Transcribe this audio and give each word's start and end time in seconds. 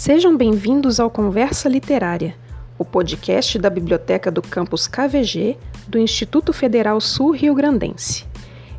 Sejam 0.00 0.34
bem-vindos 0.34 0.98
ao 0.98 1.10
Conversa 1.10 1.68
Literária, 1.68 2.34
o 2.78 2.86
podcast 2.86 3.58
da 3.58 3.68
Biblioteca 3.68 4.30
do 4.30 4.40
Campus 4.40 4.88
KVG 4.88 5.58
do 5.86 5.98
Instituto 5.98 6.54
Federal 6.54 6.98
Sul 7.02 7.32
Rio 7.32 7.54
Grandense. 7.54 8.24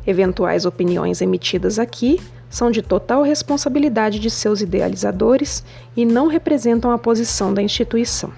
Eventuais 0.04 0.66
opiniões 0.66 1.20
emitidas 1.20 1.78
aqui 1.78 2.20
são 2.50 2.72
de 2.72 2.82
total 2.82 3.22
responsabilidade 3.22 4.18
de 4.18 4.28
seus 4.28 4.62
idealizadores 4.62 5.64
e 5.96 6.04
não 6.04 6.26
representam 6.26 6.90
a 6.90 6.98
posição 6.98 7.54
da 7.54 7.62
instituição. 7.62 8.32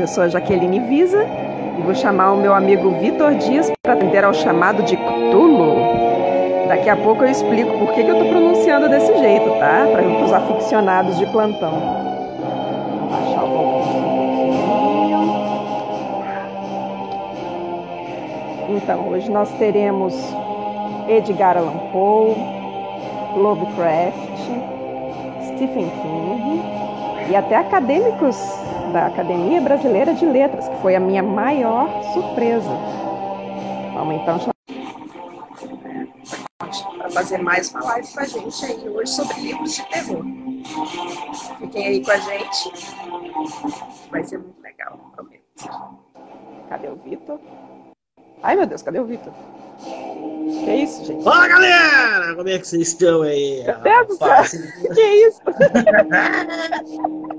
Eu 0.00 0.06
sou 0.06 0.24
a 0.24 0.28
Jaqueline 0.28 0.80
Visa 0.80 1.26
e 1.78 1.82
vou 1.82 1.94
chamar 1.94 2.32
o 2.32 2.36
meu 2.38 2.54
amigo 2.54 2.90
Vitor 2.92 3.34
Dias 3.34 3.70
para 3.82 3.92
atender 3.92 4.24
ao 4.24 4.32
chamado 4.32 4.82
de 4.82 4.96
Cthulhu. 4.96 5.76
Daqui 6.68 6.88
a 6.88 6.96
pouco 6.96 7.22
eu 7.22 7.30
explico 7.30 7.78
por 7.78 7.92
que, 7.92 8.02
que 8.02 8.08
eu 8.08 8.16
estou 8.16 8.30
pronunciando 8.30 8.88
desse 8.88 9.14
jeito, 9.18 9.50
tá? 9.58 9.86
Para 9.92 10.24
os 10.24 10.32
aficionados 10.32 11.18
de 11.18 11.26
plantão. 11.26 11.72
Vou 13.36 13.46
o. 13.46 14.00
Então, 18.70 19.06
hoje 19.08 19.30
nós 19.30 19.50
teremos 19.58 20.14
Edgar 21.08 21.58
Allan 21.58 21.76
Poe, 21.92 22.36
Lovecraft, 23.36 24.16
Stephen 25.44 25.90
King 25.90 26.62
e 27.28 27.36
até 27.36 27.56
acadêmicos 27.56 28.38
da 28.90 29.06
Academia 29.06 29.60
Brasileira 29.60 30.14
de 30.14 30.26
Letras, 30.26 30.68
que 30.68 30.76
foi 30.82 30.94
a 30.94 31.00
minha 31.00 31.22
maior 31.22 31.88
surpresa. 32.12 32.70
Vamos 33.94 34.16
então 34.16 34.38
para 36.98 37.10
fazer 37.10 37.38
mais 37.38 37.70
uma 37.70 37.84
live 37.84 38.08
com 38.12 38.20
a 38.20 38.24
gente 38.24 38.64
aí 38.64 38.88
hoje 38.88 39.12
sobre 39.12 39.40
livros 39.40 39.74
de 39.74 39.88
terror. 39.88 40.24
Fiquem 41.58 41.86
aí 41.86 42.04
com 42.04 42.10
a 42.10 42.18
gente, 42.18 42.72
vai 44.10 44.22
ser 44.24 44.38
muito 44.38 44.60
legal, 44.62 44.98
prometo. 45.14 45.42
Cadê 46.68 46.88
o 46.88 46.96
Vitor? 46.96 47.40
Ai 48.42 48.56
meu 48.56 48.66
Deus, 48.66 48.82
cadê 48.82 49.00
o 49.00 49.04
Vitor? 49.04 49.32
Que 49.80 50.74
isso, 50.74 51.04
gente? 51.04 51.24
Fala 51.24 51.48
galera! 51.48 52.34
Como 52.36 52.48
é 52.48 52.58
que 52.58 52.66
vocês 52.66 52.88
estão 52.88 53.22
aí? 53.22 53.64
Meu 53.64 53.80
Deus 53.80 54.06
do 54.08 54.16
céu! 54.16 54.60
Que 54.94 55.00
isso? 55.00 55.40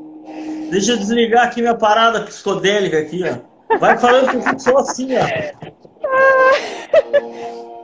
Deixa 0.72 0.94
eu 0.94 0.98
desligar 0.98 1.48
aqui 1.48 1.62
minha 1.62 1.76
parada 1.76 2.24
psicodélica 2.24 2.98
aqui, 2.98 3.22
ó. 3.26 3.78
Vai 3.78 3.98
falando 3.98 4.30
que 4.30 4.38
eu 4.38 4.42
fico 4.42 4.60
só 4.60 4.78
assim, 4.78 5.10
ó. 5.18 5.20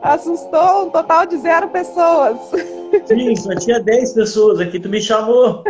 Assustou 0.00 0.86
um 0.86 0.90
total 0.90 1.26
de 1.26 1.36
zero 1.36 1.68
pessoas. 1.68 2.38
Sim, 3.04 3.36
só 3.36 3.54
tinha 3.56 3.78
10 3.78 4.14
pessoas 4.14 4.58
aqui, 4.58 4.80
tu 4.80 4.88
me 4.88 5.02
chamou. 5.02 5.64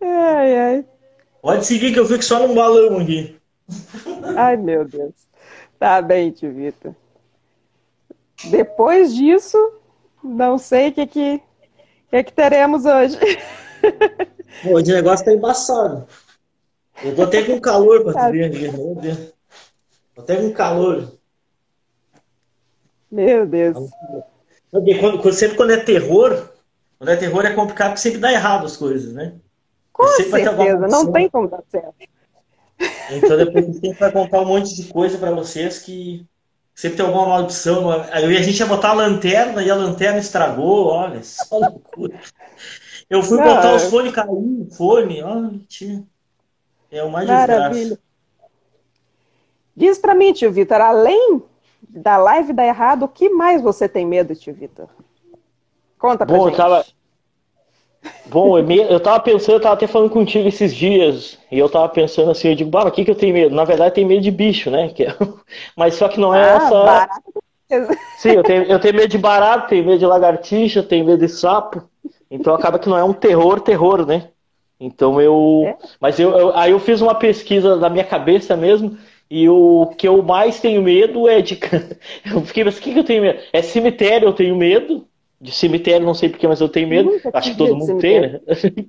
Ai, 0.00 0.58
ai. 0.58 0.84
Pode 1.40 1.64
seguir 1.64 1.92
que 1.92 2.00
eu 2.00 2.06
fico 2.06 2.24
só 2.24 2.44
num 2.44 2.56
balão 2.56 2.98
aqui. 2.98 3.36
Ai, 4.36 4.56
meu 4.56 4.84
Deus. 4.84 5.14
Tá 5.78 6.02
bem, 6.02 6.32
tio 6.32 6.52
Vitor. 6.52 6.96
Depois 8.50 9.14
disso, 9.14 9.56
não 10.24 10.58
sei 10.58 10.88
o 10.88 10.92
que, 10.92 11.06
que, 11.06 11.42
que, 12.10 12.24
que 12.24 12.32
teremos 12.32 12.84
hoje. 12.84 13.16
O 14.64 14.80
negócio 14.80 15.24
tá 15.24 15.32
embaçado. 15.32 16.06
Eu 17.04 17.14
tô 17.14 17.22
até 17.22 17.44
com 17.44 17.60
calor 17.60 18.02
pra 18.02 18.30
ver 18.30 18.46
aqui, 18.46 18.70
meu 18.70 18.94
Deus. 18.96 19.32
Tô 20.14 20.22
até 20.22 20.36
com 20.36 20.52
calor. 20.52 21.12
Meu 23.10 23.46
Deus. 23.46 23.88
Quando, 24.70 25.32
sempre 25.32 25.56
quando 25.56 25.70
é 25.70 25.76
terror, 25.76 26.50
quando 26.98 27.10
é 27.10 27.16
terror 27.16 27.46
é 27.46 27.54
complicado 27.54 27.90
porque 27.90 28.00
sempre 28.00 28.18
dá 28.18 28.32
errado 28.32 28.66
as 28.66 28.76
coisas, 28.76 29.12
né? 29.12 29.34
Com 29.92 30.06
certeza, 30.08 30.86
não 30.88 31.10
tem 31.10 31.30
como 31.30 31.48
dar 31.48 31.62
certo. 31.70 31.94
Então 33.10 33.36
depois 33.36 33.68
a 33.68 33.72
gente 33.72 33.98
vai 33.98 34.12
contar 34.12 34.40
um 34.40 34.46
monte 34.46 34.74
de 34.74 34.92
coisa 34.92 35.18
para 35.18 35.30
vocês 35.30 35.78
que 35.78 36.26
sempre 36.74 36.98
tem 36.98 37.06
alguma 37.06 37.26
maldição. 37.26 37.90
Aí 37.90 38.36
a 38.36 38.42
gente 38.42 38.58
ia 38.58 38.66
botar 38.66 38.90
a 38.90 38.94
lanterna 38.94 39.62
e 39.62 39.70
a 39.70 39.74
lanterna 39.74 40.18
estragou, 40.18 40.86
olha, 40.88 41.22
só 41.22 41.58
loucura. 41.58 42.20
Eu 43.08 43.22
fui 43.22 43.38
Não, 43.38 43.44
botar 43.44 43.74
os 43.74 43.84
fones, 43.84 44.12
caiu 44.12 44.32
o 44.32 44.68
fone, 44.70 45.22
olha, 45.22 45.58
tio. 45.66 46.06
É 46.90 47.02
uma 47.02 47.24
Maravilha. 47.24 47.70
desgraça. 47.70 48.00
Diz 49.74 49.98
para 49.98 50.14
mim, 50.14 50.32
tio 50.32 50.50
Vitor, 50.50 50.80
além 50.80 51.42
da 51.88 52.16
live 52.16 52.52
dar 52.52 52.66
errado, 52.66 53.04
o 53.04 53.08
que 53.08 53.28
mais 53.30 53.62
você 53.62 53.88
tem 53.88 54.04
medo, 54.04 54.34
tio 54.34 54.52
Vitor? 54.52 54.88
Conta 55.98 56.26
pra 56.26 56.36
Bom, 56.36 56.46
gente. 56.46 56.56
Tava... 56.56 56.84
Bom, 58.26 58.58
eu 58.58 59.00
tava 59.00 59.20
pensando, 59.20 59.56
eu 59.56 59.60
tava 59.60 59.74
até 59.74 59.86
falando 59.86 60.10
contigo 60.10 60.46
esses 60.48 60.74
dias, 60.74 61.38
e 61.50 61.58
eu 61.58 61.68
tava 61.68 61.88
pensando 61.88 62.30
assim, 62.30 62.48
eu 62.48 62.54
digo, 62.54 62.70
bah, 62.70 62.84
o 62.84 62.90
que 62.90 63.04
que 63.04 63.10
eu 63.10 63.14
tenho 63.14 63.34
medo? 63.34 63.54
Na 63.54 63.64
verdade, 63.64 63.90
eu 63.90 63.94
tenho 63.94 64.08
medo 64.08 64.22
de 64.22 64.30
bicho, 64.30 64.70
né? 64.70 64.86
É 64.86 65.06
mas 65.76 65.94
só 65.94 66.08
que 66.08 66.20
não 66.20 66.34
é 66.34 66.42
ah, 66.42 66.56
essa. 66.56 66.84
Barato. 66.84 67.22
Sim, 68.18 68.30
eu 68.30 68.42
tenho, 68.42 68.62
eu 68.64 68.80
tenho 68.80 68.94
medo 68.94 69.08
de 69.08 69.18
barato, 69.18 69.68
tenho 69.68 69.84
medo 69.84 69.98
de 69.98 70.06
lagartixa, 70.06 70.82
tenho 70.82 71.04
medo 71.04 71.18
de 71.18 71.28
sapo. 71.28 71.88
Então 72.30 72.54
acaba 72.54 72.78
que 72.78 72.88
não 72.88 72.98
é 72.98 73.04
um 73.04 73.12
terror, 73.12 73.60
terror, 73.60 74.06
né? 74.06 74.28
Então 74.80 75.20
eu. 75.20 75.64
É? 75.66 75.76
Mas 76.00 76.18
eu, 76.18 76.30
eu, 76.36 76.56
aí 76.56 76.70
eu 76.70 76.78
fiz 76.78 77.00
uma 77.00 77.14
pesquisa 77.14 77.76
na 77.76 77.88
minha 77.88 78.04
cabeça 78.04 78.56
mesmo, 78.56 78.96
e 79.30 79.48
o 79.48 79.86
que 79.96 80.06
eu 80.06 80.22
mais 80.22 80.60
tenho 80.60 80.82
medo 80.82 81.28
é 81.28 81.40
de. 81.42 81.58
Eu 82.24 82.40
fiquei, 82.42 82.64
mas 82.64 82.78
o 82.78 82.80
que, 82.80 82.92
que 82.92 82.98
eu 82.98 83.04
tenho 83.04 83.22
medo? 83.22 83.40
É 83.52 83.62
cemitério, 83.62 84.26
eu 84.26 84.32
tenho 84.32 84.56
medo. 84.56 85.06
De 85.40 85.52
cemitério, 85.52 86.04
não 86.04 86.14
sei 86.14 86.28
porquê, 86.28 86.48
mas 86.48 86.60
eu 86.60 86.68
tenho 86.68 86.88
medo. 86.88 87.10
Nunca 87.10 87.30
Acho 87.32 87.52
que 87.52 87.56
todo 87.56 87.76
mundo 87.76 87.98
tem, 87.98 88.20
né? 88.20 88.40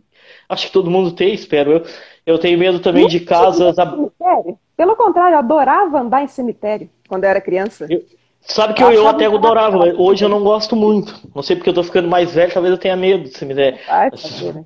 Acho 0.50 0.66
que 0.66 0.74
todo 0.74 0.90
mundo 0.90 1.12
tem, 1.12 1.32
espero 1.32 1.72
eu. 1.74 1.84
Eu 2.26 2.40
tenho 2.40 2.58
medo 2.58 2.80
também 2.80 3.04
Nunca 3.04 3.12
de 3.12 3.20
casas. 3.20 3.76
Cemitério. 3.76 4.58
Pelo 4.76 4.96
contrário, 4.96 5.36
eu 5.36 5.40
adorava 5.40 6.00
andar 6.00 6.24
em 6.24 6.28
cemitério 6.28 6.90
quando 7.08 7.24
eu 7.26 7.30
era 7.30 7.40
criança. 7.40 7.86
Eu... 7.88 8.04
Sabe 8.42 8.74
que 8.74 8.84
eu, 8.84 8.92
eu 8.92 9.08
até 9.08 9.26
adorava, 9.26 9.78
mas 9.78 9.94
hoje 9.98 10.26
eu 10.26 10.30
não 10.30 10.44
gosto 10.44 10.76
muito. 10.76 11.20
Não 11.36 11.44
sei 11.44 11.56
porque 11.56 11.70
eu 11.70 11.74
tô 11.74 11.84
ficando 11.84 12.08
mais 12.08 12.34
velho, 12.34 12.52
talvez 12.52 12.72
eu 12.72 12.80
tenha 12.80 12.96
medo 12.96 13.26
de 13.26 13.38
cemitério. 13.38 13.78
Ai, 13.88 14.10
né? 14.54 14.64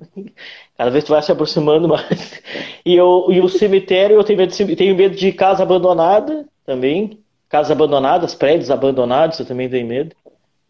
Cada 0.76 0.90
vez 0.90 1.04
tu 1.04 1.12
vai 1.12 1.22
se 1.22 1.30
aproximando 1.30 1.88
mais. 1.88 2.42
E, 2.86 2.94
eu, 2.94 3.28
e 3.30 3.40
o 3.40 3.48
cemitério, 3.48 4.16
eu 4.16 4.24
tenho 4.24 4.36
medo 4.36 4.52
de, 4.52 4.76
tenho 4.76 4.94
medo 4.94 5.16
de 5.16 5.32
casa 5.32 5.62
abandonada 5.62 6.46
também. 6.66 7.18
Casas 7.48 7.70
abandonadas, 7.70 8.34
prédios 8.34 8.70
abandonados, 8.70 9.38
eu 9.38 9.46
também 9.46 9.70
tenho 9.70 9.86
medo. 9.86 10.14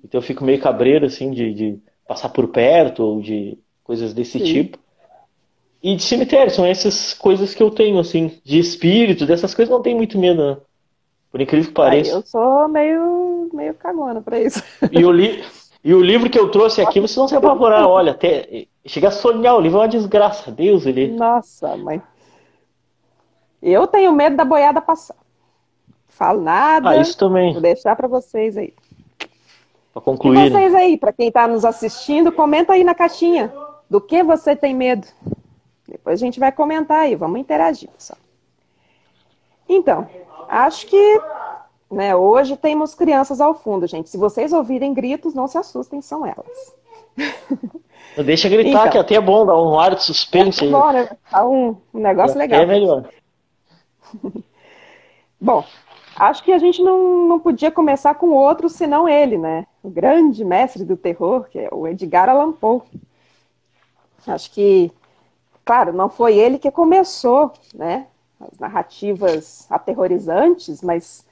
Então 0.04 0.18
eu 0.18 0.22
fico 0.22 0.44
meio 0.44 0.60
cabreiro, 0.60 1.06
assim, 1.06 1.32
de, 1.32 1.52
de 1.52 1.78
passar 2.06 2.28
por 2.28 2.46
perto 2.48 3.02
ou 3.02 3.20
de 3.20 3.58
coisas 3.82 4.14
desse 4.14 4.38
Sim. 4.38 4.44
tipo. 4.44 4.78
E 5.82 5.96
de 5.96 6.02
cemitério, 6.02 6.52
são 6.52 6.64
essas 6.64 7.12
coisas 7.14 7.52
que 7.52 7.62
eu 7.62 7.70
tenho, 7.70 7.98
assim, 7.98 8.38
de 8.44 8.60
espírito, 8.60 9.26
dessas 9.26 9.54
coisas 9.54 9.72
não 9.72 9.82
tenho 9.82 9.96
muito 9.96 10.18
medo, 10.18 10.40
não. 10.40 10.60
Por 11.34 11.40
incrível 11.40 11.66
que 11.66 11.74
pareça. 11.74 12.12
eu 12.12 12.22
sou 12.22 12.68
meio, 12.68 13.50
meio 13.52 13.74
cagona 13.74 14.20
pra 14.20 14.38
isso. 14.38 14.62
E 14.92 15.04
o, 15.04 15.10
li... 15.10 15.44
e 15.82 15.92
o 15.92 16.00
livro 16.00 16.30
que 16.30 16.38
eu 16.38 16.48
trouxe 16.48 16.80
aqui, 16.80 17.00
vocês 17.00 17.16
não 17.16 17.26
se 17.26 17.34
apavorar, 17.34 17.88
olha, 17.88 18.12
até 18.12 18.68
chegar 18.86 19.08
a 19.08 19.10
sonhar, 19.10 19.56
o 19.56 19.60
livro 19.60 19.78
é 19.78 19.80
uma 19.80 19.88
desgraça, 19.88 20.52
Deus 20.52 20.86
ele. 20.86 21.08
Nossa, 21.08 21.76
mãe. 21.76 22.00
Eu 23.60 23.84
tenho 23.88 24.12
medo 24.12 24.36
da 24.36 24.44
boiada 24.44 24.80
passar. 24.80 25.16
Falo 26.06 26.40
nada. 26.40 26.90
Ah, 26.90 26.96
isso 26.98 27.18
também. 27.18 27.52
Vou 27.52 27.60
deixar 27.60 27.96
para 27.96 28.06
vocês 28.06 28.56
aí. 28.56 28.72
Para 29.92 30.02
concluir. 30.02 30.38
E 30.38 30.50
vocês 30.50 30.72
aí, 30.72 30.96
para 30.96 31.12
quem 31.12 31.26
está 31.26 31.48
nos 31.48 31.64
assistindo, 31.64 32.30
comenta 32.30 32.74
aí 32.74 32.84
na 32.84 32.94
caixinha 32.94 33.52
do 33.90 34.00
que 34.00 34.22
você 34.22 34.54
tem 34.54 34.72
medo. 34.72 35.08
Depois 35.88 36.22
a 36.22 36.24
gente 36.24 36.38
vai 36.38 36.52
comentar 36.52 37.00
aí, 37.00 37.16
vamos 37.16 37.40
interagir, 37.40 37.90
pessoal. 37.90 38.20
Então, 39.68 40.08
acho 40.48 40.86
que 40.86 41.20
né, 41.90 42.14
hoje 42.14 42.56
temos 42.56 42.94
crianças 42.94 43.40
ao 43.40 43.54
fundo, 43.54 43.86
gente. 43.86 44.10
Se 44.10 44.16
vocês 44.16 44.52
ouvirem 44.52 44.92
gritos, 44.92 45.34
não 45.34 45.46
se 45.46 45.56
assustem, 45.56 46.00
são 46.02 46.26
elas. 46.26 46.74
Deixa 48.24 48.48
gritar, 48.48 48.80
então, 48.80 48.90
que 48.90 48.98
até 48.98 49.14
é 49.14 49.20
bom 49.20 49.44
dar 49.46 49.60
um 49.60 49.78
ar 49.78 49.94
de 49.94 50.04
suspense. 50.04 50.66
É 50.66 50.70
bom, 50.70 50.92
né? 50.92 51.08
Tá 51.30 51.46
um, 51.46 51.76
um 51.92 52.00
negócio 52.00 52.36
é, 52.36 52.38
legal. 52.38 52.60
É 52.60 52.66
melhor. 52.66 53.08
bom, 55.40 55.64
acho 56.16 56.44
que 56.44 56.52
a 56.52 56.58
gente 56.58 56.82
não, 56.82 57.26
não 57.26 57.40
podia 57.40 57.70
começar 57.70 58.14
com 58.14 58.30
outro 58.30 58.68
senão 58.68 59.08
ele, 59.08 59.36
né? 59.36 59.66
O 59.82 59.90
grande 59.90 60.44
mestre 60.44 60.84
do 60.84 60.96
terror, 60.96 61.46
que 61.50 61.58
é 61.58 61.68
o 61.72 61.86
Edgar 61.88 62.28
Allan 62.28 62.52
Poe. 62.52 62.82
Acho 64.26 64.50
que, 64.52 64.90
claro, 65.64 65.92
não 65.92 66.08
foi 66.08 66.36
ele 66.38 66.58
que 66.58 66.70
começou, 66.70 67.52
né? 67.74 68.06
As 68.50 68.58
narrativas 68.58 69.66
aterrorizantes, 69.70 70.82
mas 70.82 71.26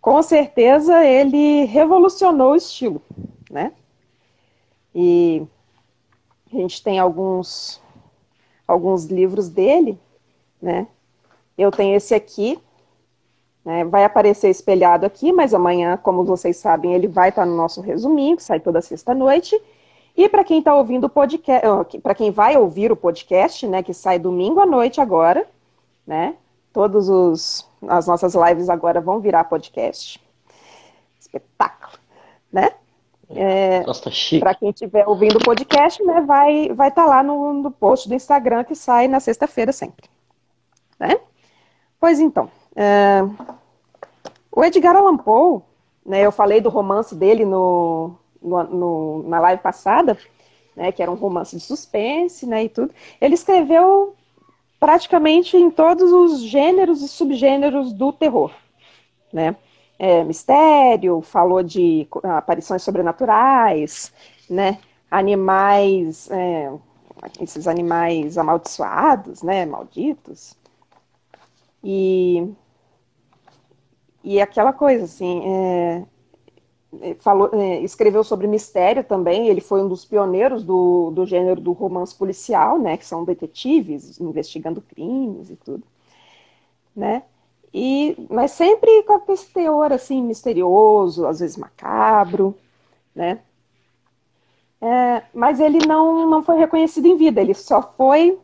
com 0.00 0.22
certeza 0.22 1.04
ele 1.04 1.64
revolucionou 1.64 2.52
o 2.52 2.56
estilo, 2.56 3.02
né? 3.50 3.72
E 4.94 5.46
a 6.52 6.56
gente 6.56 6.82
tem 6.82 6.98
alguns 6.98 7.80
alguns 8.66 9.04
livros 9.06 9.48
dele, 9.48 9.98
né? 10.60 10.86
Eu 11.56 11.70
tenho 11.70 11.96
esse 11.96 12.14
aqui, 12.14 12.58
né? 13.64 13.84
vai 13.84 14.04
aparecer 14.04 14.48
espelhado 14.48 15.06
aqui, 15.06 15.32
mas 15.32 15.54
amanhã, 15.54 15.96
como 15.96 16.24
vocês 16.24 16.56
sabem, 16.56 16.94
ele 16.94 17.08
vai 17.08 17.30
estar 17.30 17.46
no 17.46 17.56
nosso 17.56 17.80
resuminho, 17.80 18.36
que 18.36 18.42
sai 18.42 18.60
toda 18.60 18.80
sexta-noite. 18.82 19.60
E 20.16 20.28
para 20.28 20.44
quem 20.44 20.60
está 20.60 20.74
ouvindo 20.74 21.04
o 21.04 21.10
podcast, 21.10 21.98
para 22.00 22.14
quem 22.14 22.30
vai 22.30 22.56
ouvir 22.56 22.90
o 22.92 22.96
podcast, 22.96 23.66
né, 23.66 23.82
que 23.82 23.92
sai 23.92 24.18
domingo 24.18 24.60
à 24.60 24.66
noite 24.66 25.00
agora, 25.00 25.46
né? 26.06 26.36
Todos 26.72 27.08
os 27.08 27.68
as 27.88 28.06
nossas 28.06 28.34
lives 28.34 28.68
agora 28.68 29.00
vão 29.00 29.20
virar 29.20 29.44
podcast. 29.44 30.20
Espetáculo, 31.18 31.98
né? 32.52 32.70
É, 33.28 33.82
chique. 34.10 34.40
Para 34.40 34.54
quem 34.54 34.70
estiver 34.70 35.06
ouvindo 35.06 35.38
o 35.38 35.44
podcast, 35.44 36.02
né, 36.04 36.20
vai 36.20 36.68
vai 36.72 36.88
estar 36.88 37.04
tá 37.04 37.08
lá 37.08 37.22
no, 37.22 37.54
no 37.54 37.70
post 37.72 38.08
do 38.08 38.14
Instagram 38.14 38.62
que 38.62 38.74
sai 38.74 39.08
na 39.08 39.18
sexta-feira 39.18 39.72
sempre, 39.72 40.08
né? 40.98 41.18
Pois 41.98 42.20
então, 42.20 42.48
é, 42.76 43.22
o 44.52 44.62
Edgar 44.62 44.94
Allan 44.94 45.16
Poe, 45.16 45.60
né, 46.04 46.20
eu 46.20 46.30
falei 46.30 46.60
do 46.60 46.68
romance 46.68 47.14
dele 47.14 47.44
no, 47.44 48.14
no, 48.40 48.62
no, 48.64 49.22
na 49.24 49.40
live 49.40 49.60
passada, 49.60 50.16
né, 50.76 50.92
que 50.92 51.02
era 51.02 51.10
um 51.10 51.14
romance 51.14 51.56
de 51.56 51.62
suspense, 51.62 52.46
né, 52.46 52.64
e 52.64 52.68
tudo. 52.68 52.94
Ele 53.20 53.34
escreveu 53.34 54.14
praticamente 54.86 55.56
em 55.56 55.68
todos 55.68 56.12
os 56.12 56.42
gêneros 56.42 57.02
e 57.02 57.08
subgêneros 57.08 57.92
do 57.92 58.12
terror, 58.12 58.52
né? 59.32 59.56
É, 59.98 60.22
mistério, 60.22 61.20
falou 61.22 61.60
de 61.60 62.06
aparições 62.22 62.84
sobrenaturais, 62.84 64.12
né? 64.48 64.78
Animais, 65.10 66.30
é, 66.30 66.72
esses 67.40 67.66
animais 67.66 68.38
amaldiçoados, 68.38 69.42
né? 69.42 69.66
Malditos. 69.66 70.54
E, 71.82 72.48
e 74.22 74.40
aquela 74.40 74.72
coisa, 74.72 75.06
assim, 75.06 75.42
é, 75.44 76.04
falou, 77.20 77.50
é, 77.52 77.80
escreveu 77.80 78.22
sobre 78.24 78.46
mistério 78.46 79.04
também, 79.04 79.48
ele 79.48 79.60
foi 79.60 79.82
um 79.82 79.88
dos 79.88 80.04
pioneiros 80.04 80.62
do, 80.62 81.10
do 81.10 81.26
gênero 81.26 81.60
do 81.60 81.72
romance 81.72 82.14
policial, 82.14 82.78
né, 82.78 82.96
que 82.96 83.06
são 83.06 83.24
detetives 83.24 84.20
investigando 84.20 84.80
crimes 84.80 85.50
e 85.50 85.56
tudo, 85.56 85.82
né, 86.94 87.22
e, 87.72 88.16
mas 88.30 88.52
sempre 88.52 89.02
com 89.02 89.32
esse 89.32 89.52
teor, 89.52 89.92
assim, 89.92 90.22
misterioso, 90.22 91.26
às 91.26 91.40
vezes 91.40 91.56
macabro, 91.56 92.56
né, 93.14 93.40
é, 94.80 95.22
mas 95.32 95.60
ele 95.60 95.86
não, 95.86 96.28
não 96.28 96.42
foi 96.42 96.58
reconhecido 96.58 97.06
em 97.06 97.16
vida, 97.16 97.40
ele 97.40 97.54
só 97.54 97.82
foi 97.96 98.38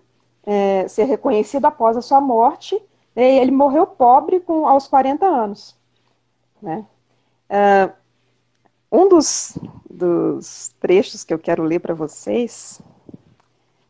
é, 0.45 0.89
ser 0.89 1.05
reconhecido 1.05 1.65
após 1.67 1.97
a 1.97 2.03
sua 2.03 2.21
morte, 2.21 2.81
e 3.15 3.21
ele 3.21 3.51
morreu 3.51 3.87
pobre 3.87 4.41
com, 4.41 4.67
aos 4.67 4.89
40 4.89 5.27
anos, 5.27 5.77
né, 6.61 6.87
é, 7.49 7.93
um 8.93 9.09
dos, 9.09 9.57
dos 9.89 10.75
trechos 10.79 11.25
que 11.25 11.33
eu 11.33 11.39
quero 11.39 11.63
ler 11.63 11.81
para 11.81 11.95
vocês, 11.95 12.79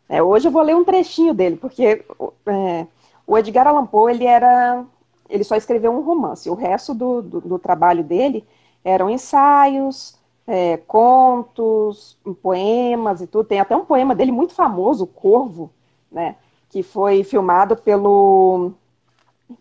é, 0.09 0.23
hoje 0.23 0.47
eu 0.47 0.53
vou 0.53 0.63
ler 0.63 0.77
um 0.77 0.85
trechinho 0.85 1.35
dele, 1.35 1.57
porque 1.57 2.05
é, 2.47 2.87
o 3.27 3.37
Edgar 3.37 3.67
Allan 3.67 3.87
Poe, 3.87 4.13
ele 4.13 4.25
era, 4.25 4.85
ele 5.29 5.43
só 5.43 5.57
escreveu 5.57 5.91
um 5.91 6.03
romance, 6.03 6.49
o 6.49 6.55
resto 6.55 6.95
do, 6.95 7.21
do, 7.21 7.41
do 7.41 7.59
trabalho 7.59 8.05
dele 8.05 8.45
eram 8.85 9.11
ensaios, 9.11 10.17
é, 10.47 10.77
contos, 10.77 12.17
poemas 12.41 13.21
e 13.21 13.27
tudo. 13.27 13.47
Tem 13.47 13.61
até 13.61 13.77
um 13.77 13.85
poema 13.85 14.15
dele 14.15 14.33
muito 14.33 14.55
famoso, 14.55 15.05
o 15.05 15.07
Corvo, 15.07 15.71
né, 16.11 16.37
que 16.71 16.83
foi 16.83 17.25
filmado 17.25 17.77
pelo, 17.77 18.73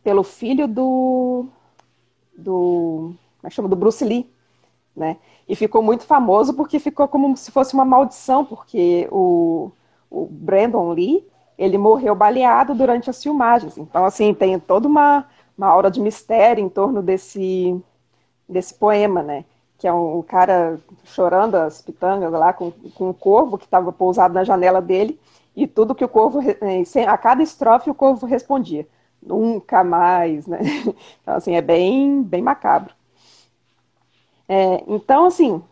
pelo 0.03 0.23
filho 0.23 0.67
do, 0.67 1.45
do, 2.37 3.13
como 3.13 3.45
é 3.45 3.49
que 3.49 3.55
chama, 3.55 3.69
do 3.69 3.75
Bruce 3.75 4.03
Lee, 4.03 4.29
né? 4.95 5.17
E 5.47 5.55
ficou 5.55 5.81
muito 5.81 6.03
famoso 6.05 6.53
porque 6.53 6.79
ficou 6.79 7.07
como 7.07 7.35
se 7.37 7.51
fosse 7.51 7.73
uma 7.73 7.85
maldição, 7.85 8.45
porque 8.45 9.07
o, 9.11 9.71
o 10.09 10.25
Brandon 10.29 10.91
Lee, 10.91 11.25
ele 11.57 11.77
morreu 11.77 12.15
baleado 12.15 12.73
durante 12.75 13.09
as 13.09 13.21
filmagens. 13.21 13.77
Então, 13.77 14.05
assim, 14.05 14.33
tem 14.33 14.59
toda 14.59 14.87
uma, 14.87 15.25
uma 15.57 15.67
aura 15.67 15.91
de 15.91 15.99
mistério 15.99 16.63
em 16.63 16.69
torno 16.69 17.01
desse, 17.01 17.79
desse 18.47 18.73
poema, 18.73 19.23
né? 19.23 19.45
Que 19.77 19.87
é 19.87 19.93
um, 19.93 20.19
um 20.19 20.21
cara 20.21 20.79
chorando 21.05 21.55
as 21.55 21.81
pitangas 21.81 22.31
lá 22.31 22.53
com, 22.53 22.71
com 22.95 23.09
um 23.09 23.13
corvo 23.13 23.57
que 23.57 23.65
estava 23.65 23.91
pousado 23.91 24.33
na 24.33 24.43
janela 24.43 24.81
dele, 24.81 25.19
e 25.55 25.67
tudo 25.67 25.95
que 25.95 26.05
o 26.05 26.09
corvo, 26.09 26.39
eh, 26.41 27.03
a 27.07 27.17
cada 27.17 27.43
estrofe 27.43 27.89
o 27.89 27.93
corvo 27.95 28.25
respondia, 28.25 28.87
nunca 29.21 29.83
mais, 29.83 30.47
né? 30.47 30.59
Então, 31.21 31.35
assim, 31.35 31.55
é 31.55 31.61
bem, 31.61 32.23
bem 32.23 32.41
macabro. 32.41 32.93
É, 34.53 34.83
então, 34.85 35.27
assim, 35.27 35.63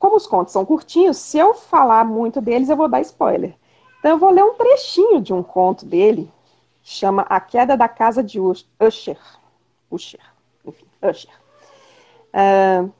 como 0.00 0.16
os 0.16 0.26
contos 0.26 0.52
são 0.52 0.66
curtinhos, 0.66 1.16
se 1.16 1.38
eu 1.38 1.54
falar 1.54 2.04
muito 2.04 2.40
deles, 2.40 2.68
eu 2.68 2.76
vou 2.76 2.88
dar 2.88 3.00
spoiler. 3.00 3.54
Então, 4.00 4.10
eu 4.10 4.18
vou 4.18 4.30
ler 4.30 4.42
um 4.42 4.54
trechinho 4.54 5.20
de 5.20 5.32
um 5.32 5.44
conto 5.44 5.86
dele, 5.86 6.28
chama 6.82 7.22
A 7.28 7.38
Queda 7.38 7.76
da 7.76 7.88
Casa 7.88 8.24
de 8.24 8.40
Usher. 8.40 8.66
Usher, 9.88 10.20
enfim, 10.64 10.86
Usher. 11.00 11.30
Uh, 12.34 12.92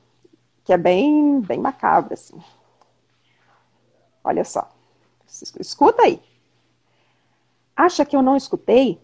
que 0.63 0.71
é 0.71 0.77
bem, 0.77 1.41
bem 1.41 1.59
macabro, 1.59 2.13
assim. 2.13 2.41
Olha 4.23 4.45
só. 4.45 4.69
Escuta 5.59 6.03
aí. 6.03 6.21
Acha 7.75 8.05
que 8.05 8.15
eu 8.15 8.21
não 8.21 8.37
escutei? 8.37 8.97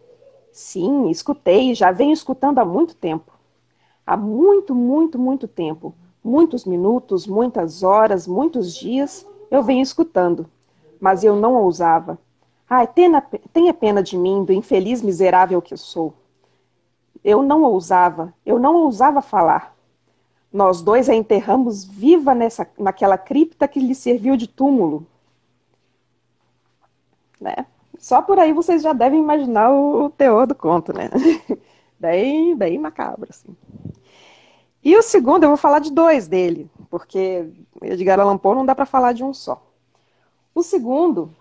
Sim, 0.54 1.10
escutei, 1.10 1.76
já 1.76 1.92
venho 1.92 2.14
escutando 2.14 2.60
há 2.60 2.66
muito 2.66 2.96
tempo. 2.96 3.30
Há 4.08 4.16
muito, 4.16 4.74
muito, 4.74 5.20
muito 5.20 5.50
tempo. 5.50 5.94
Muitos 6.24 6.64
minutos, 6.66 7.28
muitas 7.28 7.84
horas, 7.84 8.28
muitos 8.28 8.74
dias 8.74 9.26
eu 9.52 9.62
venho 9.62 9.82
escutando, 9.82 10.50
mas 11.00 11.24
eu 11.24 11.36
não 11.36 11.56
ousava. 11.56 12.18
Ai, 12.70 12.88
tenha, 12.88 13.22
tenha 13.52 13.74
pena 13.74 14.02
de 14.02 14.18
mim, 14.18 14.44
do 14.44 14.54
infeliz 14.54 15.02
miserável 15.02 15.62
que 15.62 15.74
eu 15.74 15.78
sou. 15.78 16.14
Eu 17.24 17.44
não 17.44 17.64
ousava, 17.64 18.34
eu 18.46 18.58
não 18.58 18.76
ousava 18.78 19.22
falar. 19.22 19.76
Nós 20.52 20.82
dois 20.82 21.10
a 21.10 21.16
enterramos 21.16 21.84
viva 21.84 22.34
nessa, 22.34 22.68
naquela 22.78 23.18
cripta 23.18 23.68
que 23.68 23.80
lhe 23.80 23.94
serviu 23.94 24.38
de 24.38 24.48
túmulo. 24.48 25.06
Né? 27.40 27.66
Só 28.00 28.22
por 28.22 28.40
aí 28.40 28.54
vocês 28.54 28.82
já 28.82 28.94
devem 28.94 29.20
imaginar 29.20 29.72
o, 29.72 30.06
o 30.06 30.10
teor 30.10 30.48
do 30.48 30.56
conto, 30.56 30.94
né? 30.94 31.10
bem, 32.00 32.56
bem 32.56 32.78
macabro, 32.78 33.28
assim. 33.30 33.56
E 34.84 34.96
o 34.98 35.02
segundo, 35.02 35.44
eu 35.44 35.50
vou 35.50 35.58
falar 35.58 35.80
de 35.80 35.92
dois 35.92 36.28
dele, 36.28 36.70
porque 36.90 37.48
Edgar 37.82 38.20
Allan 38.20 38.38
Poe 38.38 38.56
não 38.56 38.66
dá 38.66 38.76
para 38.76 38.86
falar 38.86 39.14
de 39.14 39.24
um 39.24 39.34
só. 39.34 39.62
O 40.54 40.62
segundo 40.62 41.32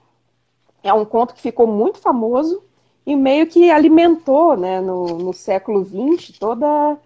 é 0.82 0.92
um 0.92 1.04
conto 1.04 1.34
que 1.34 1.40
ficou 1.40 1.66
muito 1.66 1.98
famoso 1.98 2.62
e 3.04 3.16
meio 3.16 3.46
que 3.48 3.70
alimentou, 3.70 4.56
né, 4.56 4.80
no, 4.80 5.06
no 5.18 5.32
século 5.32 5.84
XX, 5.84 6.38
toda 6.38 6.96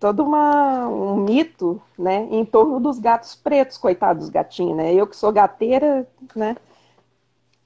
todo 0.00 0.24
uma, 0.24 0.88
um 0.88 1.16
mito, 1.16 1.80
né, 1.96 2.26
em 2.30 2.44
torno 2.44 2.80
dos 2.80 2.98
gatos 2.98 3.36
pretos, 3.36 3.78
coitados 3.78 4.24
dos 4.24 4.30
gatinhos, 4.30 4.76
né? 4.76 4.92
Eu 4.92 5.06
que 5.06 5.16
sou 5.16 5.32
gateira, 5.32 6.06
né, 6.34 6.56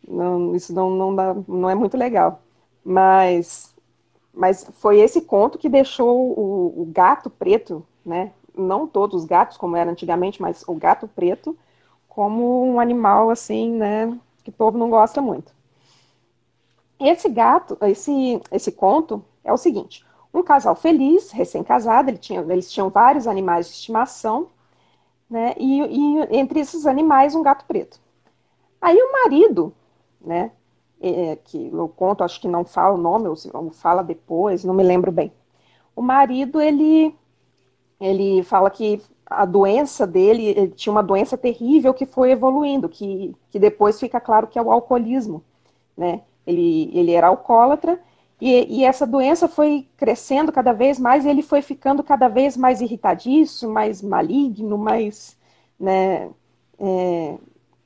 não, 0.06 0.54
isso 0.54 0.72
não, 0.74 0.90
não, 0.90 1.14
dá, 1.14 1.34
não 1.48 1.70
é 1.70 1.74
muito 1.74 1.96
legal. 1.96 2.40
Mas 2.84 3.74
mas 4.32 4.64
foi 4.74 5.00
esse 5.00 5.22
conto 5.22 5.58
que 5.58 5.68
deixou 5.68 6.16
o, 6.38 6.82
o 6.82 6.86
gato 6.86 7.28
preto, 7.28 7.84
né? 8.04 8.32
Não 8.56 8.86
todos 8.86 9.22
os 9.22 9.26
gatos, 9.26 9.56
como 9.56 9.76
era 9.76 9.90
antigamente, 9.90 10.40
mas 10.40 10.64
o 10.66 10.74
gato 10.74 11.08
preto, 11.08 11.56
como 12.08 12.64
um 12.64 12.80
animal 12.80 13.30
assim, 13.30 13.72
né? 13.72 14.18
Que 14.42 14.50
o 14.50 14.52
povo 14.52 14.76
não 14.76 14.90
gosta 14.90 15.22
muito. 15.22 15.52
Esse 16.98 17.28
gato, 17.28 17.78
esse, 17.82 18.40
esse 18.50 18.72
conto 18.72 19.24
é 19.42 19.52
o 19.52 19.56
seguinte: 19.56 20.04
um 20.32 20.42
casal 20.42 20.74
feliz, 20.74 21.30
recém-casado, 21.30 22.10
ele 22.10 22.18
tinha, 22.18 22.40
eles 22.40 22.70
tinham 22.70 22.90
vários 22.90 23.26
animais 23.26 23.66
de 23.66 23.72
estimação, 23.72 24.48
né? 25.28 25.54
E, 25.56 25.80
e, 25.80 26.36
entre 26.36 26.60
esses 26.60 26.86
animais, 26.86 27.34
um 27.34 27.42
gato 27.42 27.64
preto. 27.64 28.00
Aí 28.80 28.96
o 28.96 29.12
marido, 29.12 29.72
né? 30.20 30.52
É, 31.02 31.36
que 31.36 31.58
no 31.70 31.88
conto 31.88 32.22
acho 32.22 32.38
que 32.40 32.48
não 32.48 32.62
fala 32.62 32.94
o 32.94 33.00
nome, 33.00 33.26
ou 33.28 33.70
fala 33.70 34.02
depois, 34.02 34.64
não 34.64 34.74
me 34.74 34.82
lembro 34.82 35.10
bem. 35.10 35.32
O 35.96 36.02
marido, 36.02 36.60
ele, 36.60 37.14
ele 38.00 38.42
fala 38.42 38.70
que 38.70 39.00
a 39.26 39.44
doença 39.44 40.06
dele 40.06 40.68
tinha 40.70 40.92
uma 40.92 41.02
doença 41.02 41.36
terrível 41.36 41.94
que 41.94 42.06
foi 42.06 42.32
evoluindo, 42.32 42.88
que, 42.88 43.34
que 43.50 43.58
depois 43.58 44.00
fica 44.00 44.20
claro 44.20 44.46
que 44.46 44.58
é 44.58 44.62
o 44.62 44.72
alcoolismo, 44.72 45.42
né? 45.96 46.22
Ele, 46.46 46.90
ele 46.92 47.12
era 47.12 47.28
alcoólatra 47.28 48.00
e, 48.40 48.80
e, 48.80 48.84
essa 48.84 49.06
doença 49.06 49.46
foi 49.46 49.86
crescendo 49.98 50.50
cada 50.50 50.72
vez 50.72 50.98
mais, 50.98 51.24
e 51.24 51.28
ele 51.28 51.42
foi 51.42 51.60
ficando 51.60 52.02
cada 52.02 52.26
vez 52.26 52.56
mais 52.56 52.80
irritadiço, 52.80 53.68
mais 53.68 54.00
maligno, 54.00 54.78
mais, 54.78 55.36
né, 55.78 56.30
é, 56.78 57.38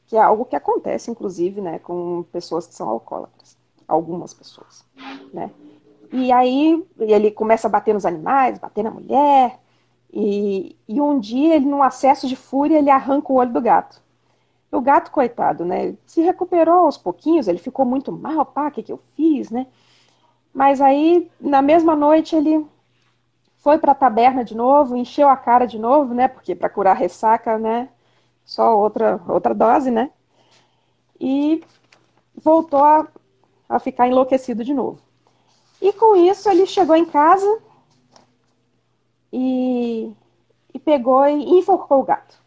que 0.07 0.17
é 0.17 0.23
algo 0.23 0.45
que 0.45 0.55
acontece, 0.55 1.11
inclusive, 1.11 1.61
né, 1.61 1.81
com 1.81 2.25
pessoas 2.31 2.69
que 2.69 2.75
são 2.75 2.89
alcoólatras, 2.89 3.57
algumas 3.89 4.33
pessoas, 4.33 4.85
né. 5.33 5.51
E 6.13 6.31
aí 6.31 6.85
ele 7.01 7.33
começa 7.33 7.67
a 7.67 7.71
bater 7.71 7.93
nos 7.93 8.07
animais, 8.07 8.59
bater 8.59 8.85
na 8.85 8.93
mulher, 8.93 9.59
e, 10.15 10.77
e 10.89 11.01
um 11.01 11.19
dia 11.19 11.57
ele, 11.57 11.67
num 11.67 11.83
acesso 11.83 12.29
de 12.29 12.37
fúria, 12.37 12.79
ele 12.79 12.91
arranca 12.91 13.33
o 13.33 13.37
olho 13.37 13.53
do 13.53 13.61
gato. 13.61 14.03
O 14.71 14.81
gato, 14.81 15.11
coitado, 15.11 15.65
né, 15.65 15.95
se 16.07 16.21
recuperou 16.23 16.87
aos 16.87 16.99
pouquinhos, 16.99 17.49
ele 17.49 17.59
ficou 17.59 17.85
muito 17.85 18.11
mal, 18.11 18.45
pá, 18.45 18.69
o 18.69 18.71
que, 18.71 18.83
que 18.83 18.93
eu 18.93 19.01
fiz, 19.17 19.51
né, 19.51 19.67
mas 20.55 20.81
aí, 20.81 21.29
na 21.41 21.61
mesma 21.61 21.97
noite, 21.97 22.37
ele 22.37 22.65
foi 23.57 23.77
para 23.77 23.91
a 23.91 23.95
taberna 23.95 24.45
de 24.45 24.55
novo, 24.55 24.95
encheu 24.97 25.29
a 25.29 25.37
cara 25.37 25.67
de 25.67 25.79
novo, 25.79 26.15
né? 26.15 26.29
Porque 26.29 26.55
para 26.55 26.69
curar 26.69 26.95
ressaca, 26.95 27.59
né? 27.59 27.89
Só 28.45 28.79
outra, 28.79 29.21
outra 29.27 29.53
dose, 29.53 29.91
né? 29.91 30.11
E 31.19 31.65
voltou 32.37 32.85
a, 32.85 33.09
a 33.69 33.81
ficar 33.81 34.07
enlouquecido 34.07 34.63
de 34.63 34.73
novo. 34.73 35.01
E 35.83 35.93
com 35.93 36.15
isso, 36.15 36.49
ele 36.49 36.67
chegou 36.67 36.95
em 36.95 37.05
casa 37.05 37.59
e, 39.37 40.13
e 40.73 40.79
pegou 40.79 41.27
e 41.27 41.59
enforcou 41.59 41.99
o 41.99 42.05
gato. 42.05 42.39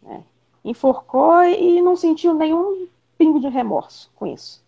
Né? 0.00 0.22
Enforcou 0.64 1.42
e 1.42 1.82
não 1.82 1.96
sentiu 1.96 2.32
nenhum 2.32 2.86
pingo 3.18 3.40
de 3.40 3.48
remorso 3.48 4.08
com 4.14 4.24
isso. 4.24 4.64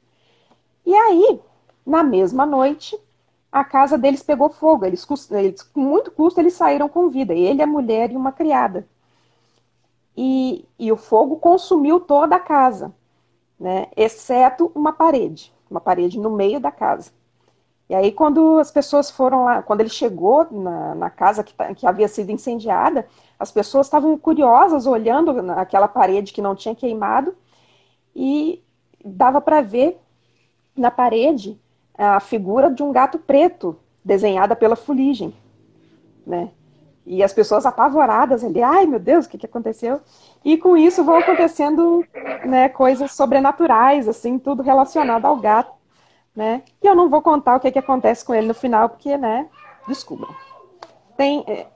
E 0.84 0.92
aí, 0.92 1.40
na 1.86 2.02
mesma 2.02 2.44
noite, 2.44 2.98
a 3.52 3.62
casa 3.62 3.96
deles 3.96 4.24
pegou 4.24 4.50
fogo. 4.50 4.84
Eles, 4.84 5.06
eles, 5.30 5.62
com 5.62 5.80
muito 5.80 6.10
custo, 6.10 6.40
eles 6.40 6.54
saíram 6.54 6.88
com 6.88 7.08
vida. 7.08 7.32
Ele, 7.32 7.62
a 7.62 7.66
mulher 7.66 8.10
e 8.10 8.16
uma 8.16 8.32
criada. 8.32 8.88
E, 10.16 10.64
e 10.76 10.90
o 10.90 10.96
fogo 10.96 11.36
consumiu 11.36 12.00
toda 12.00 12.34
a 12.34 12.40
casa, 12.40 12.92
né? 13.58 13.86
exceto 13.96 14.72
uma 14.74 14.92
parede, 14.92 15.52
uma 15.70 15.80
parede 15.80 16.18
no 16.18 16.30
meio 16.30 16.58
da 16.58 16.72
casa. 16.72 17.12
E 17.90 17.94
aí, 17.96 18.12
quando 18.12 18.60
as 18.60 18.70
pessoas 18.70 19.10
foram 19.10 19.42
lá, 19.42 19.64
quando 19.64 19.80
ele 19.80 19.88
chegou 19.88 20.46
na, 20.48 20.94
na 20.94 21.10
casa 21.10 21.42
que, 21.42 21.52
tá, 21.52 21.74
que 21.74 21.84
havia 21.84 22.06
sido 22.06 22.30
incendiada, 22.30 23.04
as 23.36 23.50
pessoas 23.50 23.88
estavam 23.88 24.16
curiosas 24.16 24.86
olhando 24.86 25.32
aquela 25.50 25.88
parede 25.88 26.32
que 26.32 26.40
não 26.40 26.54
tinha 26.54 26.72
queimado 26.72 27.34
e 28.14 28.62
dava 29.04 29.40
para 29.40 29.60
ver 29.60 29.98
na 30.76 30.88
parede 30.88 31.60
a 31.98 32.20
figura 32.20 32.70
de 32.70 32.80
um 32.80 32.92
gato 32.92 33.18
preto 33.18 33.76
desenhada 34.04 34.54
pela 34.54 34.76
fuligem, 34.76 35.34
né? 36.24 36.50
E 37.04 37.24
as 37.24 37.32
pessoas 37.32 37.66
apavoradas 37.66 38.44
ali, 38.44 38.62
ai 38.62 38.86
meu 38.86 39.00
Deus, 39.00 39.26
o 39.26 39.28
que, 39.28 39.38
que 39.38 39.46
aconteceu? 39.46 40.00
E 40.44 40.56
com 40.56 40.76
isso 40.76 41.02
vão 41.02 41.16
acontecendo 41.16 42.04
né, 42.44 42.68
coisas 42.68 43.10
sobrenaturais, 43.14 44.06
assim, 44.06 44.38
tudo 44.38 44.62
relacionado 44.62 45.24
ao 45.24 45.36
gato, 45.38 45.79
né? 46.34 46.62
E 46.82 46.86
eu 46.86 46.94
não 46.94 47.08
vou 47.08 47.22
contar 47.22 47.56
o 47.56 47.60
que, 47.60 47.70
que 47.70 47.78
acontece 47.78 48.24
com 48.24 48.34
ele 48.34 48.46
no 48.46 48.54
final, 48.54 48.88
porque, 48.88 49.16
né, 49.16 49.48
descubram. 49.86 50.34
Tem 51.16 51.44
é, 51.46 51.66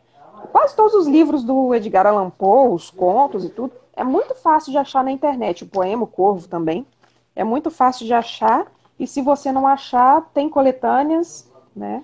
quase 0.52 0.74
todos 0.74 0.94
os 0.94 1.06
livros 1.06 1.44
do 1.44 1.74
Edgar 1.74 2.06
Allan 2.06 2.30
Poe, 2.30 2.74
os 2.74 2.90
contos 2.90 3.44
e 3.44 3.48
tudo, 3.48 3.72
é 3.94 4.02
muito 4.02 4.34
fácil 4.34 4.72
de 4.72 4.78
achar 4.78 5.04
na 5.04 5.10
internet. 5.10 5.64
O 5.64 5.68
poema 5.68 6.04
O 6.04 6.06
Corvo 6.06 6.48
também 6.48 6.86
é 7.34 7.44
muito 7.44 7.70
fácil 7.70 8.06
de 8.06 8.14
achar 8.14 8.66
e 8.98 9.06
se 9.06 9.20
você 9.22 9.50
não 9.50 9.66
achar, 9.66 10.22
tem 10.32 10.48
coletâneas, 10.48 11.50
né? 11.74 12.02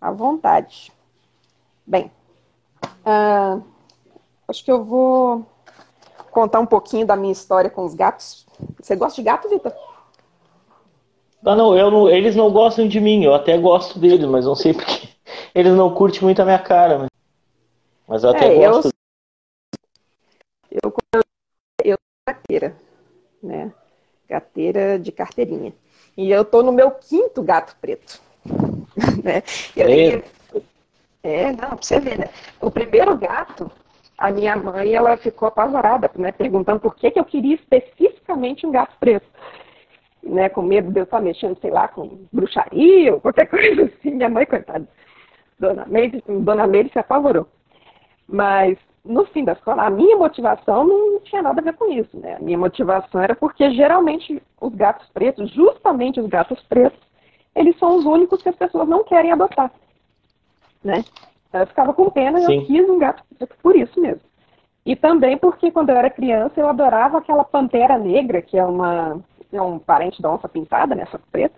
À 0.00 0.10
vontade. 0.10 0.92
Bem, 1.86 2.10
uh, 3.04 3.62
acho 4.48 4.64
que 4.64 4.72
eu 4.72 4.82
vou 4.84 5.46
contar 6.30 6.60
um 6.60 6.66
pouquinho 6.66 7.06
da 7.06 7.16
minha 7.16 7.32
história 7.32 7.70
com 7.70 7.84
os 7.84 7.94
gatos. 7.94 8.46
Você 8.80 8.96
gosta 8.96 9.16
de 9.16 9.24
gato, 9.24 9.48
Vitor? 9.48 9.72
Ah, 11.46 11.54
não, 11.54 11.78
eu 11.78 11.92
não, 11.92 12.08
eles 12.10 12.34
não 12.34 12.50
gostam 12.50 12.88
de 12.88 13.00
mim, 13.00 13.22
eu 13.22 13.32
até 13.32 13.56
gosto 13.56 14.00
deles, 14.00 14.26
mas 14.26 14.44
não 14.44 14.56
sei 14.56 14.74
porque 14.74 15.08
eles 15.54 15.72
não 15.72 15.94
curtem 15.94 16.22
muito 16.22 16.42
a 16.42 16.44
minha 16.44 16.58
cara. 16.58 16.98
Mas, 16.98 17.08
mas 18.08 18.24
eu 18.24 18.30
até 18.30 18.52
é, 18.52 18.56
gosto. 18.56 18.90
Eu, 20.68 20.92
eu, 21.14 21.22
eu 21.84 21.96
carteira, 22.26 22.76
né? 23.40 23.72
Gateira 24.28 24.98
de 24.98 25.12
carteirinha. 25.12 25.72
E 26.16 26.32
eu 26.32 26.44
tô 26.44 26.64
no 26.64 26.72
meu 26.72 26.90
quinto 26.90 27.44
gato 27.44 27.76
preto. 27.80 28.20
né? 29.22 29.44
Eu, 29.76 30.22
é, 31.22 31.52
não, 31.52 31.68
pra 31.70 31.78
você 31.80 32.00
ver, 32.00 32.18
né? 32.18 32.28
O 32.60 32.72
primeiro 32.72 33.16
gato, 33.16 33.70
a 34.18 34.32
minha 34.32 34.56
mãe, 34.56 34.94
ela 34.94 35.16
ficou 35.16 35.46
apavorada, 35.46 36.10
né? 36.16 36.32
Perguntando 36.32 36.80
por 36.80 36.96
que, 36.96 37.12
que 37.12 37.20
eu 37.20 37.24
queria 37.24 37.54
especificamente 37.54 38.66
um 38.66 38.72
gato 38.72 38.96
preto. 38.98 39.26
Né, 40.26 40.48
com 40.48 40.60
medo 40.60 40.90
de 40.90 40.98
eu 40.98 41.04
estar 41.04 41.20
mexendo, 41.20 41.56
sei 41.60 41.70
lá, 41.70 41.86
com 41.86 42.18
bruxaria 42.32 43.14
ou 43.14 43.20
qualquer 43.20 43.46
coisa 43.50 43.84
assim. 43.84 44.10
Minha 44.10 44.28
mãe, 44.28 44.44
coitada, 44.44 44.86
Dona 45.58 45.86
Meire, 45.86 46.22
Dona 46.26 46.66
Meire 46.66 46.90
se 46.90 46.98
apavorou. 46.98 47.46
Mas 48.28 48.76
no 49.04 49.24
fim 49.26 49.44
das 49.44 49.60
contas, 49.60 49.86
a 49.86 49.90
minha 49.90 50.16
motivação 50.16 50.84
não 50.84 51.20
tinha 51.20 51.42
nada 51.42 51.60
a 51.60 51.64
ver 51.64 51.74
com 51.74 51.90
isso, 51.92 52.18
né? 52.18 52.36
A 52.36 52.38
minha 52.40 52.58
motivação 52.58 53.20
era 53.20 53.34
porque 53.34 53.70
geralmente 53.70 54.42
os 54.60 54.74
gatos 54.74 55.08
pretos, 55.10 55.50
justamente 55.52 56.20
os 56.20 56.26
gatos 56.26 56.60
pretos, 56.64 56.98
eles 57.54 57.78
são 57.78 57.96
os 57.96 58.04
únicos 58.04 58.42
que 58.42 58.48
as 58.48 58.56
pessoas 58.56 58.88
não 58.88 59.04
querem 59.04 59.32
adotar, 59.32 59.70
né? 60.82 61.04
Então, 61.48 61.60
eu 61.60 61.66
ficava 61.68 61.94
com 61.94 62.10
pena 62.10 62.40
e 62.40 62.44
eu 62.44 62.66
quis 62.66 62.88
um 62.88 62.98
gato 62.98 63.22
preto 63.38 63.56
por 63.62 63.76
isso 63.76 63.98
mesmo. 64.00 64.20
E 64.84 64.94
também 64.94 65.36
porque 65.36 65.70
quando 65.70 65.90
eu 65.90 65.96
era 65.96 66.10
criança 66.10 66.60
eu 66.60 66.68
adorava 66.68 67.18
aquela 67.18 67.44
pantera 67.44 67.96
negra, 67.96 68.42
que 68.42 68.58
é 68.58 68.64
uma 68.64 69.20
é 69.52 69.60
um 69.60 69.78
parente 69.78 70.20
da 70.20 70.30
onça 70.30 70.48
pintada, 70.48 70.94
né, 70.94 71.06
só 71.06 71.18
preta, 71.30 71.54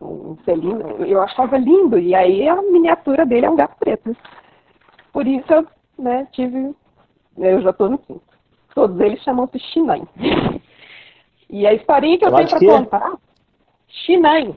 um 0.00 0.36
felino. 0.44 1.04
Eu 1.04 1.20
achava 1.22 1.56
lindo 1.58 1.98
e 1.98 2.14
aí 2.14 2.48
a 2.48 2.60
miniatura 2.62 3.26
dele 3.26 3.46
é 3.46 3.50
um 3.50 3.56
gato 3.56 3.76
preto. 3.78 4.16
Por 5.12 5.26
isso 5.26 5.52
eu 5.52 5.66
né, 5.98 6.26
tive. 6.32 6.74
Eu 7.36 7.60
já 7.60 7.70
estou 7.70 7.90
no 7.90 7.98
quinto. 7.98 8.22
Todos 8.74 9.00
eles 9.00 9.22
chamam-se 9.22 9.58
Shinan. 9.58 10.06
E 11.50 11.66
a 11.66 11.72
historinha 11.72 12.18
que 12.18 12.26
eu 12.26 12.34
tenho 12.34 12.46
para 12.46 12.60
contar. 12.60 13.12
Shinan. 13.88 14.54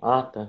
Ah, 0.00 0.22
tá. 0.22 0.48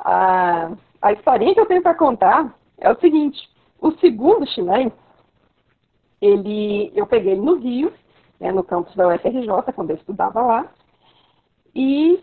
A, 0.00 0.72
a 1.00 1.12
historinha 1.12 1.54
que 1.54 1.60
eu 1.60 1.66
tenho 1.66 1.80
para 1.80 1.94
contar 1.94 2.58
é 2.78 2.90
o 2.90 2.98
seguinte: 2.98 3.48
o 3.80 3.92
segundo 3.92 4.48
Shinan, 4.48 4.90
ele, 6.20 6.92
eu 6.96 7.06
peguei 7.06 7.34
ele 7.34 7.40
no 7.40 7.54
Rio, 7.54 7.92
né, 8.42 8.50
no 8.50 8.64
campus 8.64 8.94
da 8.96 9.06
UFRJ, 9.08 9.72
quando 9.72 9.90
eu 9.90 9.96
estudava 9.96 10.42
lá, 10.42 10.66
e 11.74 12.20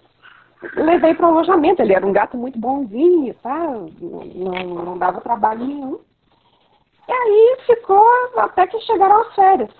levei 0.75 1.13
para 1.15 1.27
o 1.27 1.29
alojamento. 1.29 1.81
Ele 1.81 1.93
era 1.93 2.05
um 2.05 2.11
gato 2.11 2.37
muito 2.37 2.59
bonzinho, 2.59 3.33
tá? 3.35 3.57
Não, 4.01 4.63
não 4.85 4.97
dava 4.97 5.21
trabalho 5.21 5.65
nenhum. 5.65 5.99
E 7.07 7.11
aí 7.11 7.57
ficou 7.65 8.05
até 8.37 8.67
que 8.67 8.79
chegaram 8.81 9.21
as 9.21 9.33
férias, 9.33 9.71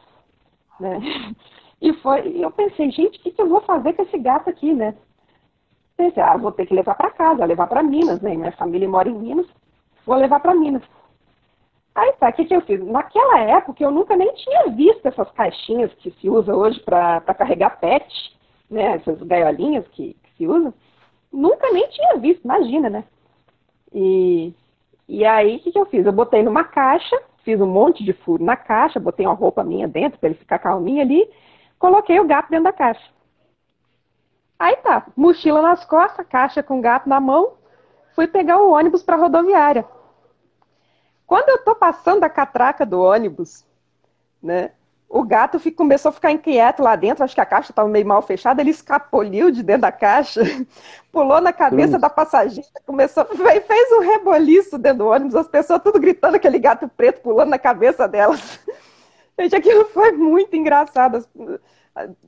né? 0.80 1.00
E 1.82 1.94
foi, 1.94 2.44
eu 2.44 2.52
pensei, 2.52 2.92
gente, 2.92 3.18
o 3.18 3.22
que, 3.22 3.32
que 3.32 3.42
eu 3.42 3.48
vou 3.48 3.62
fazer 3.62 3.94
com 3.94 4.02
esse 4.02 4.18
gato 4.18 4.50
aqui, 4.50 4.74
né? 4.74 4.94
Pensei, 5.96 6.22
ah, 6.22 6.36
vou 6.36 6.52
ter 6.52 6.66
que 6.66 6.74
levar 6.74 6.94
para 6.96 7.10
casa, 7.10 7.46
levar 7.46 7.68
para 7.68 7.82
Minas, 7.82 8.20
né? 8.20 8.36
Minha 8.36 8.52
família 8.52 8.90
mora 8.90 9.08
em 9.08 9.14
Minas, 9.14 9.48
vou 10.06 10.18
levar 10.18 10.42
para 10.42 10.54
Minas. 10.54 10.84
Aí 11.96 12.14
tá, 12.14 12.30
o 12.30 12.34
que, 12.34 12.46
que 12.46 12.56
eu 12.56 12.62
fiz? 12.62 12.84
Naquela 12.86 13.40
época 13.40 13.84
eu 13.84 13.92
nunca 13.92 14.16
nem 14.16 14.34
tinha 14.34 14.68
visto 14.70 15.06
essas 15.06 15.30
caixinhas 15.32 15.94
que 15.96 16.12
se 16.12 16.30
usa 16.30 16.56
hoje 16.56 16.80
para 16.82 17.22
carregar 17.36 17.80
pet, 17.80 18.08
né? 18.70 18.96
Essas 18.96 19.22
gaiolinhas 19.24 19.88
que, 19.90 20.16
se 20.38 20.48
usa. 20.48 20.74
nunca 21.32 21.70
nem 21.72 21.88
tinha 21.90 22.18
visto, 22.18 22.44
imagina, 22.46 22.90
né? 22.90 23.04
E, 23.94 24.54
e 25.08 25.26
aí, 25.26 25.58
o 25.58 25.60
que, 25.60 25.72
que 25.72 25.80
eu 25.80 25.86
fiz? 25.86 26.06
Eu 26.06 26.14
botei 26.14 26.44
numa 26.44 26.64
caixa, 26.64 27.20
fiz 27.44 27.60
um 27.60 27.68
monte 27.68 28.04
de 28.04 28.14
furo 28.14 28.44
na 28.44 28.56
caixa, 28.56 29.00
botei 29.00 29.26
uma 29.26 29.36
roupa 29.36 29.64
minha 29.64 29.88
dentro 29.88 30.20
para 30.20 30.30
ele 30.30 30.38
ficar 30.38 30.60
calminho 30.60 31.02
ali, 31.02 31.30
coloquei 31.78 32.20
o 32.20 32.28
gato 32.28 32.50
dentro 32.50 32.66
da 32.66 32.74
caixa. 32.74 33.04
Aí 34.58 34.76
tá, 34.78 35.08
mochila 35.16 35.62
nas 35.62 35.84
costas, 35.86 36.26
caixa 36.28 36.62
com 36.62 36.82
gato 36.82 37.08
na 37.10 37.20
mão, 37.20 37.54
fui 38.14 38.28
pegar 38.28 38.62
o 38.62 38.72
ônibus 38.72 39.04
para 39.04 39.18
rodoviária. 39.18 39.86
Quando 41.30 41.50
eu 41.50 41.60
tô 41.60 41.76
passando 41.76 42.24
a 42.24 42.30
catraca 42.30 42.84
do 42.84 43.00
ônibus, 43.00 43.64
né, 44.42 44.72
o 45.08 45.22
gato 45.22 45.60
fica, 45.60 45.78
começou 45.78 46.10
a 46.10 46.12
ficar 46.12 46.32
inquieto 46.32 46.82
lá 46.82 46.96
dentro, 46.96 47.24
acho 47.24 47.36
que 47.36 47.42
a 47.42 47.46
caixa 47.46 47.72
estava 47.72 47.88
meio 47.88 48.08
mal 48.08 48.24
fechada, 48.24 48.64
ele 48.64 48.72
escapoliu 48.72 49.52
de 49.52 49.62
dentro 49.62 49.84
da 49.84 49.92
caixa, 49.92 50.42
pulou 51.14 51.40
na 51.40 51.54
cabeça 51.54 52.00
da 52.00 52.10
passageira, 52.10 52.68
começou, 52.84 53.24
fez 53.30 53.92
um 53.92 54.00
reboliço 54.00 54.80
dentro 54.80 54.98
do 54.98 55.08
ônibus, 55.08 55.36
as 55.36 55.48
pessoas 55.48 55.84
tudo 55.84 56.00
gritando, 56.00 56.34
aquele 56.34 56.58
gato 56.58 56.90
preto 56.90 57.22
pulando 57.22 57.50
na 57.50 57.60
cabeça 57.60 58.08
delas. 58.08 58.60
Gente, 59.40 59.56
aquilo 59.56 59.86
foi 59.86 60.12
muito 60.14 60.56
engraçado. 60.56 61.24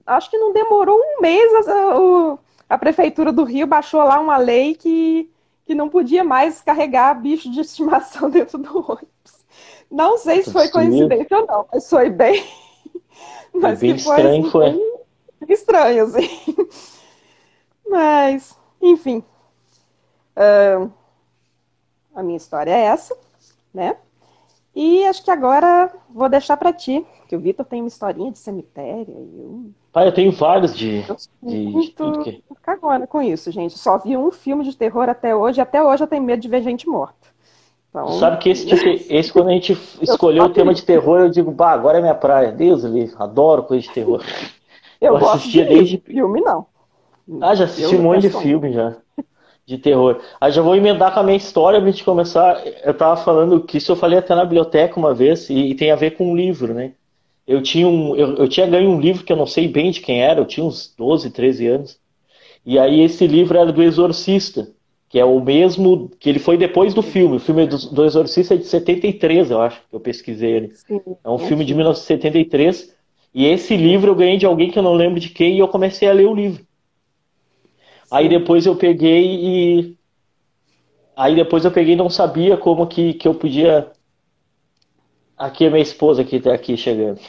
Acho 0.06 0.30
que 0.30 0.38
não 0.38 0.54
demorou 0.54 0.96
um 0.96 1.22
mês, 1.22 1.68
a, 1.68 2.38
a 2.76 2.78
prefeitura 2.78 3.32
do 3.32 3.44
Rio 3.46 3.66
baixou 3.66 4.04
lá 4.04 4.20
uma 4.20 4.38
lei 4.38 4.76
que, 4.76 5.28
que 5.66 5.76
não 5.76 5.90
podia 5.90 6.24
mais 6.24 6.62
carregar 6.62 7.14
bicho 7.14 7.52
de 7.52 7.62
estimação 7.62 8.30
dentro 8.32 8.58
do 8.58 8.78
ônibus. 8.78 9.46
Não 9.90 10.18
sei 10.18 10.44
se 10.44 10.52
foi 10.52 10.70
coincidência 10.70 11.38
ou 11.38 11.48
não, 11.48 11.66
mas 11.72 11.90
foi 11.90 12.10
bem 12.10 12.44
mas 13.54 13.80
bem 13.80 13.96
que 13.96 14.04
foi, 14.04 14.16
estranho 14.16 14.42
assim, 14.42 14.52
foi. 14.52 14.92
Estranho, 15.50 16.04
assim. 16.06 16.56
Mas, 17.88 18.58
enfim. 18.82 19.24
Uh, 20.38 20.90
a 22.16 22.24
minha 22.24 22.38
história 22.38 22.72
é 22.72 22.86
essa, 22.86 23.18
né? 23.74 23.98
E 24.74 25.06
acho 25.06 25.24
que 25.24 25.32
agora 25.32 25.94
vou 26.10 26.30
deixar 26.30 26.56
para 26.56 26.72
ti, 26.72 27.06
que 27.28 27.36
o 27.36 27.40
Vitor 27.40 27.66
tem 27.66 27.82
uma 27.82 27.90
historinha 27.90 28.32
de 28.32 28.40
cemitério. 28.40 29.10
E 29.10 29.40
eu... 29.42 29.72
Pai, 29.92 30.08
eu 30.08 30.14
tenho 30.14 30.32
vários 30.32 30.74
de. 30.74 31.04
Eu 31.08 31.18
de, 31.44 31.58
muito 31.58 32.24
de 32.24 32.44
cagona 32.62 33.08
com 33.08 33.22
isso, 33.22 33.52
gente. 33.52 33.78
Só 33.78 33.98
vi 33.98 34.16
um 34.16 34.32
filme 34.32 34.64
de 34.64 34.76
terror 34.76 35.10
até 35.10 35.36
hoje, 35.36 35.60
e 35.60 35.62
até 35.62 35.84
hoje 35.84 36.04
eu 36.04 36.08
tenho 36.08 36.24
medo 36.24 36.42
de 36.42 36.48
ver 36.48 36.62
gente 36.62 36.88
morta. 36.88 37.30
Então, 37.90 38.08
Sabe 38.20 38.38
que 38.38 38.50
esse, 38.50 38.66
tipo, 38.66 38.84
esse 39.14 39.32
quando 39.32 39.50
a 39.50 39.54
gente 39.54 39.78
escolheu 40.02 40.46
o 40.46 40.50
tema 40.50 40.74
de 40.74 40.84
terror, 40.84 41.20
eu 41.20 41.30
digo, 41.30 41.52
bah, 41.52 41.72
agora 41.72 41.98
é 41.98 42.02
minha 42.02 42.16
praia. 42.16 42.52
Deus 42.52 42.84
livre, 42.84 43.16
adoro 43.20 43.64
coisa 43.64 43.84
de 43.84 43.94
terror. 43.94 44.24
Eu, 45.00 45.18
eu 45.18 45.30
assistia 45.30 45.66
de 45.66 45.70
desde. 45.74 45.98
Filme 45.98 46.42
não. 46.42 46.66
Ah, 47.42 47.56
já 47.56 47.66
assisti 47.66 47.96
um 47.96 48.04
monte 48.04 48.22
de 48.22 48.30
filme 48.30 48.72
já. 48.72 48.96
De 49.66 49.78
terror. 49.78 50.20
Aí 50.40 50.52
já 50.52 50.62
vou 50.62 50.76
emendar 50.76 51.14
com 51.14 51.20
a 51.20 51.24
minha 51.24 51.38
história 51.38 51.80
pra 51.80 51.90
gente 51.90 52.04
começar. 52.04 52.62
Eu 52.84 52.94
tava 52.94 53.18
falando 53.18 53.62
que 53.62 53.78
isso 53.78 53.92
eu 53.92 53.96
falei 53.96 54.20
até 54.20 54.36
na 54.36 54.44
biblioteca 54.44 55.00
uma 55.00 55.14
vez, 55.14 55.50
e, 55.50 55.72
e 55.72 55.76
tem 55.76 55.92
a 55.92 55.96
ver 55.96 56.12
com 56.12 56.32
um 56.32 56.36
livro, 56.36 56.74
né? 56.74 56.94
Eu 57.48 57.62
tinha, 57.62 57.88
um, 57.88 58.16
eu, 58.16 58.36
eu 58.36 58.48
tinha 58.48 58.68
ganho 58.68 58.90
um 58.90 59.00
livro 59.00 59.24
que 59.24 59.32
eu 59.32 59.38
não 59.38 59.48
sei 59.48 59.68
bem 59.68 59.92
de 59.92 60.00
quem 60.00 60.22
era, 60.22 60.40
eu 60.40 60.46
tinha 60.46 60.66
uns 60.66 60.94
12, 60.98 61.30
13 61.32 61.68
anos. 61.68 62.00
E 62.66 62.78
aí 62.78 63.02
esse 63.02 63.26
livro 63.28 63.58
era 63.58 63.72
do 63.72 63.82
Exorcista 63.82 64.68
que 65.12 65.20
é 65.20 65.26
o 65.26 65.42
mesmo 65.42 66.10
que 66.18 66.30
ele 66.30 66.40
foi 66.40 66.56
depois 66.56 66.94
do 66.94 67.02
filme. 67.02 67.36
O 67.36 67.40
filme 67.40 67.68
do, 67.68 67.78
do 67.78 68.06
Exorcista 68.06 68.54
é 68.54 68.58
de 68.58 68.64
73, 68.64 69.52
eu 69.52 69.62
acho, 69.62 69.82
que 69.90 69.94
eu 69.94 70.00
pesquisei 70.00 70.50
ele. 70.50 70.70
Sim, 70.70 71.02
é 71.22 71.30
um 71.30 71.36
é 71.36 71.40
filme 71.40 71.64
sim. 71.64 71.68
de 71.68 71.76
1973. 71.76 72.96
E 73.34 73.46
esse 73.46 73.76
livro 73.76 74.12
eu 74.12 74.16
ganhei 74.16 74.38
de 74.38 74.46
alguém 74.46 74.72
que 74.72 74.80
eu 74.80 74.84
não 74.84 74.94
lembro 74.94 75.20
de 75.20 75.28
quem 75.28 75.56
e 75.56 75.60
eu 75.60 75.68
comecei 75.68 76.08
a 76.08 76.14
ler 76.14 76.28
o 76.28 76.34
livro. 76.34 76.64
Sim. 76.64 76.68
Aí 78.10 78.30
depois 78.30 78.66
eu 78.66 78.74
peguei 78.74 79.36
e 79.36 79.98
aí 81.14 81.36
depois 81.36 81.66
eu 81.66 81.72
peguei 81.72 81.94
e 81.94 81.98
não 81.98 82.10
sabia 82.10 82.56
como 82.56 82.88
que, 82.88 83.14
que 83.16 83.28
eu 83.28 83.36
podia 83.36 83.92
aqui 85.38 85.66
é 85.66 85.70
minha 85.70 85.82
esposa 85.82 86.24
que 86.24 86.38
está 86.38 86.54
aqui 86.54 86.78
chegando. 86.78 87.20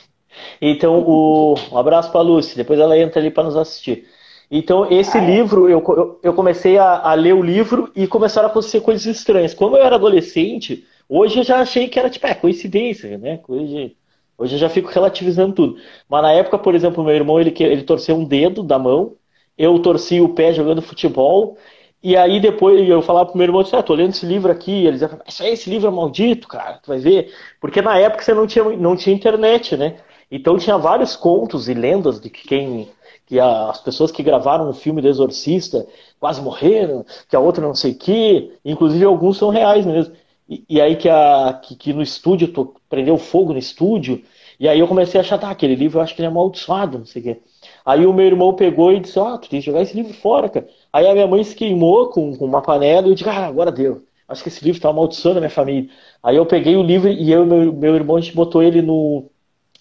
Então, 0.61 1.01
o... 1.01 1.57
um 1.73 1.77
abraço 1.77 2.13
para 2.13 2.21
a 2.21 2.25
Lúcia. 2.25 2.57
Depois 2.57 2.79
ela 2.79 2.97
entra 2.97 3.21
ali 3.21 3.31
para 3.31 3.43
nos 3.43 3.57
assistir. 3.57 4.07
Então, 4.55 4.87
esse 4.93 5.17
ah, 5.17 5.23
é? 5.23 5.25
livro, 5.25 5.67
eu, 5.67 6.21
eu 6.23 6.35
comecei 6.35 6.77
a, 6.77 7.01
a, 7.11 7.15
ler 7.15 7.33
o 7.33 7.43
livro 7.43 7.91
e 7.97 8.07
começaram 8.07 8.49
a 8.49 8.51
acontecer 8.51 8.83
coisas 8.83 9.07
estranhas. 9.07 9.55
Quando 9.55 9.79
eu 9.79 9.83
era 9.83 9.95
adolescente, 9.95 10.87
hoje 11.09 11.39
eu 11.39 11.43
já 11.43 11.61
achei 11.61 11.89
que 11.89 11.99
era, 11.99 12.11
tipo, 12.11 12.27
é, 12.27 12.35
coincidência, 12.35 13.17
né? 13.17 13.41
Hoje, 13.49 13.97
hoje 14.37 14.55
eu 14.57 14.59
já 14.59 14.69
fico 14.69 14.91
relativizando 14.91 15.55
tudo. 15.55 15.79
Mas 16.07 16.23
na 16.23 16.33
época, 16.33 16.59
por 16.59 16.75
exemplo, 16.75 17.03
meu 17.03 17.15
irmão, 17.15 17.41
ele, 17.41 17.55
ele 17.61 17.83
torceu 17.83 18.15
um 18.15 18.27
dedo 18.27 18.63
da 18.63 18.79
mão, 18.79 19.17
eu 19.57 19.79
torci 19.79 20.21
o 20.21 20.29
pé 20.35 20.53
jogando 20.53 20.83
futebol, 20.83 21.57
e 22.03 22.15
aí 22.15 22.39
depois 22.39 22.87
eu 22.87 23.01
falava 23.01 23.31
pro 23.31 23.39
meu 23.39 23.47
irmão, 23.47 23.65
ah, 23.73 23.83
tô 23.83 23.95
lendo 23.95 24.11
esse 24.11 24.27
livro 24.27 24.53
aqui, 24.53 24.85
ele 24.85 24.93
dizia, 24.93 25.19
isso 25.27 25.43
aí, 25.43 25.53
esse 25.55 25.71
livro 25.71 25.89
é 25.89 25.91
maldito, 25.91 26.47
cara, 26.47 26.75
tu 26.75 26.89
vai 26.89 26.99
ver. 26.99 27.33
Porque 27.59 27.81
na 27.81 27.97
época 27.97 28.23
você 28.23 28.35
não 28.35 28.47
tinha, 28.47 28.65
não 28.77 28.97
tinha 28.97 29.17
internet, 29.17 29.79
né? 29.79 29.97
Então 30.31 30.59
tinha 30.59 30.77
vários 30.77 31.17
contos 31.17 31.69
e 31.71 31.75
lendas 31.75 32.21
de 32.21 32.29
que 32.29 32.47
quem 32.47 32.89
que 33.33 33.41
as 33.41 33.81
pessoas 33.81 34.13
que 34.13 34.23
gravaram 34.23 34.69
o 34.69 34.75
filme 34.75 35.01
do 35.01 35.09
Exorcista 35.09 35.87
quase 36.21 36.43
morreram, 36.43 37.03
que 37.27 37.35
a 37.35 37.41
outra 37.41 37.67
não 37.67 37.75
sei 37.75 37.93
o 37.93 37.95
quê, 37.95 38.53
inclusive 38.63 39.07
alguns 39.07 39.39
são 39.39 39.49
reais 39.49 39.87
mesmo. 39.87 40.15
E, 40.47 40.63
e 40.69 40.81
aí 40.83 40.97
que, 40.97 41.09
a, 41.09 41.59
que, 41.65 41.75
que, 41.75 41.95
no 41.95 42.03
estúdio, 42.03 42.49
tô, 42.49 42.75
prendeu 42.91 43.17
fogo 43.17 43.55
no 43.55 43.59
estúdio, 43.59 44.23
e 44.61 44.69
aí 44.69 44.79
eu 44.79 44.87
comecei 44.87 45.19
a 45.19 45.23
achar, 45.23 45.39
tá, 45.39 45.51
aquele 45.51 45.75
livro 45.75 45.99
eu 45.99 46.03
acho 46.03 46.15
que 46.15 46.21
ele 46.21 46.27
é 46.27 46.31
amaldiçoado, 46.31 46.99
não 46.99 47.07
sei 47.07 47.23
o 47.23 47.25
quê. 47.25 47.41
Aí 47.87 48.05
o 48.05 48.13
meu 48.13 48.27
irmão 48.27 48.53
pegou 48.53 48.93
e 48.93 49.01
disse, 49.01 49.19
ó, 49.19 49.33
oh, 49.33 49.39
tu 49.39 49.49
tem 49.49 49.61
que 49.61 49.65
jogar 49.65 49.81
esse 49.81 49.97
livro 49.97 50.13
fora, 50.13 50.51
cara. 50.51 50.69
Aí 50.93 51.07
a 51.07 51.15
minha 51.15 51.27
mãe 51.27 51.43
se 51.43 51.57
queimou 51.57 52.11
com, 52.11 52.37
com 52.37 52.45
uma 52.45 52.61
panela 52.61 53.07
e 53.07 53.13
eu 53.13 53.15
disse, 53.15 53.27
ah, 53.31 53.47
agora 53.47 53.73
deu. 53.73 54.03
Acho 54.29 54.43
que 54.43 54.51
esse 54.51 54.63
livro 54.63 54.79
tá 54.79 54.91
amaldiçoando 54.91 55.39
a 55.39 55.41
minha 55.41 55.51
família. 55.51 55.89
Aí 56.23 56.37
eu 56.37 56.45
peguei 56.45 56.77
o 56.77 56.83
livro 56.83 57.09
e 57.09 57.33
eu 57.33 57.45
e 57.45 57.47
meu, 57.47 57.73
meu 57.73 57.95
irmão, 57.95 58.17
a 58.17 58.21
gente 58.21 58.37
botou 58.37 58.63
ele 58.63 58.83
no... 58.83 59.31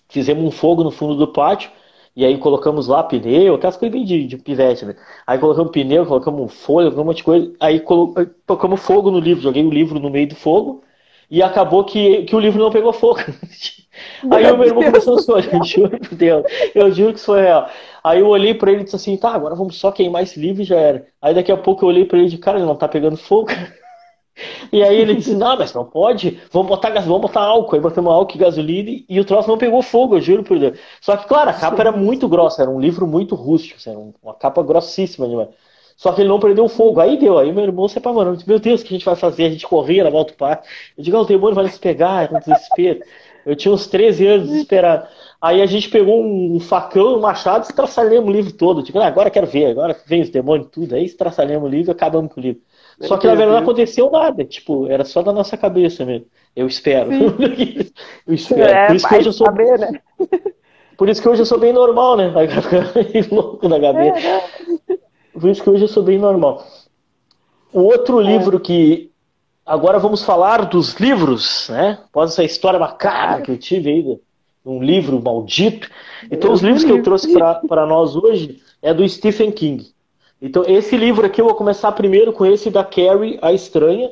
Fizemos 0.08 0.42
um 0.42 0.52
fogo 0.52 0.86
no 0.86 0.92
fundo 0.92 1.16
do 1.16 1.28
pátio, 1.28 1.70
e 2.15 2.26
aí 2.26 2.38
colocamos 2.38 2.88
lá 2.88 3.04
pneu, 3.04 3.56
aquelas 3.56 3.78
coisas 3.78 3.93
bem 3.97 4.06
de, 4.06 4.28
de 4.28 4.38
pivete, 4.38 4.86
né? 4.86 4.95
Aí 5.26 5.39
colocamos 5.39 5.71
pneu, 5.71 6.06
colocamos 6.06 6.54
folha, 6.54 6.91
colocamos 6.91 7.04
um 7.04 7.08
monte 7.08 7.17
de 7.17 7.24
coisa. 7.24 7.54
Aí 7.60 7.80
colocamos 7.80 8.82
fogo 8.82 9.10
no 9.12 9.19
livro, 9.19 9.43
joguei 9.43 9.63
o 9.63 9.69
livro 9.69 10.00
no 10.00 10.10
meio 10.10 10.28
do 10.28 10.36
fogo 10.36 10.84
e 11.30 11.41
acabou 11.41 11.86
que, 11.86 12.24
que 12.24 12.36
o 12.36 12.39
livro 12.39 12.62
não 12.62 12.69
pegou 12.69 12.91
fogo. 12.91 13.21
aí 14.30 14.52
o 14.52 14.58
meu 14.58 14.67
irmão 14.67 14.84
começou 14.84 15.17
a 15.17 15.21
chorar, 15.21 15.63
juro 15.63 15.97
por 15.97 16.15
Deus, 16.15 16.43
eu 16.76 16.91
juro 16.91 17.13
que 17.13 17.19
isso 17.19 17.28
foi 17.28 17.41
real. 17.41 17.69
Aí 18.04 18.19
eu 18.19 18.28
olhei 18.28 18.54
pra 18.54 18.71
ele 18.71 18.82
e 18.82 18.84
disse 18.84 18.95
assim, 18.95 19.15
tá, 19.15 19.30
agora 19.32 19.56
vamos 19.56 19.78
só 19.78 19.91
queimar 19.91 20.24
esse 20.24 20.39
livro 20.39 20.62
e 20.62 20.65
já 20.65 20.76
era. 20.76 21.08
Aí 21.21 21.34
daqui 21.34 21.52
a 21.52 21.58
pouco 21.58 21.86
eu 21.86 21.89
olhei 21.89 22.04
pra 22.04 22.17
ele 22.17 22.28
e 22.28 22.30
disse, 22.32 22.41
cara, 22.41 22.58
ele 22.58 22.65
não 22.65 22.76
tá 22.76 22.88
pegando 22.88 23.15
fogo. 23.15 23.50
E 24.72 24.84
aí 24.84 24.98
ele 24.98 25.16
disse, 25.16 25.34
não, 25.34 25.58
mas 25.58 25.74
não 25.74 25.86
pode, 25.86 26.40
vamos 26.52 26.70
botar, 26.70 26.90
vamos 27.02 27.22
botar 27.22 27.42
álcool. 27.42 27.76
Aí 27.76 27.82
botamos 27.82 28.12
álcool 28.12 28.36
e 28.36 28.40
gasolina 28.40 29.04
e 29.08 29.20
o 29.20 29.26
troço 29.26 29.48
não 29.48 29.58
pegou 29.58 29.82
fogo, 29.82 30.16
eu 30.16 30.22
juro 30.22 30.44
por 30.44 30.58
Deus. 30.60 30.78
Só 31.00 31.18
que, 31.18 31.28
claro, 31.28 31.50
a 31.50 31.54
capa 31.54 31.82
era 31.82 31.92
muito 31.92 32.28
grossa, 32.28 32.62
era 32.62 32.72
um 32.72 32.80
livro 32.80 33.08
muito 33.08 33.36
rústico, 33.36 33.78
assim, 33.78 33.90
era 33.92 34.00
uma 34.00 34.34
capa 34.34 34.64
grossíssima 34.64 35.28
demais. 35.28 35.50
Só 36.02 36.12
que 36.12 36.22
ele 36.22 36.30
não 36.30 36.40
prendeu 36.40 36.68
fogo. 36.68 37.00
Aí 37.00 37.16
deu, 37.16 37.38
aí 37.38 37.52
meu 37.52 37.64
irmão 37.64 37.88
se 37.88 38.00
apavorou. 38.00 38.36
Meu 38.48 38.58
Deus, 38.58 38.82
o 38.82 38.84
que 38.84 38.90
a 38.92 38.98
gente 38.98 39.06
vai 39.06 39.16
fazer? 39.16 39.46
A 39.46 39.50
gente 39.52 39.68
corria 39.68 40.04
na 40.04 40.10
volta 40.10 40.34
do 40.34 40.36
parque. 40.36 40.68
Eu 40.98 41.04
digo, 41.04 41.16
ah, 41.16 41.22
o 41.22 41.26
demônio 41.26 41.54
vai 41.54 41.66
nos 41.66 41.78
pegar, 41.78 42.24
é 42.24 42.28
com 42.28 42.40
desespero. 42.40 43.02
Eu 43.46 43.56
tinha 43.56 43.72
uns 43.72 43.86
13 43.86 44.26
anos 44.28 44.50
desesperado. 44.50 45.08
Aí 45.40 45.62
a 45.62 45.66
gente 45.68 45.90
pegou 45.90 46.24
um 46.24 46.60
facão, 46.60 47.18
um 47.18 47.20
machado 47.20 47.66
e 47.66 47.70
estraçalhamos 47.70 48.30
o 48.30 48.32
livro 48.32 48.52
todo. 48.52 48.82
Digo, 48.82 48.98
ah, 49.00 49.06
agora 49.06 49.30
quero 49.30 49.46
ver, 49.46 49.68
agora 49.68 49.96
vem 50.08 50.24
os 50.24 50.30
demônios 50.32 50.70
tudo. 50.72 50.96
Aí 50.96 51.06
estraçalhamos 51.06 51.70
o 51.70 51.72
livro 51.72 51.92
e 51.92 51.94
acabamos 51.94 52.34
com 52.34 52.40
o 52.40 52.44
livro. 52.44 52.62
Só 53.02 53.18
que 53.18 53.28
na 53.28 53.36
verdade 53.36 53.58
não 53.58 53.64
aconteceu 53.64 54.10
nada. 54.10 54.44
Tipo, 54.44 54.88
era 54.88 55.04
só 55.04 55.22
da 55.22 55.32
nossa 55.32 55.58
cabeça 55.58 56.06
mesmo. 56.06 56.26
Eu 56.56 56.68
espero. 56.68 57.10
eu 58.28 58.34
espero. 58.34 58.62
É, 58.64 58.88
Por 58.88 58.96
isso 58.96 59.08
que 59.08 59.16
hoje 59.16 59.30
eu 59.30 59.34
sou. 59.34 59.48
Saber, 59.48 59.80
né? 59.80 60.02
Por 60.98 61.10
isso 61.10 61.22
que 61.22 61.30
hoje 61.30 61.42
eu 61.42 61.46
sou 61.46 61.58
bem 61.58 61.74
normal, 61.74 62.16
né? 62.16 62.30
Vai 62.30 62.48
ficar 62.48 62.94
louco 63.32 63.68
na 63.68 63.80
cabeça. 63.80 64.20
É, 64.20 64.38
né? 64.38 64.98
Por 65.34 65.50
isso 65.50 65.64
que 65.64 65.70
hoje 65.70 65.84
eu 65.86 65.88
sou 65.88 66.04
bem 66.04 66.20
normal. 66.20 66.66
O 67.74 67.82
outro 67.82 68.22
é. 68.22 68.24
livro 68.24 68.60
que. 68.60 69.10
Agora 69.66 70.00
vamos 70.00 70.24
falar 70.24 70.66
dos 70.66 70.96
livros, 70.96 71.70
né? 71.70 72.00
Após 72.06 72.32
essa 72.32 72.44
história 72.44 72.80
macabra 72.80 73.42
que 73.42 73.52
eu 73.52 73.58
tive 73.58 73.90
aí, 73.90 74.20
um 74.66 74.84
livro 74.84 75.22
maldito. 75.22 75.90
Então, 76.30 76.52
os 76.52 76.62
livros 76.62 76.84
que 76.84 76.92
eu 76.92 77.02
trouxe 77.02 77.32
para 77.68 77.86
nós 77.86 78.16
hoje 78.16 78.62
é 78.82 78.94
do 78.94 79.08
Stephen 79.08 79.52
King. 79.52 79.92
Então, 80.42 80.64
esse 80.66 80.98
livro 80.98 81.26
aqui 81.26 81.40
eu 81.40 81.46
vou 81.46 81.54
começar 81.54 81.92
primeiro 81.92 82.34
com 82.34 82.46
esse 82.46 82.72
da 82.72 82.84
Carrie, 82.84 83.38
a 83.42 83.54
Estranha. 83.54 84.12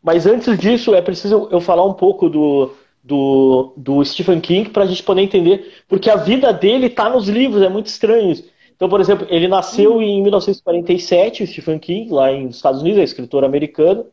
Mas 0.00 0.24
antes 0.26 0.56
disso, 0.56 0.94
é 0.94 1.02
preciso 1.02 1.48
eu 1.50 1.60
falar 1.60 1.84
um 1.84 1.94
pouco 1.94 2.28
do, 2.28 2.70
do, 3.02 3.72
do 3.76 4.04
Stephen 4.04 4.40
King 4.40 4.70
para 4.70 4.84
a 4.84 4.86
gente 4.86 5.02
poder 5.02 5.22
entender, 5.22 5.82
porque 5.88 6.08
a 6.08 6.16
vida 6.16 6.52
dele 6.52 6.86
está 6.86 7.10
nos 7.10 7.28
livros, 7.28 7.62
é 7.62 7.68
muito 7.68 7.86
estranho 7.86 8.30
isso. 8.30 8.44
Então, 8.76 8.88
por 8.88 9.00
exemplo, 9.00 9.26
ele 9.28 9.48
nasceu 9.48 10.00
em 10.00 10.22
1947, 10.22 11.42
o 11.42 11.46
Stephen 11.48 11.80
King, 11.80 12.12
lá 12.12 12.30
nos 12.30 12.54
Estados 12.54 12.80
Unidos, 12.80 13.00
é 13.00 13.02
escritor 13.02 13.42
americano. 13.42 14.06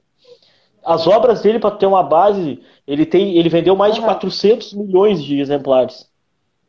As 0.83 1.05
obras 1.05 1.41
dele, 1.41 1.59
para 1.59 1.75
ter 1.75 1.85
uma 1.85 2.01
base, 2.01 2.59
ele, 2.87 3.05
tem, 3.05 3.37
ele 3.37 3.49
vendeu 3.49 3.75
mais 3.75 3.93
de 3.93 4.01
400 4.01 4.73
milhões 4.73 5.23
de 5.23 5.39
exemplares. 5.39 6.09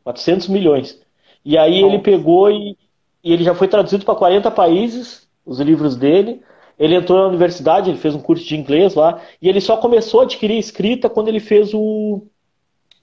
400 0.03 0.47
milhões. 0.47 1.01
E 1.43 1.57
aí 1.57 1.81
ele 1.81 1.97
pegou 1.97 2.51
e, 2.51 2.77
e 3.23 3.33
ele 3.33 3.43
já 3.43 3.53
foi 3.53 3.67
traduzido 3.67 4.05
para 4.05 4.15
40 4.15 4.49
países 4.51 5.27
os 5.45 5.59
livros 5.59 5.95
dele. 5.95 6.41
Ele 6.77 6.95
entrou 6.95 7.19
na 7.19 7.27
universidade, 7.27 7.89
ele 7.89 7.97
fez 7.97 8.13
um 8.13 8.19
curso 8.19 8.45
de 8.45 8.55
inglês 8.55 8.93
lá, 8.93 9.21
e 9.41 9.49
ele 9.49 9.59
só 9.59 9.77
começou 9.77 10.19
a 10.19 10.23
adquirir 10.23 10.57
escrita 10.57 11.09
quando 11.09 11.27
ele 11.27 11.39
fez 11.39 11.73
o, 11.73 12.21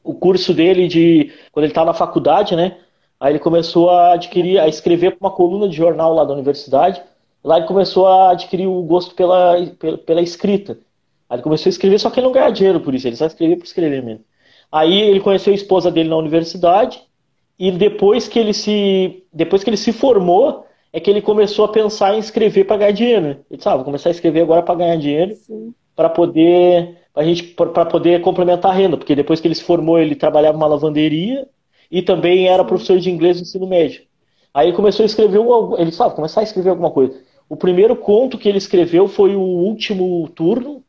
o 0.02 0.14
curso 0.14 0.54
dele 0.54 0.86
de. 0.86 1.32
quando 1.50 1.64
ele 1.64 1.72
estava 1.72 1.86
na 1.86 1.94
faculdade, 1.94 2.54
né? 2.54 2.78
Aí 3.18 3.32
ele 3.32 3.38
começou 3.38 3.90
a 3.90 4.12
adquirir, 4.12 4.60
a 4.60 4.68
escrever 4.68 5.16
uma 5.20 5.30
coluna 5.30 5.68
de 5.68 5.76
jornal 5.76 6.14
lá 6.14 6.24
da 6.24 6.34
universidade. 6.34 7.02
Lá 7.42 7.58
ele 7.58 7.66
começou 7.66 8.06
a 8.06 8.30
adquirir 8.30 8.66
o 8.66 8.82
gosto 8.82 9.14
pela, 9.14 9.54
pela, 9.78 9.98
pela 9.98 10.22
escrita. 10.22 10.78
Aí 11.28 11.36
ele 11.36 11.42
começou 11.42 11.68
a 11.68 11.70
escrever, 11.70 11.98
só 11.98 12.10
que 12.10 12.20
ele 12.20 12.26
não 12.26 12.32
ganha 12.32 12.50
dinheiro 12.50 12.80
por 12.80 12.94
isso, 12.94 13.06
ele 13.06 13.16
só 13.16 13.26
escrevia 13.26 13.56
por 13.56 13.64
escrever 13.64 14.02
mesmo. 14.02 14.24
Aí 14.70 15.00
ele 15.00 15.20
conheceu 15.20 15.52
a 15.52 15.56
esposa 15.56 15.90
dele 15.90 16.08
na 16.08 16.16
universidade, 16.16 17.02
e 17.58 17.70
depois 17.70 18.28
que 18.28 18.38
ele 18.38 18.52
se, 18.52 19.24
depois 19.32 19.62
que 19.62 19.70
ele 19.70 19.76
se 19.76 19.92
formou, 19.92 20.64
é 20.92 21.00
que 21.00 21.10
ele 21.10 21.20
começou 21.20 21.64
a 21.64 21.68
pensar 21.68 22.14
em 22.14 22.18
escrever 22.18 22.64
para 22.64 22.76
ganhar 22.76 22.92
dinheiro. 22.92 23.22
Né? 23.22 23.36
Ele 23.50 23.56
disse, 23.56 23.68
ah, 23.68 23.76
vou 23.76 23.84
começar 23.84 24.10
a 24.10 24.12
escrever 24.12 24.42
agora 24.42 24.62
para 24.62 24.76
ganhar 24.76 24.96
dinheiro, 24.96 25.34
para 25.94 26.08
poder, 26.08 26.98
pra 27.12 27.24
gente, 27.24 27.42
para 27.42 27.84
poder 27.84 28.20
complementar 28.20 28.70
a 28.70 28.74
renda, 28.74 28.96
porque 28.96 29.14
depois 29.14 29.40
que 29.40 29.48
ele 29.48 29.54
se 29.54 29.64
formou, 29.64 29.98
ele 29.98 30.14
trabalhava 30.14 30.56
numa 30.56 30.66
lavanderia 30.66 31.46
e 31.90 32.02
também 32.02 32.48
era 32.48 32.64
professor 32.64 32.98
de 32.98 33.10
inglês 33.10 33.36
no 33.36 33.42
ensino 33.42 33.66
médio. 33.66 34.02
Aí 34.52 34.68
ele 34.68 34.76
começou 34.76 35.02
a 35.02 35.06
escrever, 35.06 35.40
ele 35.78 35.90
disse, 35.90 36.02
ah, 36.02 36.06
vou 36.06 36.16
começar 36.16 36.40
a 36.40 36.44
escrever 36.44 36.70
alguma 36.70 36.90
coisa. 36.90 37.20
O 37.48 37.56
primeiro 37.56 37.96
conto 37.96 38.38
que 38.38 38.48
ele 38.48 38.58
escreveu 38.58 39.08
foi 39.08 39.34
o 39.34 39.40
Último 39.40 40.28
Turno, 40.28 40.82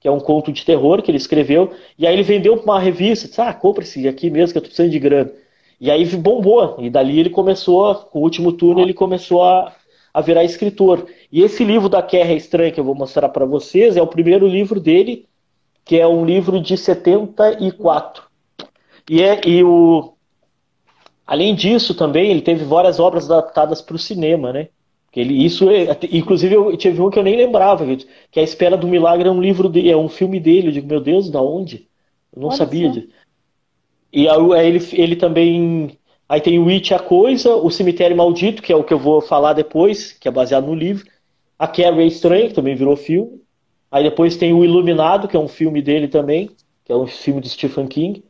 que 0.00 0.08
é 0.08 0.10
um 0.10 0.18
conto 0.18 0.52
de 0.52 0.64
terror 0.64 1.00
que 1.00 1.10
ele 1.10 1.18
escreveu, 1.18 1.70
e 1.96 2.04
aí 2.04 2.14
ele 2.14 2.24
vendeu 2.24 2.56
para 2.56 2.64
uma 2.64 2.80
revista, 2.80 3.28
disse, 3.28 3.40
ah, 3.40 3.54
compra 3.54 3.84
esse 3.84 4.08
aqui 4.08 4.28
mesmo 4.28 4.52
que 4.52 4.58
eu 4.58 4.62
tô 4.62 4.66
precisando 4.66 4.90
de 4.90 4.98
grana. 4.98 5.30
E 5.82 5.90
aí 5.90 6.04
bombou, 6.16 6.76
e 6.78 6.88
dali 6.88 7.18
ele 7.18 7.28
começou, 7.28 7.92
com 7.96 8.20
o 8.20 8.22
último 8.22 8.52
turno, 8.52 8.80
ele 8.80 8.94
começou 8.94 9.42
a, 9.42 9.74
a 10.14 10.20
virar 10.20 10.44
escritor. 10.44 11.08
E 11.30 11.42
esse 11.42 11.64
livro 11.64 11.88
da 11.88 12.00
Guerra 12.00 12.34
Estranha 12.34 12.70
que 12.70 12.78
eu 12.78 12.84
vou 12.84 12.94
mostrar 12.94 13.28
para 13.30 13.44
vocês 13.44 13.96
é 13.96 14.00
o 14.00 14.06
primeiro 14.06 14.46
livro 14.46 14.78
dele, 14.78 15.26
que 15.84 15.98
é 15.98 16.06
um 16.06 16.24
livro 16.24 16.60
de 16.60 16.76
74. 16.76 18.22
E, 19.10 19.20
é, 19.24 19.40
e 19.44 19.64
o, 19.64 20.12
além 21.26 21.52
disso 21.52 21.96
também, 21.96 22.30
ele 22.30 22.42
teve 22.42 22.64
várias 22.64 23.00
obras 23.00 23.28
adaptadas 23.28 23.82
para 23.82 23.96
o 23.96 23.98
cinema, 23.98 24.52
né? 24.52 24.68
Ele, 25.12 25.44
isso, 25.44 25.68
é, 25.68 25.98
inclusive, 26.12 26.54
eu 26.54 26.76
tive 26.76 27.02
um 27.02 27.10
que 27.10 27.18
eu 27.18 27.24
nem 27.24 27.34
lembrava, 27.34 27.84
que 28.30 28.38
é 28.38 28.40
A 28.40 28.44
Espera 28.44 28.76
do 28.76 28.86
Milagre 28.86 29.28
é 29.28 29.32
um 29.32 29.42
livro 29.42 29.68
dele, 29.68 29.90
é 29.90 29.96
um 29.96 30.08
filme 30.08 30.38
dele. 30.38 30.68
Eu 30.68 30.72
digo, 30.72 30.86
meu 30.86 31.00
Deus, 31.00 31.28
da 31.28 31.42
onde? 31.42 31.88
Eu 32.32 32.40
não 32.40 32.50
Pode 32.50 32.58
sabia. 32.58 32.88
De... 32.88 33.08
E 34.12 34.28
aí 34.28 34.66
ele, 34.66 34.88
ele 34.92 35.16
também. 35.16 35.98
Aí 36.28 36.40
tem 36.40 36.58
o 36.58 36.68
It 36.68 36.94
a 36.94 36.98
Coisa, 36.98 37.56
O 37.56 37.70
Cemitério 37.70 38.16
Maldito, 38.16 38.62
que 38.62 38.72
é 38.72 38.76
o 38.76 38.84
que 38.84 38.92
eu 38.92 38.98
vou 38.98 39.20
falar 39.20 39.52
depois, 39.52 40.12
que 40.12 40.28
é 40.28 40.30
baseado 40.30 40.66
no 40.66 40.74
livro. 40.74 41.06
A 41.58 41.66
Carrie 41.66 42.02
é 42.02 42.06
Estranha, 42.06 42.48
que 42.48 42.54
também 42.54 42.74
virou 42.74 42.96
filme. 42.96 43.40
Aí 43.90 44.02
depois 44.02 44.36
tem 44.36 44.52
o 44.52 44.64
Iluminado, 44.64 45.28
que 45.28 45.36
é 45.36 45.40
um 45.40 45.48
filme 45.48 45.82
dele 45.82 46.08
também, 46.08 46.50
que 46.84 46.92
é 46.92 46.96
um 46.96 47.06
filme 47.06 47.40
do 47.40 47.48
Stephen 47.48 47.86
King. 47.86 48.24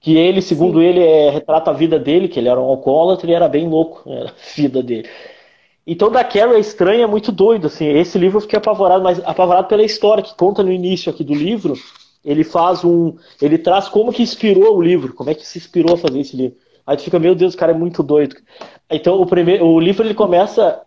Que 0.00 0.16
ele, 0.16 0.42
segundo 0.42 0.80
Sim. 0.80 0.84
ele, 0.84 1.00
é, 1.00 1.30
retrata 1.30 1.70
a 1.70 1.74
vida 1.74 1.98
dele, 1.98 2.28
que 2.28 2.38
ele 2.38 2.48
era 2.48 2.60
um 2.60 2.64
alcoólatra 2.64 3.30
e 3.30 3.34
era 3.34 3.48
bem 3.48 3.68
louco, 3.68 4.08
né, 4.08 4.26
a 4.30 4.32
vida 4.56 4.82
dele. 4.82 5.08
Então, 5.86 6.10
da 6.10 6.24
Carrie 6.24 6.56
é 6.56 6.58
estranha, 6.58 7.04
é 7.04 7.06
muito 7.06 7.30
doido, 7.30 7.68
assim. 7.68 7.86
Esse 7.86 8.18
livro 8.18 8.38
eu 8.38 8.42
fiquei 8.42 8.58
apavorado, 8.58 9.02
mas 9.02 9.20
apavorado 9.24 9.68
pela 9.68 9.84
história 9.84 10.22
que 10.22 10.36
conta 10.36 10.62
no 10.62 10.72
início 10.72 11.10
aqui 11.10 11.22
do 11.22 11.34
livro. 11.34 11.74
Ele 12.26 12.44
faz 12.44 12.84
um. 12.84 13.16
Ele 13.40 13.56
traz 13.56 13.88
como 13.88 14.12
que 14.12 14.22
inspirou 14.22 14.76
o 14.76 14.82
livro, 14.82 15.14
como 15.14 15.30
é 15.30 15.34
que 15.34 15.46
se 15.46 15.58
inspirou 15.58 15.94
a 15.94 15.98
fazer 15.98 16.20
esse 16.20 16.36
livro. 16.36 16.58
Aí 16.86 16.96
tu 16.96 17.04
fica, 17.04 17.18
meu 17.18 17.34
Deus, 17.34 17.54
o 17.54 17.56
cara 17.56 17.72
é 17.72 17.74
muito 17.74 18.02
doido. 18.02 18.36
Então, 18.90 19.20
o, 19.20 19.26
primeiro, 19.26 19.64
o 19.64 19.80
livro 19.80 20.04
ele 20.04 20.14
começa. 20.14 20.82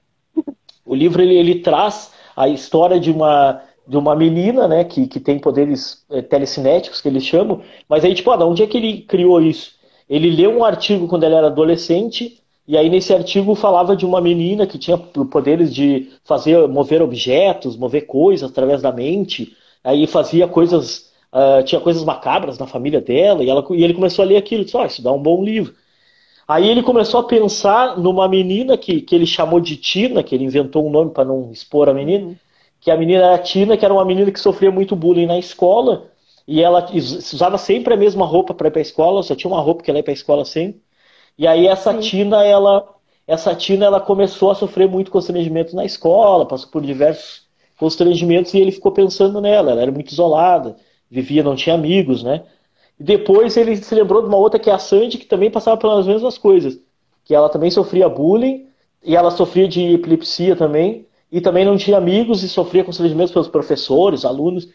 O 0.86 0.94
livro 0.94 1.22
ele, 1.22 1.36
ele 1.36 1.62
traz 1.62 2.12
a 2.36 2.48
história 2.48 3.00
de 3.00 3.10
uma, 3.10 3.62
de 3.88 3.98
uma 3.98 4.16
menina, 4.16 4.68
né, 4.68 4.84
que, 4.84 5.08
que 5.08 5.20
tem 5.20 5.40
poderes 5.40 6.04
é, 6.10 6.22
telecinéticos, 6.22 7.02
que 7.02 7.08
eles 7.08 7.24
chamam. 7.24 7.62
Mas 7.88 8.04
aí, 8.04 8.14
tipo, 8.14 8.32
ah, 8.32 8.46
onde 8.46 8.64
é 8.64 8.68
que 8.68 8.78
ele 8.78 9.02
criou 9.02 9.42
isso? 9.42 9.74
Ele 10.10 10.30
leu 10.30 10.58
um 10.58 10.64
artigo 10.64 11.08
quando 11.08 11.24
ele 11.24 11.36
era 11.36 11.48
adolescente 11.48 12.40
e 12.70 12.78
aí 12.78 12.88
nesse 12.88 13.12
artigo 13.12 13.56
falava 13.56 13.96
de 13.96 14.06
uma 14.06 14.22
menina 14.22 14.68
que 14.68 14.78
tinha 14.78 14.96
poderes 14.96 15.74
de 15.74 16.12
fazer 16.24 16.68
mover 16.68 17.02
objetos, 17.02 17.76
mover 17.76 18.06
coisas 18.06 18.48
através 18.48 18.80
da 18.80 18.92
mente. 18.92 19.58
Aí 19.84 20.06
fazia 20.06 20.48
coisas, 20.48 21.09
uh, 21.34 21.64
tinha 21.64 21.82
coisas 21.82 22.04
macabras 22.04 22.58
na 22.58 22.68
família 22.68 23.02
dela 23.02 23.44
e, 23.44 23.50
ela, 23.50 23.66
e 23.72 23.84
ele 23.84 23.94
começou 23.94 24.24
a 24.24 24.28
ler 24.28 24.38
aquilo. 24.38 24.64
Disse, 24.64 24.78
oh, 24.78 24.86
isso 24.86 25.02
dá 25.02 25.12
um 25.12 25.22
bom 25.22 25.44
livro. 25.44 25.74
Aí 26.48 26.68
ele 26.68 26.82
começou 26.82 27.20
a 27.20 27.24
pensar 27.24 27.98
numa 27.98 28.28
menina 28.28 28.78
que, 28.78 29.02
que 29.02 29.16
ele 29.16 29.26
chamou 29.26 29.60
de 29.60 29.78
Tina, 29.78 30.24
que 30.24 30.34
ele 30.34 30.46
inventou 30.46 30.86
um 30.88 30.90
nome 30.90 31.12
para 31.12 31.26
não 31.26 31.52
expor 31.52 31.88
a 31.90 31.94
menina, 31.94 32.26
uhum. 32.28 32.36
que 32.82 32.90
a 32.90 32.98
menina 32.98 33.24
era 33.24 33.38
Tina, 33.38 33.78
que 33.78 33.86
era 33.86 33.94
uma 33.94 34.06
menina 34.06 34.32
que 34.32 34.40
sofria 34.40 34.72
muito 34.72 34.96
bullying 34.96 35.28
na 35.28 35.38
escola 35.38 36.10
e 36.48 36.64
ela 36.64 36.84
usava 36.92 37.60
sempre 37.60 37.94
a 37.94 37.98
mesma 37.98 38.26
roupa 38.26 38.56
para 38.56 38.70
ir 38.70 38.72
para 38.72 38.80
a 38.80 38.82
escola, 38.82 39.22
só 39.22 39.36
tinha 39.36 39.52
uma 39.52 39.62
roupa 39.62 39.84
que 39.84 39.92
ela 39.92 40.00
ia 40.00 40.04
para 40.04 40.12
a 40.12 40.16
escola 40.16 40.44
sempre. 40.44 40.82
E 41.38 41.46
aí 41.46 41.68
essa 41.68 41.94
Sim. 41.94 42.00
Tina, 42.00 42.44
ela, 42.44 42.90
essa 43.28 43.54
Tina, 43.54 43.86
ela 43.86 44.02
começou 44.02 44.50
a 44.50 44.56
sofrer 44.56 44.90
muito 44.90 45.12
constrangimento 45.12 45.76
na 45.76 45.86
escola, 45.86 46.48
passou 46.48 46.72
por 46.72 46.82
diversos 46.82 47.44
constrangimentos 47.78 48.52
e 48.56 48.58
ele 48.58 48.72
ficou 48.72 48.92
pensando 48.92 49.40
nela. 49.40 49.72
Ela 49.72 49.84
era 49.84 49.92
muito 49.92 50.12
isolada, 50.12 50.76
vivia, 51.10 51.44
não 51.44 51.56
tinha 51.56 51.76
amigos, 51.76 52.24
né? 52.24 52.44
E 53.00 53.04
depois 53.04 53.56
ele 53.58 53.76
se 53.78 53.96
lembrou 53.96 54.22
de 54.22 54.28
uma 54.28 54.38
outra 54.38 54.60
que 54.60 54.70
é 54.70 54.74
a 54.74 54.80
Sandy, 54.80 55.18
que 55.18 55.26
também 55.26 55.50
passava 55.50 55.78
pelas 55.78 56.06
mesmas 56.06 56.38
coisas. 56.38 56.80
Que 57.24 57.34
ela 57.34 57.50
também 57.50 57.72
sofria 57.72 58.10
bullying, 58.10 58.68
e 59.04 59.16
ela 59.16 59.32
sofria 59.32 59.68
de 59.68 59.94
epilepsia 59.94 60.56
também, 60.56 61.06
e 61.32 61.40
também 61.40 61.64
não 61.66 61.78
tinha 61.78 61.98
amigos 61.98 62.44
e 62.44 62.50
sofria 62.50 62.84
constrangimentos 62.84 63.32
pelos 63.32 63.48
professores, 63.48 64.26
alunos. 64.26 64.68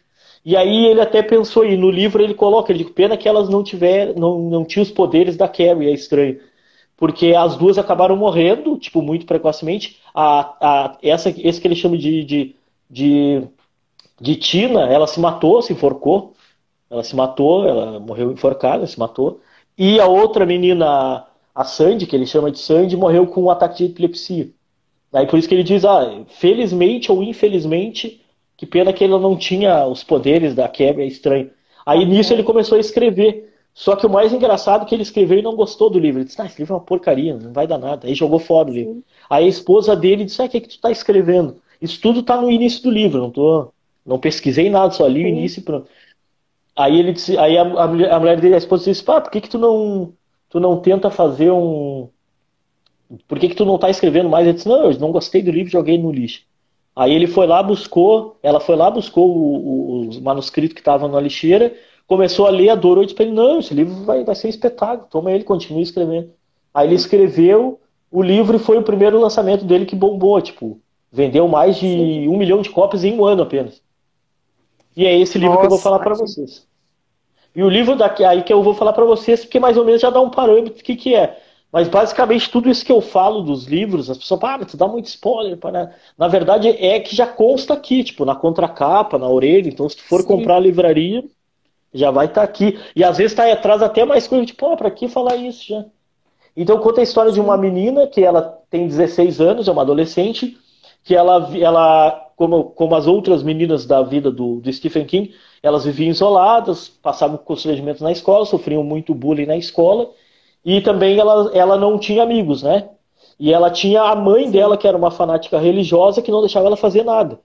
E 0.44 0.56
aí 0.56 0.86
ele 0.86 1.00
até 1.00 1.22
pensou, 1.22 1.64
e 1.64 1.76
no 1.76 1.90
livro 1.90 2.22
ele 2.22 2.34
coloca, 2.34 2.72
ele 2.72 2.84
diz, 2.84 2.92
pena 2.92 3.16
que 3.16 3.28
elas 3.28 3.48
não 3.48 3.62
tiver, 3.62 4.14
não, 4.16 4.38
não 4.50 4.64
tinham 4.64 4.82
os 4.82 4.90
poderes 4.90 5.36
da 5.36 5.48
Carrie, 5.48 5.88
é 5.88 5.92
estranho 5.92 6.38
porque 6.96 7.34
as 7.34 7.56
duas 7.56 7.78
acabaram 7.78 8.16
morrendo, 8.16 8.78
tipo, 8.78 9.02
muito 9.02 9.26
precocemente. 9.26 10.00
A, 10.14 10.56
a, 10.60 10.98
essa, 11.02 11.28
esse 11.28 11.60
que 11.60 11.66
ele 11.66 11.74
chama 11.76 11.98
de, 11.98 12.24
de, 12.24 12.56
de, 12.88 13.42
de 14.24 14.36
Tina, 14.36 14.86
ela 14.90 15.06
se 15.06 15.20
matou, 15.20 15.60
se 15.60 15.72
enforcou. 15.74 16.32
Ela 16.90 17.02
se 17.02 17.14
matou, 17.14 17.68
ela 17.68 18.00
morreu 18.00 18.32
enforcada, 18.32 18.86
se 18.86 18.98
matou. 18.98 19.40
E 19.76 20.00
a 20.00 20.06
outra 20.06 20.46
menina, 20.46 21.26
a 21.54 21.64
Sandy, 21.64 22.06
que 22.06 22.16
ele 22.16 22.26
chama 22.26 22.50
de 22.50 22.58
Sandy, 22.58 22.96
morreu 22.96 23.26
com 23.26 23.42
um 23.42 23.50
ataque 23.50 23.78
de 23.78 23.84
epilepsia. 23.92 24.48
Aí 25.12 25.26
por 25.26 25.38
isso 25.38 25.48
que 25.48 25.54
ele 25.54 25.62
diz, 25.62 25.84
ah, 25.84 26.24
felizmente 26.28 27.12
ou 27.12 27.22
infelizmente, 27.22 28.22
que 28.56 28.64
pena 28.64 28.92
que 28.94 29.04
ela 29.04 29.18
não 29.18 29.36
tinha 29.36 29.86
os 29.86 30.02
poderes 30.02 30.54
da 30.54 30.68
quebra, 30.68 31.02
é 31.02 31.06
estranho. 31.06 31.50
Aí 31.84 32.06
nisso 32.06 32.32
ele 32.32 32.42
começou 32.42 32.76
a 32.78 32.80
escrever. 32.80 33.52
Só 33.74 33.94
que 33.96 34.06
o 34.06 34.10
mais 34.10 34.32
engraçado 34.32 34.84
é 34.84 34.86
que 34.86 34.94
ele 34.94 35.02
escreveu 35.02 35.38
e 35.38 35.42
não 35.42 35.54
gostou 35.56 35.90
do 35.90 35.98
livro. 35.98 36.20
Ele 36.20 36.26
disse, 36.26 36.40
ah, 36.40 36.46
esse 36.46 36.58
livro 36.58 36.74
é 36.74 36.76
uma 36.78 36.84
porcaria, 36.84 37.36
não 37.36 37.52
vai 37.52 37.66
dar 37.66 37.78
nada. 37.78 38.06
Aí 38.06 38.14
jogou 38.14 38.38
fora 38.38 38.70
o 38.70 38.72
livro. 38.72 39.04
Aí 39.28 39.44
a 39.44 39.48
esposa 39.48 39.94
dele 39.94 40.24
disse, 40.24 40.40
ah, 40.40 40.46
o 40.46 40.48
que, 40.48 40.56
é 40.56 40.60
que 40.60 40.68
tu 40.68 40.76
está 40.76 40.90
escrevendo? 40.90 41.60
Isso 41.82 42.00
tudo 42.00 42.20
está 42.20 42.40
no 42.40 42.50
início 42.50 42.82
do 42.82 42.90
livro, 42.90 43.20
não 43.20 43.30
tô, 43.30 43.73
não 44.04 44.18
pesquisei 44.18 44.68
nada, 44.68 44.92
só 44.92 45.06
li 45.06 45.20
Sim. 45.20 45.24
o 45.24 45.28
início 45.28 45.60
e 45.60 45.62
pronto. 45.62 45.88
Aí 46.76 46.98
ele 46.98 47.12
disse, 47.12 47.38
aí 47.38 47.56
a, 47.56 47.62
a, 47.62 48.18
mulher 48.18 48.40
dele, 48.40 48.54
a 48.54 48.58
esposa 48.58 48.84
disse, 48.84 49.02
pá, 49.02 49.20
por 49.20 49.30
que, 49.30 49.40
que 49.40 49.48
tu 49.48 49.58
não, 49.58 50.12
tu 50.48 50.58
não 50.58 50.80
tenta 50.80 51.10
fazer 51.10 51.50
um. 51.50 52.08
Por 53.28 53.38
que, 53.38 53.48
que 53.48 53.54
tu 53.54 53.64
não 53.64 53.76
está 53.76 53.88
escrevendo 53.88 54.28
mais? 54.28 54.46
Ele 54.46 54.54
disse, 54.54 54.68
não, 54.68 54.90
eu 54.90 54.98
não 54.98 55.12
gostei 55.12 55.40
do 55.42 55.52
livro, 55.52 55.70
joguei 55.70 55.96
no 55.96 56.10
lixo. 56.10 56.42
Aí 56.96 57.12
ele 57.12 57.26
foi 57.26 57.46
lá, 57.46 57.62
buscou, 57.62 58.36
ela 58.42 58.60
foi 58.60 58.76
lá, 58.76 58.90
buscou 58.90 59.28
o, 59.28 60.08
o, 60.08 60.22
manuscrito 60.22 60.74
que 60.74 60.80
estava 60.80 61.08
na 61.08 61.20
lixeira, 61.20 61.74
começou 62.06 62.46
a 62.46 62.50
ler, 62.50 62.70
adorou 62.70 63.02
e 63.02 63.06
disse 63.06 63.16
para 63.16 63.24
ele, 63.26 63.34
não, 63.34 63.58
esse 63.58 63.74
livro 63.74 64.04
vai, 64.04 64.24
vai 64.24 64.34
ser 64.34 64.46
um 64.46 64.50
espetáculo, 64.50 65.08
toma 65.10 65.32
ele, 65.32 65.44
continue 65.44 65.82
escrevendo. 65.82 66.30
Aí 66.72 66.88
ele 66.88 66.94
escreveu 66.94 67.80
o 68.10 68.22
livro 68.22 68.56
e 68.56 68.60
foi 68.60 68.78
o 68.78 68.82
primeiro 68.82 69.20
lançamento 69.20 69.64
dele 69.64 69.86
que 69.86 69.96
bombou, 69.96 70.40
tipo, 70.40 70.80
vendeu 71.10 71.48
mais 71.48 71.76
de 71.76 71.86
Sim. 71.86 72.28
um 72.28 72.36
milhão 72.36 72.62
de 72.62 72.70
cópias 72.70 73.04
em 73.04 73.18
um 73.18 73.24
ano 73.24 73.42
apenas. 73.42 73.82
E 74.96 75.06
é 75.06 75.18
esse 75.18 75.38
livro 75.38 75.56
Nossa, 75.56 75.60
que 75.60 75.66
eu 75.66 75.70
vou 75.70 75.78
falar 75.78 75.98
para 75.98 76.14
vocês. 76.14 76.66
E 77.54 77.62
o 77.62 77.68
livro 77.68 77.96
daqui 77.96 78.24
aí 78.24 78.42
que 78.42 78.52
eu 78.52 78.62
vou 78.62 78.74
falar 78.74 78.92
para 78.92 79.04
vocês, 79.04 79.44
porque 79.44 79.60
mais 79.60 79.76
ou 79.76 79.84
menos 79.84 80.00
já 80.00 80.10
dá 80.10 80.20
um 80.20 80.30
parâmetro 80.30 80.74
do 80.74 80.82
que, 80.82 80.96
que 80.96 81.14
é. 81.14 81.38
Mas 81.70 81.88
basicamente 81.88 82.50
tudo 82.50 82.68
isso 82.68 82.84
que 82.84 82.92
eu 82.92 83.00
falo 83.00 83.42
dos 83.42 83.64
livros, 83.64 84.08
as 84.08 84.16
pessoas 84.16 84.40
falam, 84.40 84.62
ah, 84.62 84.64
tu 84.64 84.76
dá 84.76 84.86
muito 84.86 85.06
spoiler. 85.06 85.56
Para... 85.56 85.92
Na 86.16 86.28
verdade 86.28 86.68
é 86.68 87.00
que 87.00 87.14
já 87.14 87.26
consta 87.26 87.74
aqui, 87.74 88.04
tipo, 88.04 88.24
na 88.24 88.34
contracapa, 88.34 89.18
na 89.18 89.28
orelha. 89.28 89.68
Então 89.68 89.88
se 89.88 89.96
tu 89.96 90.04
for 90.04 90.20
Sim. 90.20 90.26
comprar 90.26 90.56
a 90.56 90.60
livraria, 90.60 91.24
já 91.92 92.10
vai 92.10 92.26
estar 92.26 92.42
tá 92.42 92.44
aqui. 92.44 92.78
E 92.94 93.02
às 93.02 93.16
vezes 93.16 93.32
está 93.32 93.50
atrás 93.52 93.82
até 93.82 94.04
mais 94.04 94.26
coisa, 94.26 94.46
tipo, 94.46 94.66
oh, 94.66 94.76
para 94.76 94.90
que 94.90 95.08
falar 95.08 95.36
isso 95.36 95.68
já? 95.68 95.84
Então 96.56 96.78
conta 96.78 97.00
a 97.00 97.04
história 97.04 97.32
de 97.32 97.40
uma 97.40 97.56
menina 97.56 98.06
que 98.06 98.22
ela 98.22 98.60
tem 98.70 98.86
16 98.86 99.40
anos, 99.40 99.66
é 99.66 99.72
uma 99.72 99.82
adolescente, 99.82 100.56
que 101.02 101.14
ela, 101.14 101.50
ela 101.56 102.23
como, 102.36 102.64
como 102.64 102.94
as 102.94 103.06
outras 103.06 103.42
meninas 103.42 103.86
da 103.86 104.02
vida 104.02 104.30
do, 104.30 104.60
do 104.60 104.72
Stephen 104.72 105.04
King, 105.06 105.34
elas 105.62 105.84
viviam 105.84 106.10
isoladas, 106.10 106.88
passavam 106.88 107.36
constrangimentos 107.38 108.02
na 108.02 108.12
escola, 108.12 108.44
sofriam 108.44 108.82
muito 108.82 109.14
bullying 109.14 109.46
na 109.46 109.56
escola, 109.56 110.10
e 110.64 110.80
também 110.80 111.18
ela, 111.18 111.50
ela 111.54 111.76
não 111.76 111.98
tinha 111.98 112.22
amigos, 112.22 112.62
né? 112.62 112.88
E 113.38 113.52
ela 113.52 113.70
tinha 113.70 114.02
a 114.02 114.14
mãe 114.14 114.50
dela, 114.50 114.76
que 114.76 114.86
era 114.86 114.96
uma 114.96 115.10
fanática 115.10 115.58
religiosa, 115.58 116.22
que 116.22 116.30
não 116.30 116.40
deixava 116.40 116.66
ela 116.66 116.76
fazer 116.76 117.04
nada. 117.04 117.40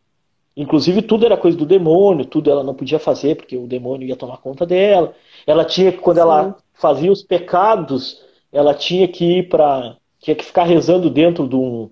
Inclusive, 0.56 1.02
tudo 1.02 1.26
era 1.26 1.38
coisa 1.38 1.58
do 1.58 1.66
demônio, 1.66 2.26
tudo 2.26 2.50
ela 2.50 2.64
não 2.64 2.74
podia 2.74 3.00
fazer, 3.00 3.36
porque 3.36 3.58
o 3.58 3.68
demônio 3.68 4.08
ia 4.08 4.16
tomar 4.16 4.38
conta 4.38 4.66
dela. 4.66 5.14
Ela 5.48 5.64
tinha, 5.64 5.92
quando 5.92 6.18
Sim. 6.18 6.24
ela 6.24 6.56
fazia 6.74 7.12
os 7.12 7.24
pecados, 7.24 8.22
ela 8.52 8.74
tinha 8.74 9.08
que 9.08 9.40
ir 9.40 9.50
para. 9.50 9.96
tinha 10.20 10.36
que 10.36 10.44
ficar 10.44 10.64
rezando 10.64 11.10
dentro 11.10 11.48
de 11.48 11.56
um, 11.56 11.90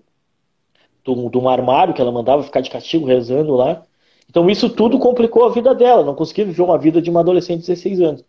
de 1.08 1.20
um, 1.20 1.30
de 1.30 1.38
um 1.38 1.48
armário 1.48 1.93
que 1.93 2.02
ela 2.02 2.12
mandava 2.12 2.43
ficar 2.43 2.62
de 2.62 2.70
castigo 2.70 3.06
rezando 3.06 3.56
lá. 3.56 3.84
Então 4.30 4.50
isso 4.50 4.70
tudo 4.70 5.00
complicou 5.00 5.46
a 5.46 5.50
vida 5.50 5.74
dela, 5.74 6.04
não 6.04 6.13
conseguia 6.13 6.46
viver 6.46 6.62
uma 6.62 6.78
vida 6.78 7.02
de 7.02 7.10
uma 7.10 7.22
adolescente 7.22 7.62
de 7.62 7.67
16 7.67 8.02
anos. 8.02 8.26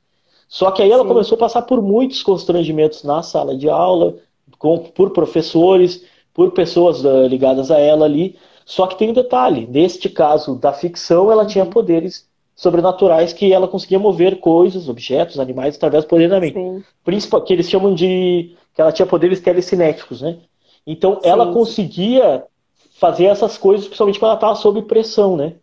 Só 0.49 0.71
que 0.71 0.81
aí 0.81 0.91
ela 0.91 1.03
Sim. 1.03 1.09
começou 1.09 1.37
a 1.37 1.41
passar 1.41 1.62
por 1.62 1.83
muitos 1.83 2.23
constrangimentos 2.23 3.03
na 3.03 3.23
sala 3.23 3.57
de 3.57 3.69
aula, 3.69 4.17
com, 4.59 4.79
por 4.79 5.11
professores, 5.11 6.05
por 6.33 6.53
pessoas 6.53 7.05
uh, 7.05 7.27
ligadas 7.27 7.71
a 7.71 7.79
ela 7.79 8.07
ali. 8.07 8.37
Só 8.64 8.87
que 8.87 8.97
tem 8.97 9.11
um 9.11 9.12
detalhe: 9.12 9.67
neste 9.67 10.09
caso 10.09 10.55
da 10.55 10.73
ficção, 10.73 11.31
ela 11.31 11.45
tinha 11.45 11.67
poderes 11.67 12.27
sobrenaturais 12.55 13.33
que 13.33 13.53
ela 13.53 13.69
conseguia 13.69 13.99
mover 13.99 14.41
coisas, 14.41 14.88
objetos, 14.88 15.38
animais 15.38 15.77
através 15.77 16.05
do 16.05 16.09
poder 16.09 16.29
da 16.29 16.41
mente. 16.41 16.59
Principal, 17.05 17.43
que 17.43 17.53
eles 17.53 17.69
chamam 17.69 17.95
de 17.95 18.55
que 18.75 18.81
ela 18.81 18.91
tinha 18.91 19.07
poderes 19.07 19.41
telecinéticos, 19.41 20.23
né? 20.23 20.38
Então 20.87 21.21
Sim. 21.21 21.29
ela 21.29 21.53
conseguia 21.53 22.45
fazer 22.98 23.26
essas 23.26 23.56
coisas, 23.56 23.87
principalmente 23.87 24.18
quando 24.18 24.30
ela 24.30 24.38
estava 24.38 24.54
sob 24.56 24.82
pressão, 24.82 25.37
né? 25.37 25.54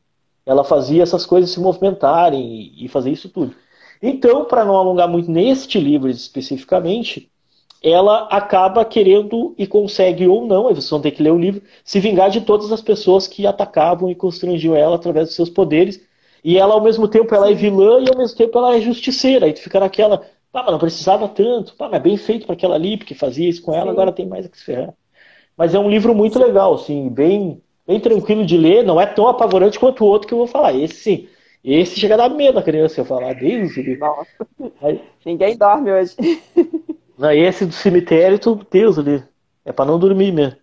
Ela 0.45 0.63
fazia 0.63 1.03
essas 1.03 1.25
coisas 1.25 1.49
se 1.49 1.59
movimentarem 1.59 2.73
e 2.77 2.87
fazer 2.87 3.11
isso 3.11 3.29
tudo. 3.29 3.55
Então, 4.01 4.45
para 4.45 4.63
não 4.63 4.75
alongar 4.75 5.07
muito 5.07 5.29
neste 5.29 5.79
livro 5.79 6.09
especificamente, 6.09 7.29
ela 7.83 8.27
acaba 8.31 8.85
querendo 8.85 9.53
e 9.57 9.67
consegue 9.67 10.27
ou 10.27 10.45
não, 10.45 10.67
aí 10.67 10.73
vocês 10.73 10.89
vão 10.89 11.01
ter 11.01 11.11
que 11.11 11.21
ler 11.21 11.31
o 11.31 11.37
livro, 11.37 11.61
se 11.83 11.99
vingar 11.99 12.29
de 12.29 12.41
todas 12.41 12.71
as 12.71 12.81
pessoas 12.81 13.27
que 13.27 13.45
atacavam 13.45 14.09
e 14.09 14.15
constrangiam 14.15 14.75
ela 14.75 14.95
através 14.95 15.27
dos 15.27 15.35
seus 15.35 15.49
poderes. 15.49 16.01
E 16.43 16.57
ela, 16.57 16.73
ao 16.73 16.81
mesmo 16.81 17.07
tempo, 17.07 17.33
ela 17.33 17.49
é 17.49 17.53
vilã 17.53 17.99
e 17.99 18.09
ao 18.09 18.17
mesmo 18.17 18.37
tempo 18.37 18.57
ela 18.57 18.75
é 18.75 18.81
justiceira. 18.81 19.45
Aí 19.45 19.53
tu 19.53 19.61
fica 19.61 19.79
naquela, 19.79 20.19
pá, 20.51 20.63
mas 20.63 20.71
não 20.71 20.79
precisava 20.79 21.27
tanto, 21.27 21.75
pá, 21.75 21.87
mas 21.89 21.99
é 21.99 22.03
bem 22.03 22.17
feito 22.17 22.45
para 22.45 22.53
aquela 22.53 22.75
ali, 22.75 22.97
porque 22.97 23.13
fazia 23.13 23.49
isso 23.49 23.61
com 23.61 23.73
ela, 23.73 23.85
Sim. 23.85 23.91
agora 23.91 24.11
tem 24.11 24.27
mais 24.27 24.45
a 24.45 24.49
que 24.49 24.57
se 24.57 24.65
ferrar. 24.65 24.93
Mas 25.57 25.73
é 25.73 25.79
um 25.79 25.89
livro 25.89 26.13
muito 26.13 26.39
legal, 26.39 26.73
assim, 26.75 27.09
bem 27.09 27.61
bem 27.87 27.99
tranquilo 27.99 28.45
de 28.45 28.57
ler, 28.57 28.83
não 28.83 28.99
é 28.99 29.05
tão 29.05 29.27
apavorante 29.27 29.79
quanto 29.79 30.03
o 30.03 30.07
outro 30.07 30.27
que 30.27 30.33
eu 30.33 30.39
vou 30.39 30.47
falar. 30.47 30.73
Esse 30.73 30.95
sim. 30.95 31.27
Esse 31.63 31.99
chega 31.99 32.15
a 32.15 32.17
dar 32.17 32.29
medo 32.29 32.59
a 32.59 32.63
criança 32.63 33.01
eu 33.01 33.05
falar, 33.05 33.33
Deus. 33.33 33.71
Nossa. 33.99 34.47
Aí, 34.81 35.01
Ninguém 35.25 35.57
dorme 35.57 35.91
hoje. 35.91 36.15
Não, 37.17 37.31
esse 37.31 37.65
do 37.65 37.73
cemitério, 37.73 38.39
Deus 38.69 38.99
ali. 38.99 39.23
É 39.63 39.71
para 39.71 39.85
não 39.85 39.97
dormir 39.97 40.31
mesmo. 40.31 40.57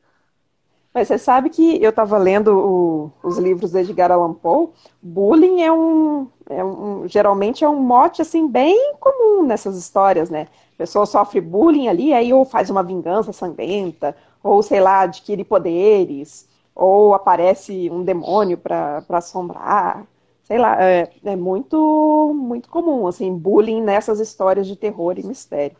Mas 0.94 1.08
você 1.08 1.16
sabe 1.16 1.48
que 1.48 1.82
eu 1.82 1.88
estava 1.90 2.18
lendo 2.18 2.52
o, 2.52 3.12
os 3.26 3.38
livros 3.38 3.72
de 3.72 3.78
Edgar 3.78 4.12
Allan 4.12 4.34
Poe. 4.34 4.68
Bullying 5.00 5.62
é 5.62 5.72
um, 5.72 6.28
é 6.50 6.62
um, 6.62 7.08
geralmente 7.08 7.64
é 7.64 7.68
um 7.68 7.80
mote 7.80 8.20
assim 8.20 8.46
bem 8.46 8.94
comum 9.00 9.42
nessas 9.44 9.76
histórias, 9.76 10.28
né? 10.28 10.48
A 10.74 10.78
pessoa 10.78 11.06
sofre 11.06 11.40
bullying 11.40 11.88
ali, 11.88 12.12
aí 12.12 12.32
ou 12.32 12.44
faz 12.44 12.68
uma 12.68 12.82
vingança 12.82 13.32
sangrenta, 13.32 14.14
ou 14.42 14.62
sei 14.62 14.80
lá, 14.80 15.00
adquire 15.00 15.44
poderes, 15.44 16.48
ou 16.74 17.14
aparece 17.14 17.90
um 17.90 18.02
demônio 18.02 18.56
para 18.58 19.04
assombrar. 19.10 20.06
Sei 20.44 20.58
lá, 20.58 20.82
é, 20.82 21.10
é, 21.24 21.36
muito, 21.36 22.32
muito 22.34 22.68
comum, 22.68 23.06
assim, 23.06 23.34
bullying 23.34 23.80
nessas 23.80 24.20
histórias 24.20 24.66
de 24.66 24.76
terror 24.76 25.18
e 25.18 25.22
mistério. 25.22 25.76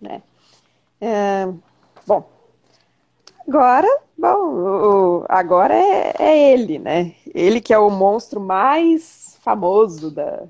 Né? 0.00 0.22
É, 1.00 1.48
bom, 2.06 2.24
agora, 3.48 3.88
bom, 4.18 5.24
agora 5.28 5.74
é, 5.74 6.14
é 6.18 6.52
ele, 6.52 6.78
né? 6.78 7.14
Ele 7.34 7.60
que 7.60 7.72
é 7.72 7.78
o 7.78 7.90
monstro 7.90 8.40
mais 8.40 9.38
famoso 9.40 10.10
da, 10.10 10.44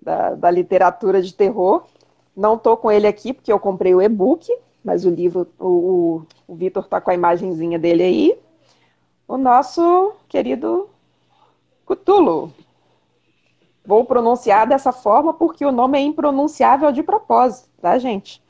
da, 0.00 0.34
da 0.34 0.50
literatura 0.50 1.22
de 1.22 1.34
terror. 1.34 1.84
Não 2.36 2.54
estou 2.54 2.76
com 2.76 2.90
ele 2.90 3.06
aqui 3.06 3.32
porque 3.32 3.52
eu 3.52 3.60
comprei 3.60 3.94
o 3.94 4.02
e-book, 4.02 4.48
mas 4.84 5.04
o 5.04 5.10
livro, 5.10 5.46
o, 5.58 6.22
o 6.46 6.54
Vitor 6.54 6.84
está 6.84 7.00
com 7.00 7.10
a 7.10 7.14
imagenzinha 7.14 7.78
dele 7.78 8.02
aí. 8.02 8.38
O 9.28 9.36
nosso 9.36 10.12
querido 10.28 10.88
Cthulhu. 11.86 12.52
Vou 13.84 14.04
pronunciar 14.04 14.66
dessa 14.66 14.92
forma 14.92 15.34
porque 15.34 15.64
o 15.64 15.72
nome 15.72 15.98
é 15.98 16.02
impronunciável 16.02 16.92
de 16.92 17.02
propósito, 17.02 17.68
tá, 17.80 17.98
gente? 17.98 18.42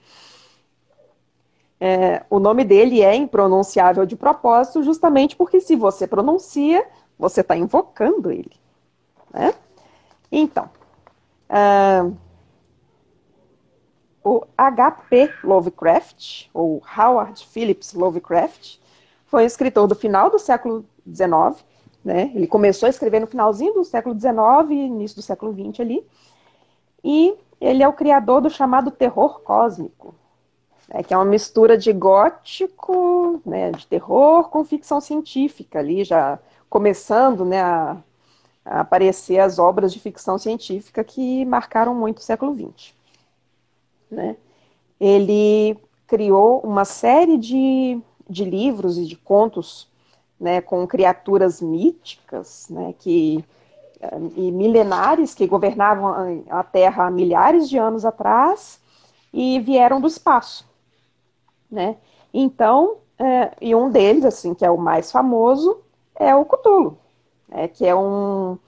É, 1.81 2.25
o 2.29 2.38
nome 2.38 2.62
dele 2.62 3.01
é 3.01 3.14
impronunciável 3.14 4.05
de 4.05 4.14
propósito, 4.14 4.83
justamente 4.83 5.35
porque 5.35 5.61
se 5.61 5.75
você 5.75 6.07
pronuncia, 6.07 6.87
você 7.19 7.40
está 7.40 7.57
invocando 7.57 8.31
ele. 8.31 8.53
Né? 9.33 9.55
Então, 10.31 10.69
uh, 11.49 12.14
o 14.31 14.47
H.P. 14.57 15.29
Lovecraft, 15.43 16.47
ou 16.55 16.81
Howard 16.97 17.45
Phillips 17.45 17.95
Lovecraft, 17.95 18.77
foi 19.27 19.43
um 19.43 19.47
escritor 19.47 19.88
do 19.88 19.95
final 19.97 20.31
do 20.31 20.38
século 20.38 20.85
XIX, 21.05 21.64
né? 22.05 22.31
Ele 22.33 22.47
começou 22.47 22.87
a 22.87 22.90
escrever 22.90 23.19
no 23.19 23.27
finalzinho 23.27 23.75
do 23.75 23.85
século 23.85 24.14
XIX, 24.14 24.71
início 24.71 25.16
do 25.16 25.23
século 25.23 25.53
XX 25.53 25.81
ali, 25.81 26.07
e 27.03 27.35
ele 27.61 27.83
é 27.83 27.88
o 27.88 27.93
criador 27.93 28.40
do 28.40 28.49
chamado 28.49 28.93
terror 28.93 29.40
cósmico, 29.40 30.14
né? 30.88 31.03
que 31.03 31.12
é 31.12 31.16
uma 31.16 31.25
mistura 31.25 31.77
de 31.77 31.93
gótico, 31.93 33.43
né, 33.45 33.73
de 33.73 33.85
terror 33.85 34.49
com 34.49 34.64
ficção 34.64 35.01
científica 35.01 35.81
ali, 35.81 36.05
já 36.05 36.38
começando, 36.69 37.45
né, 37.45 37.61
a, 37.61 37.97
a 38.64 38.81
aparecer 38.83 39.40
as 39.40 39.59
obras 39.59 39.93
de 39.93 39.99
ficção 39.99 40.38
científica 40.38 41.03
que 41.03 41.45
marcaram 41.45 41.97
muito 41.97 42.19
o 42.19 42.23
século 42.23 42.55
XX. 42.55 43.00
Né? 44.11 44.37
Ele 44.99 45.79
criou 46.07 46.61
uma 46.61 46.85
série 46.85 47.38
de, 47.38 48.01
de 48.29 48.44
livros 48.44 48.99
e 48.99 49.07
de 49.07 49.16
contos 49.16 49.88
né, 50.38 50.61
com 50.61 50.87
criaturas 50.87 51.61
míticas 51.61 52.68
né, 52.70 52.94
que, 52.99 53.44
eh, 54.01 54.18
e 54.37 54.51
milenares 54.51 55.35
que 55.35 55.46
governavam 55.46 56.44
a 56.49 56.62
Terra 56.64 57.07
há 57.07 57.11
milhares 57.11 57.68
de 57.68 57.79
anos 57.79 58.05
atrás 58.05 58.81
e 59.33 59.61
vieram 59.61 60.01
do 60.01 60.09
espaço. 60.09 60.68
Né? 61.70 61.96
Então, 62.33 62.96
é, 63.18 63.53
e 63.61 63.75
um 63.75 63.90
deles, 63.90 64.25
assim, 64.25 64.55
que 64.55 64.64
é 64.64 64.70
o 64.70 64.79
mais 64.79 65.12
famoso, 65.12 65.81
é 66.14 66.35
o 66.35 66.44
Cthulhu, 66.44 66.99
né, 67.49 67.68
que 67.68 67.87
é 67.87 67.94
um. 67.94 68.59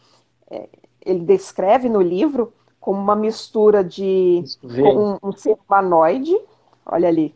É, 0.50 0.68
ele 1.04 1.20
descreve 1.20 1.88
no 1.88 2.00
livro 2.00 2.52
como 2.82 3.00
uma 3.00 3.14
mistura 3.14 3.82
de 3.84 4.42
um, 4.64 5.16
um, 5.22 5.32
ser 5.32 5.56
humanoide. 5.66 6.36
Olha 6.84 7.08
ali. 7.08 7.32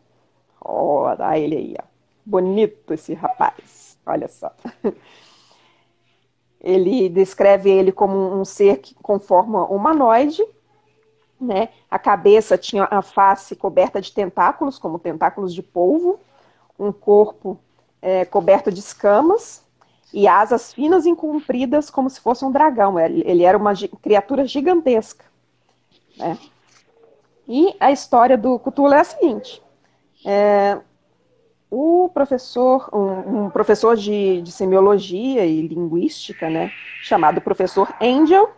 Olha 0.60 1.38
ele 1.38 1.56
aí, 1.56 1.76
ó. 1.80 1.84
Bonito 2.26 2.92
esse 2.92 3.14
rapaz. 3.14 3.96
Olha 4.04 4.26
só. 4.26 4.52
Ele 6.60 7.08
descreve 7.08 7.70
ele 7.70 7.92
como 7.92 8.34
um 8.34 8.44
ser 8.44 8.78
que 8.78 8.92
com 8.96 9.20
forma 9.20 9.64
humanoide, 9.66 10.44
né? 11.40 11.68
A 11.88 11.96
cabeça 11.96 12.58
tinha 12.58 12.88
a 12.90 13.02
face 13.02 13.54
coberta 13.54 14.00
de 14.00 14.10
tentáculos, 14.10 14.76
como 14.76 14.98
tentáculos 14.98 15.54
de 15.54 15.62
polvo, 15.62 16.18
um 16.76 16.90
corpo 16.90 17.56
é, 18.02 18.24
coberto 18.24 18.72
de 18.72 18.80
escamas 18.80 19.64
e 20.12 20.26
asas 20.26 20.72
finas 20.72 21.06
e 21.06 21.14
compridas, 21.14 21.88
como 21.88 22.10
se 22.10 22.20
fosse 22.20 22.44
um 22.44 22.50
dragão. 22.50 22.98
Ele 22.98 23.44
era 23.44 23.56
uma 23.56 23.74
criatura 24.02 24.44
gigantesca. 24.44 25.24
Né? 26.16 26.38
E 27.48 27.74
a 27.78 27.92
história 27.92 28.36
do 28.36 28.58
Cthulhu 28.58 28.92
é 28.92 29.00
a 29.00 29.04
seguinte: 29.04 29.62
é, 30.24 30.78
o 31.70 32.10
professor, 32.12 32.88
um, 32.92 33.44
um 33.44 33.50
professor 33.50 33.96
de, 33.96 34.40
de, 34.42 34.50
semiologia 34.50 35.44
e 35.44 35.66
linguística, 35.66 36.48
né, 36.48 36.70
chamado 37.02 37.40
professor 37.40 37.94
Angel, 38.00 38.50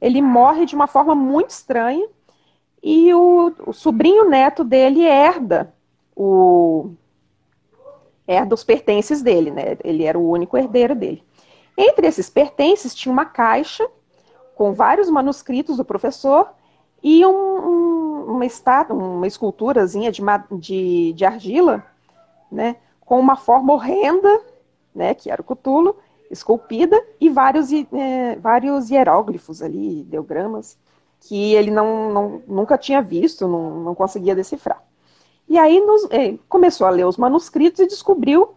ele 0.00 0.20
morre 0.20 0.66
de 0.66 0.74
uma 0.74 0.86
forma 0.86 1.14
muito 1.14 1.50
estranha 1.50 2.06
e 2.82 3.12
o, 3.14 3.52
o 3.66 3.72
sobrinho 3.72 4.28
neto 4.28 4.64
dele 4.64 5.04
herda 5.04 5.74
o 6.16 6.90
herda 8.26 8.54
os 8.54 8.62
pertences 8.62 9.22
dele, 9.22 9.50
né? 9.50 9.76
Ele 9.82 10.04
era 10.04 10.18
o 10.18 10.30
único 10.30 10.56
herdeiro 10.56 10.94
dele. 10.94 11.24
Entre 11.76 12.06
esses 12.06 12.30
pertences 12.30 12.94
tinha 12.94 13.12
uma 13.12 13.24
caixa 13.24 13.88
com 14.54 14.72
vários 14.72 15.10
manuscritos 15.10 15.78
do 15.78 15.84
professor 15.84 16.52
e 17.02 17.24
um, 17.24 17.30
um, 17.30 18.24
uma, 18.32 18.46
estátua, 18.46 18.96
uma 18.96 19.26
esculturazinha 19.26 20.12
de, 20.12 20.22
de, 20.58 21.12
de, 21.14 21.24
argila, 21.24 21.84
né, 22.50 22.76
com 23.00 23.18
uma 23.18 23.36
forma 23.36 23.72
horrenda, 23.72 24.40
né, 24.94 25.14
que 25.14 25.30
era 25.30 25.40
o 25.40 25.44
Cthulhu, 25.44 25.96
esculpida, 26.30 27.02
e 27.20 27.28
vários, 27.28 27.72
é, 27.72 28.36
vários 28.36 28.90
hieróglifos 28.90 29.62
ali, 29.62 30.00
ideogramas, 30.00 30.78
que 31.20 31.54
ele 31.54 31.70
não, 31.70 32.12
não, 32.12 32.42
nunca 32.46 32.78
tinha 32.78 33.02
visto, 33.02 33.46
não, 33.46 33.80
não 33.80 33.94
conseguia 33.94 34.34
decifrar. 34.34 34.82
E 35.48 35.58
aí 35.58 35.80
nos, 35.80 36.06
eh, 36.10 36.38
começou 36.48 36.86
a 36.86 36.90
ler 36.90 37.04
os 37.04 37.16
manuscritos 37.16 37.80
e 37.80 37.86
descobriu 37.86 38.54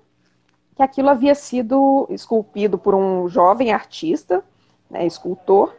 que 0.75 0.83
aquilo 0.83 1.09
havia 1.09 1.33
sido 1.33 2.07
esculpido 2.09 2.77
por 2.77 2.93
um 2.93 3.27
jovem 3.27 3.73
artista, 3.73 4.43
né, 4.89 5.05
escultor, 5.05 5.73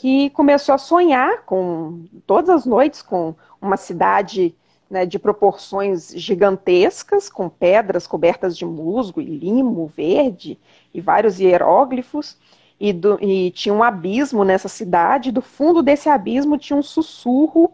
que 0.00 0.30
começou 0.30 0.74
a 0.74 0.78
sonhar 0.78 1.42
com 1.44 2.04
todas 2.26 2.50
as 2.50 2.66
noites 2.66 3.00
com 3.00 3.34
uma 3.60 3.76
cidade 3.76 4.54
né, 4.90 5.06
de 5.06 5.18
proporções 5.18 6.12
gigantescas, 6.14 7.28
com 7.28 7.48
pedras 7.48 8.06
cobertas 8.06 8.56
de 8.56 8.64
musgo 8.64 9.20
e 9.20 9.24
limo 9.24 9.86
verde 9.86 10.58
e 10.92 11.00
vários 11.00 11.40
hieróglifos, 11.40 12.36
e, 12.78 12.92
do, 12.92 13.18
e, 13.22 13.50
tinha 13.52 13.74
um 13.74 13.82
abismo 13.82 14.44
nessa 14.44 14.68
cidade. 14.68 15.32
Do 15.32 15.40
fundo 15.40 15.82
desse 15.82 16.08
abismo 16.08 16.58
tinha 16.58 16.78
um 16.78 16.82
sussurro, 16.82 17.72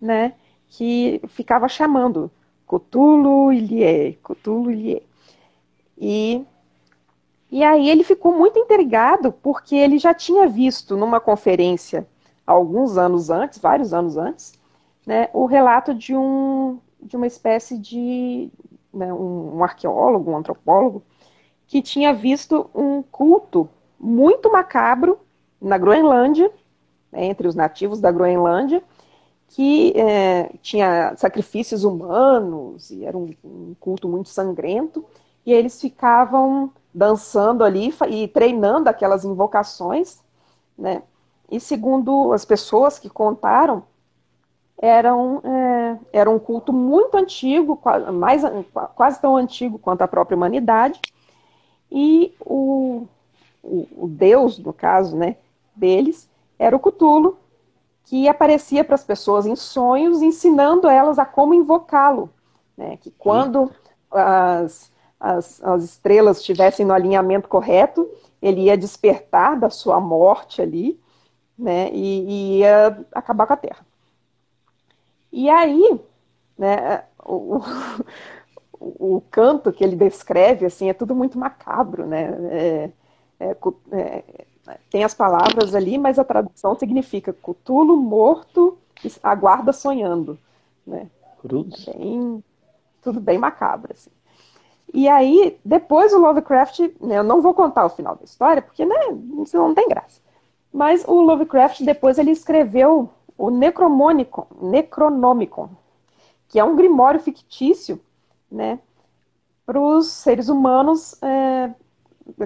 né, 0.00 0.34
que 0.68 1.20
ficava 1.28 1.68
chamando 1.68 2.30
Cthulhu 2.66 3.52
Ilie, 3.52 4.18
Cthulhu 4.22 4.70
Ilie. 4.70 5.02
E 5.96 6.44
e 7.52 7.62
aí 7.62 7.90
ele 7.90 8.02
ficou 8.02 8.32
muito 8.32 8.58
intrigado 8.58 9.30
porque 9.30 9.76
ele 9.76 9.98
já 9.98 10.14
tinha 10.14 10.48
visto 10.48 10.96
numa 10.96 11.20
conferência 11.20 12.08
alguns 12.46 12.96
anos 12.96 13.28
antes, 13.28 13.58
vários 13.58 13.92
anos 13.92 14.16
antes, 14.16 14.54
né, 15.06 15.28
o 15.34 15.44
relato 15.44 15.92
de 15.92 16.16
um 16.16 16.78
de 16.98 17.14
uma 17.14 17.26
espécie 17.26 17.76
de 17.76 18.48
né, 18.94 19.12
um, 19.12 19.62
arqueólogo, 19.62 20.30
um 20.30 20.36
antropólogo 20.36 21.02
que 21.66 21.82
tinha 21.82 22.14
visto 22.14 22.70
um 22.74 23.02
culto 23.02 23.68
muito 24.00 24.50
macabro 24.50 25.18
na 25.60 25.76
Groenlândia, 25.76 26.50
né, 27.10 27.26
entre 27.26 27.46
os 27.46 27.54
nativos 27.54 28.00
da 28.00 28.10
Groenlândia, 28.10 28.82
que 29.48 29.92
é, 29.94 30.50
tinha 30.62 31.14
sacrifícios 31.16 31.84
humanos 31.84 32.90
e 32.90 33.04
era 33.04 33.18
um, 33.18 33.34
um 33.44 33.74
culto 33.78 34.08
muito 34.08 34.30
sangrento, 34.30 35.04
e 35.44 35.52
eles 35.52 35.80
ficavam 35.80 36.70
dançando 36.94 37.64
ali 37.64 37.92
e 38.08 38.28
treinando 38.28 38.88
aquelas 38.88 39.24
invocações, 39.24 40.20
né? 40.78 41.02
E 41.50 41.60
segundo 41.60 42.32
as 42.32 42.44
pessoas 42.44 42.98
que 42.98 43.10
contaram, 43.10 43.84
era 44.78 45.14
um, 45.14 45.38
é, 45.38 45.98
era 46.12 46.30
um 46.30 46.38
culto 46.38 46.72
muito 46.72 47.16
antigo, 47.16 47.80
mais, 48.12 48.42
quase 48.94 49.20
tão 49.20 49.36
antigo 49.36 49.78
quanto 49.78 50.02
a 50.02 50.08
própria 50.08 50.36
humanidade, 50.36 51.00
e 51.90 52.34
o, 52.40 53.06
o, 53.62 53.86
o 53.96 54.08
deus, 54.08 54.58
no 54.58 54.72
caso, 54.72 55.16
né, 55.16 55.36
deles, 55.74 56.28
era 56.58 56.74
o 56.74 56.80
Cthulhu, 56.80 57.36
que 58.04 58.28
aparecia 58.28 58.82
para 58.82 58.94
as 58.94 59.04
pessoas 59.04 59.46
em 59.46 59.56
sonhos, 59.56 60.22
ensinando 60.22 60.88
elas 60.88 61.18
a 61.18 61.24
como 61.24 61.54
invocá-lo. 61.54 62.30
Né, 62.76 62.96
que 62.96 63.10
quando 63.10 63.70
as, 64.10 64.91
as, 65.22 65.62
as 65.62 65.84
estrelas 65.84 66.38
estivessem 66.38 66.84
no 66.84 66.92
alinhamento 66.92 67.48
correto, 67.48 68.10
ele 68.42 68.62
ia 68.62 68.76
despertar 68.76 69.56
da 69.56 69.70
sua 69.70 70.00
morte 70.00 70.60
ali, 70.60 71.00
né, 71.56 71.88
e, 71.92 72.24
e 72.28 72.58
ia 72.58 73.06
acabar 73.12 73.46
com 73.46 73.52
a 73.52 73.56
Terra. 73.56 73.86
E 75.30 75.48
aí, 75.48 76.00
né, 76.58 77.04
o, 77.24 77.56
o, 78.80 79.14
o, 79.16 79.20
canto 79.30 79.72
que 79.72 79.84
ele 79.84 79.94
descreve, 79.94 80.66
assim, 80.66 80.90
é 80.90 80.94
tudo 80.94 81.14
muito 81.14 81.38
macabro, 81.38 82.04
né, 82.04 82.24
é, 82.50 82.90
é, 83.38 83.56
é, 83.92 84.24
tem 84.90 85.04
as 85.04 85.14
palavras 85.14 85.72
ali, 85.72 85.98
mas 85.98 86.18
a 86.18 86.24
tradução 86.24 86.76
significa 86.76 87.32
Cutulo 87.32 87.96
morto, 87.96 88.76
aguarda 89.22 89.72
sonhando, 89.72 90.36
né. 90.84 91.08
Cruz. 91.40 91.86
Bem, 91.86 92.42
tudo 93.02 93.20
bem 93.20 93.36
macabro, 93.36 93.92
assim. 93.92 94.10
E 94.92 95.08
aí, 95.08 95.58
depois 95.64 96.12
o 96.12 96.18
Lovecraft, 96.18 96.80
né, 97.00 97.18
eu 97.18 97.24
não 97.24 97.40
vou 97.40 97.54
contar 97.54 97.86
o 97.86 97.90
final 97.90 98.14
da 98.14 98.24
história, 98.24 98.60
porque 98.60 98.84
né, 98.84 98.96
isso 99.42 99.56
não 99.56 99.74
tem 99.74 99.88
graça. 99.88 100.20
Mas 100.72 101.04
o 101.06 101.20
Lovecraft, 101.20 101.82
depois, 101.82 102.18
ele 102.18 102.30
escreveu 102.30 103.08
o 103.38 103.50
Necromonicon, 103.50 104.46
Necronomicon, 104.60 105.70
que 106.48 106.58
é 106.58 106.64
um 106.64 106.76
grimório 106.76 107.20
fictício, 107.20 107.98
né, 108.50 108.78
para 109.64 109.80
os 109.80 110.08
seres 110.08 110.50
humanos, 110.50 111.16
é, 111.22 111.70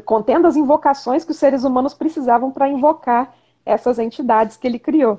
contendo 0.05 0.47
as 0.47 0.55
invocações 0.55 1.25
que 1.25 1.33
os 1.33 1.39
seres 1.39 1.65
humanos 1.65 1.95
precisavam 1.95 2.53
para 2.53 2.69
invocar 2.69 3.35
essas 3.65 3.99
entidades 3.99 4.57
que 4.57 4.67
ele 4.67 4.79
criou. 4.79 5.19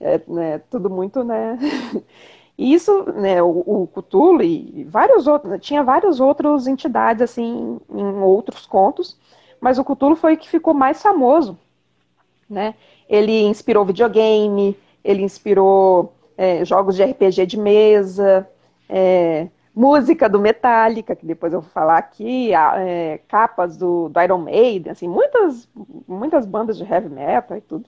É, 0.00 0.20
né, 0.28 0.58
tudo 0.70 0.88
muito, 0.88 1.24
né, 1.24 1.58
E 2.58 2.74
isso, 2.74 3.04
né, 3.12 3.40
o, 3.40 3.62
o 3.64 3.86
Cthulhu 3.86 4.42
e 4.42 4.82
vários 4.90 5.28
outros, 5.28 5.60
tinha 5.60 5.84
várias 5.84 6.18
outras 6.18 6.66
entidades 6.66 7.22
assim 7.22 7.78
em 7.88 8.20
outros 8.20 8.66
contos, 8.66 9.16
mas 9.60 9.78
o 9.78 9.84
Cthulhu 9.84 10.16
foi 10.16 10.34
o 10.34 10.36
que 10.36 10.48
ficou 10.48 10.74
mais 10.74 11.00
famoso, 11.00 11.56
né? 12.50 12.74
Ele 13.08 13.44
inspirou 13.44 13.84
videogame, 13.84 14.76
ele 15.04 15.22
inspirou 15.22 16.12
é, 16.36 16.64
jogos 16.64 16.96
de 16.96 17.04
RPG 17.04 17.46
de 17.46 17.56
mesa, 17.56 18.48
é, 18.88 19.46
música 19.74 20.28
do 20.28 20.40
Metallica, 20.40 21.14
que 21.14 21.24
depois 21.24 21.52
eu 21.52 21.60
vou 21.60 21.70
falar 21.70 21.98
aqui, 21.98 22.52
é, 22.52 23.20
capas 23.28 23.76
do, 23.76 24.08
do, 24.08 24.20
Iron 24.20 24.38
Maiden, 24.38 24.90
assim, 24.90 25.06
muitas, 25.06 25.68
muitas 26.08 26.44
bandas 26.44 26.76
de 26.76 26.82
heavy 26.82 27.08
metal 27.08 27.56
e 27.56 27.60
tudo, 27.60 27.84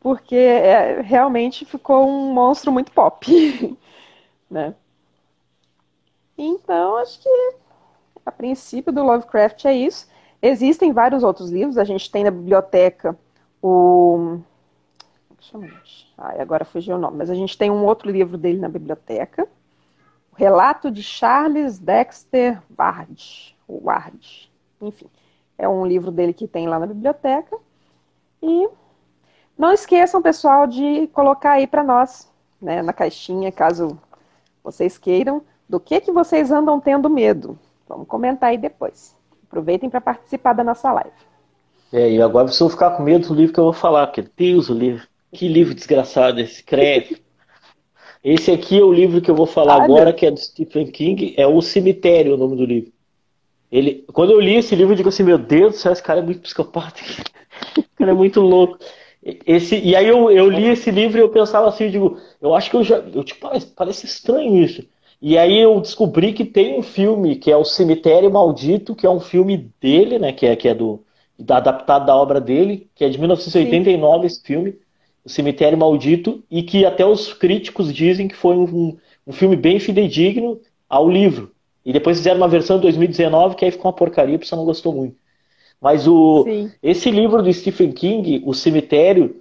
porque 0.00 0.36
é, 0.36 1.00
realmente 1.00 1.64
ficou 1.64 2.08
um 2.08 2.32
monstro 2.32 2.70
muito 2.70 2.92
pop. 2.92 3.26
né? 4.52 4.74
Então, 6.36 6.96
acho 6.98 7.20
que 7.20 7.54
a 8.24 8.30
princípio 8.30 8.92
do 8.92 9.02
Lovecraft 9.02 9.64
é 9.64 9.74
isso. 9.74 10.08
Existem 10.40 10.92
vários 10.92 11.22
outros 11.22 11.50
livros, 11.50 11.78
a 11.78 11.84
gente 11.84 12.10
tem 12.10 12.24
na 12.24 12.30
biblioteca 12.30 13.18
o. 13.62 14.38
Ai, 16.18 16.40
agora 16.40 16.64
fugiu 16.64 16.96
o 16.96 16.98
nome, 16.98 17.18
mas 17.18 17.30
a 17.30 17.34
gente 17.34 17.56
tem 17.56 17.70
um 17.70 17.84
outro 17.84 18.10
livro 18.10 18.38
dele 18.38 18.58
na 18.58 18.68
biblioteca. 18.68 19.48
O 20.32 20.36
Relato 20.36 20.90
de 20.90 21.02
Charles 21.02 21.78
Dexter 21.78 22.60
Ward. 22.78 23.56
Ward. 23.68 24.52
Enfim, 24.80 25.06
é 25.58 25.68
um 25.68 25.86
livro 25.86 26.10
dele 26.10 26.32
que 26.32 26.46
tem 26.46 26.68
lá 26.68 26.78
na 26.78 26.86
biblioteca. 26.86 27.56
E 28.42 28.68
não 29.56 29.72
esqueçam, 29.72 30.22
pessoal, 30.22 30.66
de 30.66 31.06
colocar 31.08 31.52
aí 31.52 31.66
para 31.66 31.84
nós, 31.84 32.30
né, 32.60 32.82
na 32.82 32.92
caixinha, 32.92 33.52
caso 33.52 33.98
vocês 34.62 34.98
queiram, 34.98 35.42
do 35.68 35.80
que, 35.80 36.00
que 36.00 36.12
vocês 36.12 36.50
andam 36.50 36.80
tendo 36.80 37.08
medo. 37.08 37.58
Vamos 37.88 38.06
comentar 38.06 38.50
aí 38.50 38.58
depois. 38.58 39.14
Aproveitem 39.46 39.90
para 39.90 40.00
participar 40.00 40.52
da 40.52 40.64
nossa 40.64 40.92
live. 40.92 41.10
É, 41.92 42.10
e 42.10 42.22
agora 42.22 42.48
vocês 42.48 42.58
vão 42.58 42.70
ficar 42.70 42.92
com 42.92 43.02
medo 43.02 43.28
do 43.28 43.34
livro 43.34 43.52
que 43.52 43.60
eu 43.60 43.64
vou 43.64 43.72
falar, 43.72 44.06
porque 44.06 44.24
Deus 44.36 44.70
o 44.70 44.74
livro. 44.74 45.06
Que 45.30 45.48
livro 45.48 45.74
desgraçado 45.74 46.40
esse, 46.40 46.62
credo. 46.62 47.16
Esse 48.22 48.50
aqui 48.50 48.78
é 48.78 48.84
o 48.84 48.92
livro 48.92 49.20
que 49.20 49.30
eu 49.30 49.34
vou 49.34 49.46
falar 49.46 49.80
ah, 49.80 49.84
agora, 49.84 50.12
que 50.12 50.24
é 50.24 50.30
do 50.30 50.38
Stephen 50.38 50.86
King, 50.86 51.34
é 51.36 51.46
O 51.46 51.60
Cemitério, 51.60 52.34
o 52.34 52.36
nome 52.36 52.56
do 52.56 52.64
livro. 52.64 52.92
Ele, 53.70 54.04
quando 54.12 54.32
eu 54.32 54.40
li 54.40 54.56
esse 54.56 54.76
livro, 54.76 54.92
eu 54.92 54.96
digo 54.96 55.08
assim, 55.08 55.22
meu 55.22 55.38
Deus 55.38 55.72
do 55.72 55.78
céu, 55.78 55.92
esse 55.92 56.02
cara 56.02 56.20
é 56.20 56.22
muito 56.22 56.40
psicopata. 56.40 57.00
Esse 57.00 57.88
cara 57.96 58.10
é 58.10 58.14
muito 58.14 58.40
louco. 58.40 58.78
Esse, 59.24 59.78
e 59.78 59.94
aí 59.94 60.08
eu, 60.08 60.30
eu 60.32 60.50
li 60.50 60.66
esse 60.66 60.90
livro 60.90 61.16
e 61.18 61.20
eu 61.20 61.28
pensava 61.28 61.68
assim, 61.68 61.84
eu 61.84 61.90
digo, 61.90 62.18
eu 62.40 62.54
acho 62.54 62.68
que 62.70 62.76
eu 62.76 62.82
já. 62.82 62.96
Eu, 62.96 63.22
tipo, 63.22 63.40
parece, 63.40 63.66
parece 63.68 64.06
estranho 64.06 64.56
isso. 64.56 64.84
E 65.20 65.38
aí 65.38 65.60
eu 65.60 65.80
descobri 65.80 66.32
que 66.32 66.44
tem 66.44 66.76
um 66.76 66.82
filme 66.82 67.36
que 67.36 67.50
é 67.50 67.56
O 67.56 67.64
Cemitério 67.64 68.30
Maldito, 68.32 68.96
que 68.96 69.06
é 69.06 69.10
um 69.10 69.20
filme 69.20 69.70
dele, 69.80 70.18
né? 70.18 70.32
Que 70.32 70.46
é, 70.46 70.56
que 70.56 70.66
é 70.66 70.74
do. 70.74 71.04
adaptado 71.48 72.06
da 72.06 72.16
obra 72.16 72.40
dele, 72.40 72.90
que 72.94 73.04
é 73.04 73.08
de 73.08 73.18
1989 73.18 74.20
Sim. 74.20 74.26
esse 74.26 74.42
filme, 74.42 74.78
O 75.24 75.28
Cemitério 75.28 75.78
Maldito, 75.78 76.42
e 76.50 76.62
que 76.64 76.84
até 76.84 77.06
os 77.06 77.32
críticos 77.32 77.94
dizem 77.94 78.26
que 78.26 78.34
foi 78.34 78.56
um, 78.56 78.96
um 79.24 79.32
filme 79.32 79.54
bem 79.54 79.78
fidedigno 79.78 80.60
ao 80.88 81.08
livro. 81.08 81.52
E 81.84 81.92
depois 81.92 82.18
fizeram 82.18 82.38
uma 82.38 82.48
versão 82.48 82.76
de 82.76 82.82
2019 82.82 83.54
que 83.54 83.64
aí 83.64 83.70
ficou 83.70 83.86
uma 83.86 83.96
porcaria, 83.96 84.36
porque 84.36 84.48
você 84.48 84.56
não 84.56 84.64
gostou 84.64 84.92
muito. 84.92 85.16
Mas 85.82 86.06
o, 86.06 86.46
esse 86.80 87.10
livro 87.10 87.42
do 87.42 87.52
Stephen 87.52 87.90
King, 87.90 88.40
O 88.46 88.54
Cemitério, 88.54 89.40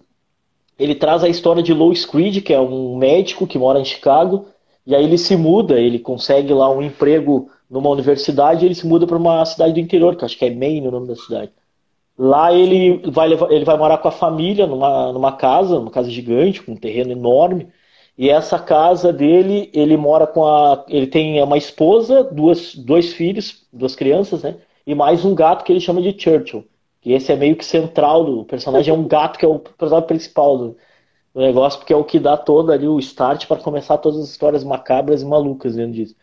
ele 0.79 0.95
traz 0.95 1.23
a 1.23 1.29
história 1.29 1.61
de 1.61 1.71
Louis 1.71 2.03
Creed, 2.03 2.41
que 2.41 2.51
é 2.51 2.59
um 2.59 2.97
médico 2.97 3.45
que 3.45 3.59
mora 3.59 3.79
em 3.79 3.85
Chicago, 3.85 4.47
e 4.85 4.95
aí 4.95 5.03
ele 5.03 5.19
se 5.19 5.37
muda, 5.37 5.79
ele 5.79 5.99
consegue 5.99 6.51
lá 6.51 6.67
um 6.71 6.81
emprego 6.81 7.47
numa 7.69 7.91
universidade, 7.91 8.65
e 8.65 8.67
ele 8.67 8.73
se 8.73 8.87
muda 8.87 9.05
para 9.05 9.17
uma 9.17 9.45
cidade 9.45 9.73
do 9.73 9.79
interior, 9.79 10.15
que 10.15 10.25
acho 10.25 10.35
que 10.35 10.45
é 10.45 10.49
Maine 10.49 10.87
o 10.87 10.91
nome 10.91 11.07
da 11.07 11.15
cidade. 11.15 11.51
Lá 12.17 12.51
ele 12.51 12.99
vai, 13.11 13.27
levar, 13.27 13.51
ele 13.51 13.63
vai 13.63 13.77
morar 13.77 13.99
com 13.99 14.07
a 14.07 14.11
família 14.11 14.65
numa, 14.65 15.13
numa 15.13 15.33
casa, 15.33 15.77
uma 15.77 15.91
casa 15.91 16.09
gigante, 16.09 16.61
com 16.61 16.71
um 16.71 16.75
terreno 16.75 17.11
enorme. 17.11 17.67
E 18.17 18.29
essa 18.29 18.59
casa 18.59 19.13
dele, 19.13 19.69
ele 19.73 19.95
mora 19.95 20.27
com 20.27 20.45
a. 20.45 20.85
Ele 20.89 21.07
tem 21.07 21.41
uma 21.41 21.57
esposa, 21.57 22.23
duas, 22.23 22.75
dois 22.75 23.13
filhos, 23.13 23.65
duas 23.71 23.95
crianças, 23.95 24.43
né? 24.43 24.57
E 24.85 24.95
mais 24.95 25.23
um 25.25 25.35
gato 25.35 25.63
que 25.63 25.71
ele 25.71 25.79
chama 25.79 26.01
de 26.01 26.11
Churchill. 26.19 26.65
Que 27.01 27.13
esse 27.13 27.31
é 27.31 27.35
meio 27.35 27.55
que 27.55 27.65
central 27.65 28.23
do 28.23 28.45
personagem, 28.45 28.93
é 28.93 28.97
um 28.97 29.07
gato 29.07 29.39
que 29.39 29.45
é 29.45 29.47
o 29.47 29.59
personagem 29.59 30.07
principal 30.07 30.57
do, 30.57 30.77
o 31.33 31.39
negócio, 31.39 31.79
porque 31.79 31.93
é 31.93 31.95
o 31.95 32.03
que 32.03 32.19
dá 32.19 32.37
todo 32.37 32.71
ali 32.71 32.87
o 32.87 32.99
start 32.99 33.47
para 33.47 33.61
começar 33.61 33.97
todas 33.97 34.19
as 34.19 34.29
histórias 34.29 34.63
macabras 34.63 35.21
e 35.21 35.25
malucas 35.25 35.75
dentro 35.75 35.93
disso. 35.93 36.15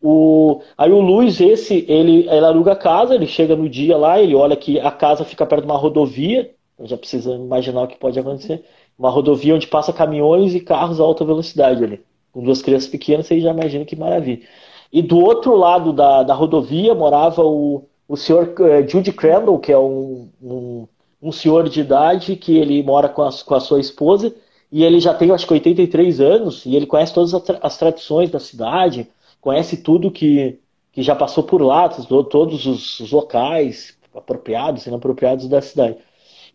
O, 0.00 0.62
aí 0.76 0.92
o 0.92 1.00
Luiz, 1.00 1.40
esse, 1.40 1.84
ele, 1.88 2.28
ele 2.28 2.46
aluga 2.46 2.72
a 2.72 2.76
casa, 2.76 3.14
ele 3.14 3.26
chega 3.26 3.56
no 3.56 3.68
dia 3.68 3.96
lá, 3.96 4.20
ele 4.20 4.34
olha 4.34 4.56
que 4.56 4.78
a 4.78 4.90
casa 4.90 5.24
fica 5.24 5.44
perto 5.44 5.62
de 5.62 5.70
uma 5.70 5.78
rodovia, 5.78 6.54
já 6.82 6.96
precisa 6.96 7.34
imaginar 7.34 7.82
o 7.82 7.88
que 7.88 7.96
pode 7.98 8.18
acontecer, 8.18 8.64
uma 8.98 9.10
rodovia 9.10 9.54
onde 9.54 9.66
passa 9.66 9.92
caminhões 9.92 10.54
e 10.54 10.60
carros 10.60 11.00
a 11.00 11.04
alta 11.04 11.24
velocidade 11.24 11.82
ali. 11.82 12.00
Com 12.32 12.42
duas 12.42 12.62
crianças 12.62 12.88
pequenas, 12.88 13.26
você 13.26 13.40
já 13.40 13.50
imagina 13.50 13.84
que 13.84 13.96
maravilha. 13.96 14.46
E 14.92 15.02
do 15.02 15.18
outro 15.18 15.54
lado 15.54 15.92
da, 15.92 16.22
da 16.22 16.34
rodovia 16.34 16.94
morava 16.94 17.42
o, 17.42 17.84
o 18.08 18.16
senhor 18.16 18.54
uh, 18.58 18.88
Judy 18.88 19.12
Crandall, 19.12 19.58
que 19.58 19.70
é 19.70 19.78
um, 19.78 20.30
um, 20.42 20.88
um, 21.22 21.30
senhor 21.30 21.68
de 21.68 21.80
idade 21.80 22.36
que 22.36 22.56
ele 22.56 22.82
mora 22.82 23.08
com 23.08 23.22
a, 23.22 23.30
com 23.44 23.54
a 23.54 23.60
sua 23.60 23.80
esposa, 23.80 24.34
e 24.72 24.84
ele 24.84 24.98
já 25.00 25.12
tem, 25.14 25.30
acho 25.30 25.46
que 25.46 25.52
83 25.52 26.20
anos, 26.20 26.64
e 26.64 26.74
ele 26.74 26.86
conhece 26.86 27.12
todas 27.12 27.34
as 27.62 27.78
tradições 27.78 28.30
da 28.30 28.40
cidade, 28.40 29.08
conhece 29.40 29.78
tudo 29.78 30.10
que, 30.10 30.58
que 30.92 31.02
já 31.02 31.14
passou 31.14 31.44
por 31.44 31.60
lá, 31.62 31.88
todos 31.88 32.66
os, 32.66 33.00
os 33.00 33.12
locais 33.12 33.96
apropriados 34.14 34.86
e 34.86 34.88
inapropriados 34.88 35.48
da 35.48 35.60
cidade. 35.60 35.96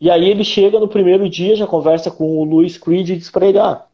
E 0.01 0.09
aí 0.09 0.29
ele 0.29 0.43
chega 0.43 0.79
no 0.79 0.87
primeiro 0.87 1.29
dia, 1.29 1.55
já 1.55 1.65
conversa 1.65 2.11
com 2.11 2.37
o 2.39 2.43
Luiz 2.43 2.77
Creed 2.77 3.09
e 3.09 3.15
diz 3.17 3.29
para 3.29 3.47
ele, 3.47 3.59
ah, 3.59 3.85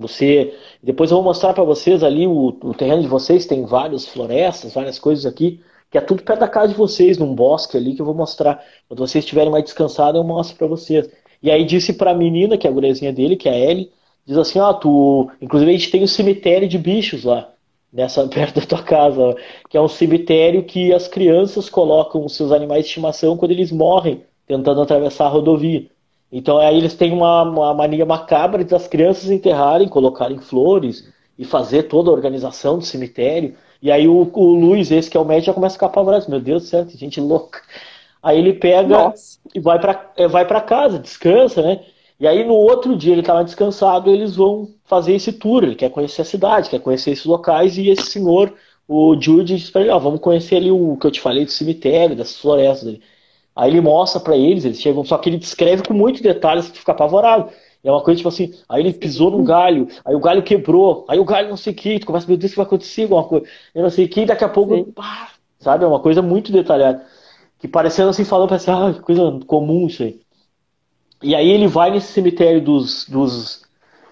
você, 0.00 0.54
depois 0.82 1.10
eu 1.10 1.16
vou 1.18 1.24
mostrar 1.24 1.52
para 1.52 1.64
vocês 1.64 2.02
ali 2.02 2.26
o, 2.26 2.56
o, 2.62 2.74
terreno 2.74 3.02
de 3.02 3.08
vocês, 3.08 3.46
tem 3.46 3.64
várias 3.64 4.06
florestas, 4.06 4.74
várias 4.74 4.98
coisas 4.98 5.26
aqui, 5.26 5.60
que 5.90 5.98
é 5.98 6.00
tudo 6.00 6.22
perto 6.22 6.40
da 6.40 6.48
casa 6.48 6.68
de 6.68 6.74
vocês, 6.74 7.18
num 7.18 7.34
bosque 7.34 7.76
ali 7.76 7.94
que 7.94 8.00
eu 8.00 8.06
vou 8.06 8.14
mostrar. 8.14 8.62
Quando 8.88 9.00
vocês 9.00 9.24
estiverem 9.24 9.50
mais 9.50 9.64
descansados, 9.64 10.20
eu 10.20 10.26
mostro 10.26 10.56
para 10.56 10.66
vocês. 10.66 11.10
E 11.42 11.50
aí 11.50 11.64
disse 11.64 11.92
para 11.92 12.12
a 12.12 12.14
menina, 12.14 12.56
que 12.56 12.66
é 12.66 12.70
a 12.70 12.72
guriazinha 12.72 13.12
dele, 13.12 13.36
que 13.36 13.48
é 13.48 13.52
a 13.52 13.58
Ellie, 13.58 13.90
diz 14.26 14.36
assim, 14.36 14.58
ah, 14.58 14.72
tu, 14.72 15.30
inclusive 15.40 15.70
a 15.70 15.74
gente 15.74 15.90
tem 15.90 16.02
um 16.02 16.06
cemitério 16.06 16.68
de 16.68 16.78
bichos 16.78 17.24
lá 17.24 17.52
nessa 17.92 18.26
perto 18.28 18.60
da 18.60 18.66
tua 18.66 18.82
casa, 18.82 19.34
que 19.68 19.76
é 19.76 19.80
um 19.80 19.88
cemitério 19.88 20.64
que 20.64 20.92
as 20.92 21.08
crianças 21.08 21.68
colocam 21.68 22.24
os 22.24 22.36
seus 22.36 22.52
animais 22.52 22.84
de 22.84 22.88
estimação 22.88 23.36
quando 23.36 23.52
eles 23.52 23.72
morrem 23.72 24.22
tentando 24.46 24.80
atravessar 24.80 25.26
a 25.26 25.28
rodovia. 25.28 25.86
Então 26.32 26.58
aí 26.58 26.76
eles 26.76 26.94
têm 26.94 27.12
uma, 27.12 27.42
uma 27.42 27.74
mania 27.74 28.06
macabra 28.06 28.64
das 28.64 28.86
crianças 28.86 29.30
enterrarem, 29.30 29.88
colocarem 29.88 30.38
flores 30.38 31.08
e 31.38 31.44
fazer 31.44 31.84
toda 31.84 32.10
a 32.10 32.12
organização 32.12 32.78
do 32.78 32.84
cemitério. 32.84 33.54
E 33.82 33.90
aí 33.90 34.06
o, 34.06 34.30
o 34.32 34.54
Luiz, 34.54 34.90
esse 34.90 35.10
que 35.10 35.16
é 35.16 35.20
o 35.20 35.24
médico, 35.24 35.46
já 35.46 35.54
começa 35.54 35.74
a 35.74 35.78
ficar 35.78 35.86
apavorado. 35.86 36.30
Meu 36.30 36.40
Deus 36.40 36.62
do 36.62 36.68
céu, 36.68 36.86
gente 36.88 37.20
louca. 37.20 37.60
Aí 38.22 38.38
ele 38.38 38.52
pega 38.52 38.98
Nossa. 38.98 39.38
e 39.54 39.60
vai 39.60 39.78
para 39.80 40.12
é, 40.16 40.28
vai 40.28 40.46
para 40.46 40.60
casa, 40.60 40.98
descansa, 40.98 41.62
né? 41.62 41.80
E 42.18 42.26
aí 42.26 42.44
no 42.44 42.54
outro 42.54 42.94
dia 42.94 43.12
ele 43.12 43.22
estava 43.22 43.42
descansado, 43.42 44.10
eles 44.10 44.36
vão 44.36 44.68
fazer 44.84 45.14
esse 45.14 45.32
tour, 45.32 45.64
ele 45.64 45.74
quer 45.74 45.90
conhecer 45.90 46.20
a 46.20 46.24
cidade, 46.24 46.68
quer 46.68 46.80
conhecer 46.80 47.12
esses 47.12 47.24
locais, 47.24 47.78
e 47.78 47.88
esse 47.88 48.10
senhor, 48.10 48.52
o 48.86 49.18
Jude, 49.18 49.56
diz 49.56 49.70
para 49.70 49.80
ele, 49.80 49.90
ó, 49.90 49.98
vamos 49.98 50.20
conhecer 50.20 50.56
ali 50.56 50.70
o 50.70 50.98
que 50.98 51.06
eu 51.06 51.10
te 51.10 51.20
falei 51.20 51.46
do 51.46 51.50
cemitério, 51.50 52.14
das 52.14 52.38
florestas 52.38 52.88
ali. 52.88 53.02
Aí 53.60 53.70
ele 53.70 53.82
mostra 53.82 54.18
para 54.18 54.34
eles, 54.34 54.64
eles 54.64 54.80
chegam, 54.80 55.04
só 55.04 55.18
que 55.18 55.28
ele 55.28 55.36
descreve 55.36 55.82
com 55.82 55.92
muitos 55.92 56.22
detalhes 56.22 56.68
que 56.68 56.72
tu 56.72 56.78
fica 56.78 56.92
apavorado. 56.92 57.50
É 57.84 57.92
uma 57.92 58.02
coisa 58.02 58.16
tipo 58.16 58.28
assim, 58.30 58.54
aí 58.66 58.80
ele 58.80 58.94
pisou 58.94 59.30
num 59.30 59.44
galho, 59.44 59.86
aí 60.02 60.14
o 60.14 60.18
galho 60.18 60.42
quebrou, 60.42 61.04
aí 61.06 61.18
o 61.18 61.26
galho 61.26 61.50
não 61.50 61.58
sei 61.58 61.74
o 61.74 61.76
que, 61.76 61.98
tu 61.98 62.06
começa, 62.06 62.26
meu 62.26 62.38
Deus, 62.38 62.52
o 62.52 62.54
que 62.54 62.56
vai 62.56 62.64
acontecer 62.64 63.02
alguma 63.02 63.24
coisa, 63.24 63.46
eu 63.74 63.82
não 63.82 63.90
sei 63.90 64.06
o 64.06 64.08
que, 64.08 64.24
daqui 64.24 64.44
a 64.44 64.48
pouco, 64.48 64.90
pá, 64.94 65.28
sabe, 65.58 65.84
é 65.84 65.86
uma 65.86 66.00
coisa 66.00 66.22
muito 66.22 66.50
detalhada. 66.50 67.04
Que 67.58 67.68
parecendo 67.68 68.08
assim, 68.08 68.24
falando, 68.24 68.48
parece, 68.48 68.70
ah, 68.70 68.94
que 68.94 69.00
coisa 69.00 69.38
comum 69.46 69.88
isso 69.88 70.04
aí. 70.04 70.20
E 71.22 71.34
aí 71.34 71.50
ele 71.50 71.66
vai 71.66 71.90
nesse 71.90 72.14
cemitério 72.14 72.62
dos, 72.62 73.06
dos, 73.06 73.62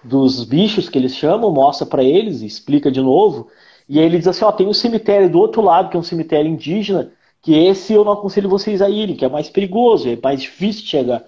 dos 0.03 0.43
bichos 0.43 0.89
que 0.89 0.97
eles 0.99 1.15
chamam, 1.15 1.51
mostra 1.51 1.87
para 1.87 2.03
eles, 2.03 2.43
explica 2.43 2.91
de 2.91 3.01
novo. 3.01 3.47
E 3.87 3.97
aí 3.97 4.05
ele 4.05 4.19
diz 4.19 4.27
assim, 4.27 4.45
ó, 4.45 4.51
tem 4.51 4.67
um 4.67 4.73
cemitério 4.73 5.27
do 5.27 5.39
outro 5.39 5.63
lado, 5.63 5.89
que 5.89 5.97
é 5.97 5.99
um 5.99 6.03
cemitério 6.03 6.51
indígena, 6.51 7.11
que 7.41 7.53
esse 7.53 7.93
eu 7.93 8.03
não 8.03 8.13
aconselho 8.13 8.49
vocês 8.49 8.81
a 8.81 8.89
irem, 8.89 9.15
que 9.15 9.25
é 9.25 9.29
mais 9.29 9.49
perigoso, 9.49 10.09
é 10.09 10.17
mais 10.21 10.41
difícil 10.41 10.85
chegar. 10.85 11.23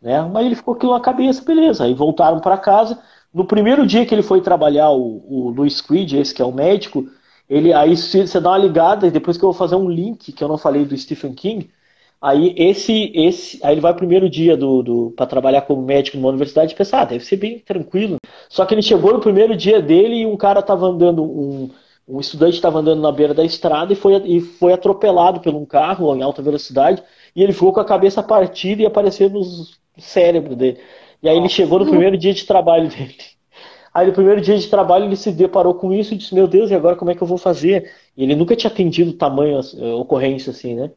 Né? 0.00 0.20
Mas 0.32 0.46
ele 0.46 0.54
ficou 0.54 0.74
aquilo 0.74 0.92
na 0.92 1.00
cabeça, 1.00 1.44
beleza. 1.44 1.84
Aí 1.84 1.94
voltaram 1.94 2.40
para 2.40 2.56
casa. 2.56 2.98
No 3.32 3.44
primeiro 3.44 3.86
dia 3.86 4.06
que 4.06 4.14
ele 4.14 4.22
foi 4.22 4.40
trabalhar, 4.40 4.90
o, 4.90 5.22
o 5.28 5.50
Louis 5.50 5.80
Creed, 5.80 6.14
esse 6.14 6.34
que 6.34 6.42
é 6.42 6.44
o 6.44 6.52
médico, 6.52 7.06
ele 7.48 7.72
aí 7.72 7.96
você 7.96 8.40
dá 8.40 8.50
uma 8.50 8.58
ligada, 8.58 9.06
e 9.06 9.10
depois 9.10 9.36
que 9.36 9.44
eu 9.44 9.50
vou 9.50 9.58
fazer 9.58 9.76
um 9.76 9.88
link, 9.88 10.32
que 10.32 10.42
eu 10.42 10.48
não 10.48 10.58
falei 10.58 10.84
do 10.84 10.96
Stephen 10.96 11.34
King, 11.34 11.70
Aí 12.22 12.54
esse, 12.56 13.10
esse, 13.14 13.58
aí 13.64 13.72
ele 13.72 13.80
vai 13.80 13.94
primeiro 13.94 14.28
dia 14.28 14.54
do, 14.54 14.82
do 14.82 15.10
para 15.16 15.26
trabalhar 15.26 15.62
como 15.62 15.80
médico 15.80 16.18
numa 16.18 16.28
universidade 16.28 16.74
e 16.74 16.76
pensa, 16.76 16.98
ah, 17.00 17.04
deve 17.06 17.24
ser 17.24 17.36
bem 17.36 17.58
tranquilo. 17.58 18.18
Só 18.48 18.66
que 18.66 18.74
ele 18.74 18.82
chegou 18.82 19.12
no 19.14 19.20
primeiro 19.20 19.56
dia 19.56 19.80
dele 19.80 20.16
e 20.16 20.26
um 20.26 20.36
cara 20.36 20.60
estava 20.60 20.86
andando, 20.86 21.22
um, 21.24 21.70
um 22.10 22.20
estudante 22.20 22.54
estava 22.54 22.78
andando 22.78 23.00
na 23.00 23.12
beira 23.12 23.32
da 23.32 23.44
estrada 23.44 23.92
e 23.92 23.96
foi, 23.96 24.16
e 24.24 24.40
foi 24.40 24.72
atropelado 24.72 25.40
por 25.40 25.54
um 25.54 25.64
carro 25.64 26.14
em 26.14 26.22
alta 26.22 26.42
velocidade 26.42 27.02
e 27.34 27.42
ele 27.42 27.52
ficou 27.52 27.72
com 27.72 27.80
a 27.80 27.84
cabeça 27.84 28.22
partida 28.22 28.82
e 28.82 28.86
apareceu 28.86 29.30
no 29.30 29.42
cérebro 29.98 30.56
dele. 30.56 30.78
E 31.22 31.28
aí 31.28 31.36
ele 31.36 31.48
chegou 31.48 31.78
no 31.78 31.86
primeiro 31.86 32.16
dia 32.16 32.32
de 32.32 32.44
trabalho 32.44 32.88
dele. 32.88 33.16
Aí 33.92 34.06
no 34.06 34.12
primeiro 34.12 34.40
dia 34.40 34.56
de 34.56 34.68
trabalho 34.68 35.04
ele 35.04 35.16
se 35.16 35.32
deparou 35.32 35.74
com 35.74 35.92
isso 35.92 36.14
e 36.14 36.16
disse, 36.16 36.34
meu 36.34 36.46
Deus, 36.46 36.70
e 36.70 36.74
agora 36.74 36.96
como 36.96 37.10
é 37.10 37.14
que 37.14 37.22
eu 37.22 37.26
vou 37.26 37.38
fazer? 37.38 37.90
E 38.16 38.22
ele 38.22 38.34
nunca 38.36 38.54
tinha 38.54 38.70
atendido 38.70 39.12
tamanho 39.12 39.60
uh, 39.60 40.00
ocorrência 40.00 40.50
assim, 40.50 40.74
né? 40.74 40.90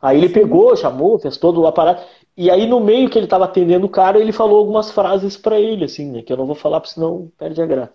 Aí 0.00 0.18
ele 0.18 0.28
pegou, 0.28 0.76
chamou, 0.76 1.18
fez 1.18 1.36
todo 1.36 1.60
o 1.60 1.66
aparato. 1.66 2.04
E 2.36 2.50
aí, 2.50 2.66
no 2.66 2.80
meio 2.80 3.08
que 3.08 3.16
ele 3.16 3.26
estava 3.26 3.44
atendendo 3.44 3.86
o 3.86 3.90
cara, 3.90 4.18
ele 4.18 4.32
falou 4.32 4.58
algumas 4.58 4.90
frases 4.90 5.36
para 5.36 5.60
ele, 5.60 5.84
assim, 5.84 6.10
né? 6.10 6.22
Que 6.22 6.32
eu 6.32 6.36
não 6.36 6.46
vou 6.46 6.56
falar, 6.56 6.80
porque 6.80 6.94
senão 6.94 7.30
perde 7.38 7.62
a 7.62 7.66
graça. 7.66 7.92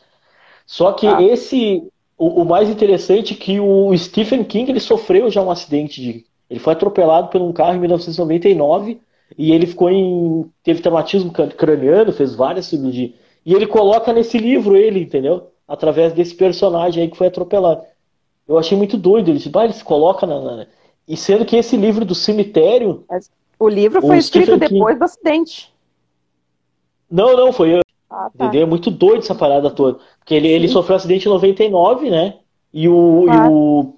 Só 0.65 0.93
que 0.93 1.05
ah. 1.05 1.21
esse. 1.21 1.83
O, 2.17 2.41
o, 2.41 2.45
mais 2.45 2.69
interessante 2.69 3.33
é 3.33 3.37
que 3.37 3.59
o 3.59 3.95
Stephen 3.97 4.43
King 4.43 4.71
ele 4.71 4.79
sofreu 4.79 5.29
já 5.29 5.41
um 5.41 5.51
acidente 5.51 6.01
de. 6.01 6.25
Ele 6.49 6.59
foi 6.59 6.73
atropelado 6.73 7.27
por 7.27 7.41
um 7.41 7.53
carro 7.53 7.75
em 7.75 7.79
1999 7.79 8.99
e 9.37 9.51
ele 9.51 9.67
ficou 9.67 9.89
em. 9.89 10.49
teve 10.63 10.81
traumatismo 10.81 11.31
craniano, 11.31 12.11
fez 12.11 12.33
várias 12.33 12.65
cirurgias. 12.65 13.11
E 13.45 13.53
ele 13.53 13.67
coloca 13.67 14.11
nesse 14.11 14.37
livro 14.37 14.75
ele, 14.75 15.01
entendeu? 15.01 15.51
Através 15.67 16.13
desse 16.13 16.33
personagem 16.33 17.03
aí 17.03 17.09
que 17.09 17.17
foi 17.17 17.27
atropelado. 17.27 17.83
Eu 18.47 18.57
achei 18.57 18.77
muito 18.77 18.97
doido. 18.97 19.29
Ele 19.29 19.39
ah, 19.53 19.63
ele 19.65 19.73
se 19.73 19.83
coloca 19.83 20.25
na, 20.25 20.39
na 20.39 20.67
e 21.07 21.15
sendo 21.15 21.45
que 21.45 21.55
esse 21.55 21.77
livro 21.77 22.03
do 22.03 22.13
cemitério. 22.13 23.05
O 23.57 23.69
livro 23.69 24.01
foi 24.01 24.17
o 24.17 24.19
escrito 24.19 24.55
Stephen 24.55 24.59
depois 24.59 24.93
King... 24.93 24.99
do 24.99 25.05
acidente. 25.05 25.73
Não, 27.09 27.35
não, 27.35 27.53
foi 27.53 27.75
eu. 27.75 27.79
Ah, 28.09 28.29
tá. 28.37 28.51
É 28.53 28.65
muito 28.65 28.91
doido 28.91 29.19
essa 29.19 29.33
parada 29.33 29.69
toda. 29.71 29.99
Porque 30.27 30.35
ele, 30.35 30.49
ele 30.49 30.67
sofreu 30.67 30.95
um 30.95 30.97
acidente 30.97 31.25
em 31.25 31.31
99, 31.31 32.09
né? 32.09 32.33
E, 32.73 32.89
o, 32.89 33.27
e, 33.29 33.49
o, 33.49 33.93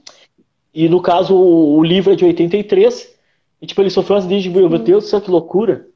e 0.71 0.87
no 0.87 1.01
caso 1.01 1.35
o, 1.35 1.75
o, 1.75 1.83
livro 1.83 2.13
é 2.13 2.15
de 2.15 2.23
83. 2.23 3.15
E 3.59 3.65
tipo, 3.65 3.81
ele 3.81 3.89
sofreu 3.89 4.15
um 4.15 4.19
acidente 4.19 4.43
de. 4.43 4.49
Meu 4.51 4.69
Deus 4.69 5.05
do 5.05 5.09
céu, 5.09 5.21
que 5.21 5.31
loucura. 5.31 5.87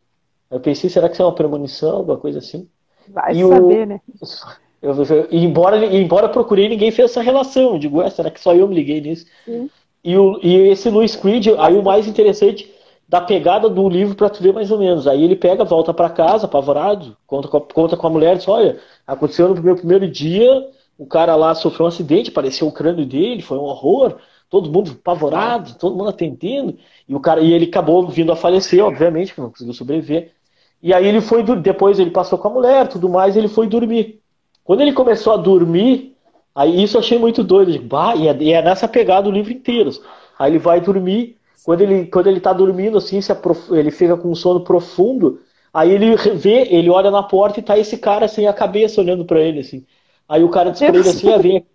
Eu 0.49 0.59
pensei, 0.59 0.89
será 0.89 1.07
que 1.07 1.13
isso 1.13 1.21
é 1.21 1.25
uma 1.25 1.35
premonição, 1.35 1.97
alguma 1.97 2.17
coisa 2.17 2.39
assim? 2.39 2.67
Vai 3.07 3.33
e 3.33 3.41
saber, 3.47 3.83
o... 3.83 3.85
né? 3.85 4.01
Eu, 4.83 5.01
eu, 5.01 5.27
embora, 5.31 5.85
embora 5.85 6.27
procurei, 6.27 6.67
ninguém 6.67 6.91
fez 6.91 7.11
essa 7.11 7.21
relação. 7.21 7.71
Eu 7.71 7.79
digo, 7.79 7.99
ué, 7.99 8.09
será 8.09 8.29
que 8.29 8.37
só 8.37 8.53
eu 8.53 8.67
me 8.67 8.75
liguei 8.75 8.99
nisso? 8.99 9.25
Sim. 9.45 9.69
E, 10.03 10.17
o, 10.17 10.37
e 10.43 10.57
esse 10.67 10.89
Louis 10.89 11.15
Creed, 11.15 11.47
aí 11.57 11.73
o 11.73 11.81
mais 11.81 12.05
interessante 12.05 12.69
da 13.13 13.21
pegada 13.21 13.69
do 13.69 13.87
livro 13.87 14.15
para 14.15 14.27
tu 14.27 14.41
ver 14.41 14.51
mais 14.51 14.71
ou 14.71 14.79
menos. 14.79 15.05
Aí 15.05 15.23
ele 15.23 15.35
pega, 15.35 15.63
volta 15.63 15.93
para 15.93 16.09
casa, 16.09 16.47
apavorado, 16.47 17.15
conta 17.27 17.47
com, 17.47 17.57
a, 17.57 17.61
conta 17.61 17.95
com 17.95 18.07
a 18.07 18.09
mulher, 18.09 18.37
diz, 18.37 18.47
olha, 18.47 18.79
aconteceu 19.05 19.53
no 19.53 19.61
meu 19.61 19.75
primeiro 19.75 20.09
dia, 20.09 20.67
o 20.97 21.05
cara 21.05 21.35
lá 21.35 21.53
sofreu 21.53 21.85
um 21.85 21.89
acidente, 21.89 22.31
apareceu 22.31 22.67
o 22.67 22.71
crânio 22.71 23.05
dele, 23.05 23.43
foi 23.43 23.59
um 23.59 23.65
horror, 23.65 24.15
todo 24.49 24.71
mundo 24.71 24.97
apavorado, 24.99 25.75
todo 25.75 25.95
mundo 25.95 26.09
atendendo, 26.09 26.75
e 27.07 27.13
o 27.13 27.19
cara 27.19 27.39
e 27.39 27.53
ele 27.53 27.65
acabou 27.65 28.07
vindo 28.07 28.31
a 28.31 28.35
falecer, 28.35 28.83
obviamente, 28.83 29.27
porque 29.27 29.41
não 29.41 29.51
conseguiu 29.51 29.75
sobreviver. 29.75 30.31
E 30.81 30.91
aí 30.91 31.05
ele 31.07 31.21
foi 31.21 31.43
depois 31.43 31.99
ele 31.99 32.09
passou 32.09 32.39
com 32.39 32.47
a 32.47 32.51
mulher, 32.51 32.87
tudo 32.87 33.07
mais, 33.07 33.37
ele 33.37 33.47
foi 33.47 33.67
dormir. 33.67 34.21
Quando 34.63 34.81
ele 34.81 34.91
começou 34.91 35.33
a 35.33 35.37
dormir, 35.37 36.13
Aí 36.55 36.83
isso 36.83 36.97
eu 36.97 37.01
achei 37.01 37.17
muito 37.17 37.43
doido. 37.43 37.81
Bah, 37.81 38.13
é, 38.15 38.35
e 38.39 38.53
é 38.53 38.61
nessa 38.61 38.87
pegada 38.87 39.27
o 39.27 39.31
livro 39.31 39.51
inteiro. 39.51 39.89
Aí 40.37 40.51
ele 40.51 40.59
vai 40.59 40.79
dormir, 40.79 41.35
quando 41.63 41.81
ele, 41.81 42.05
quando 42.07 42.27
ele 42.27 42.39
tá 42.39 42.51
dormindo, 42.53 42.97
assim, 42.97 43.19
aprof... 43.29 43.71
ele 43.71 43.91
fica 43.91 44.17
com 44.17 44.29
um 44.29 44.35
sono 44.35 44.61
profundo, 44.61 45.39
aí 45.73 45.91
ele 45.91 46.15
vê, 46.35 46.67
ele 46.69 46.89
olha 46.89 47.09
na 47.09 47.23
porta 47.23 47.59
e 47.59 47.63
tá 47.63 47.77
esse 47.77 47.97
cara 47.97 48.27
sem 48.27 48.47
a 48.47 48.53
cabeça 48.53 49.01
olhando 49.01 49.25
para 49.25 49.41
ele, 49.41 49.59
assim. 49.59 49.85
Aí 50.27 50.43
o 50.43 50.49
cara 50.49 50.71
diz 50.71 50.79
pra 50.79 50.89
ele 50.89 51.09
assim, 51.09 51.31
ah, 51.31 51.37
vem. 51.37 51.65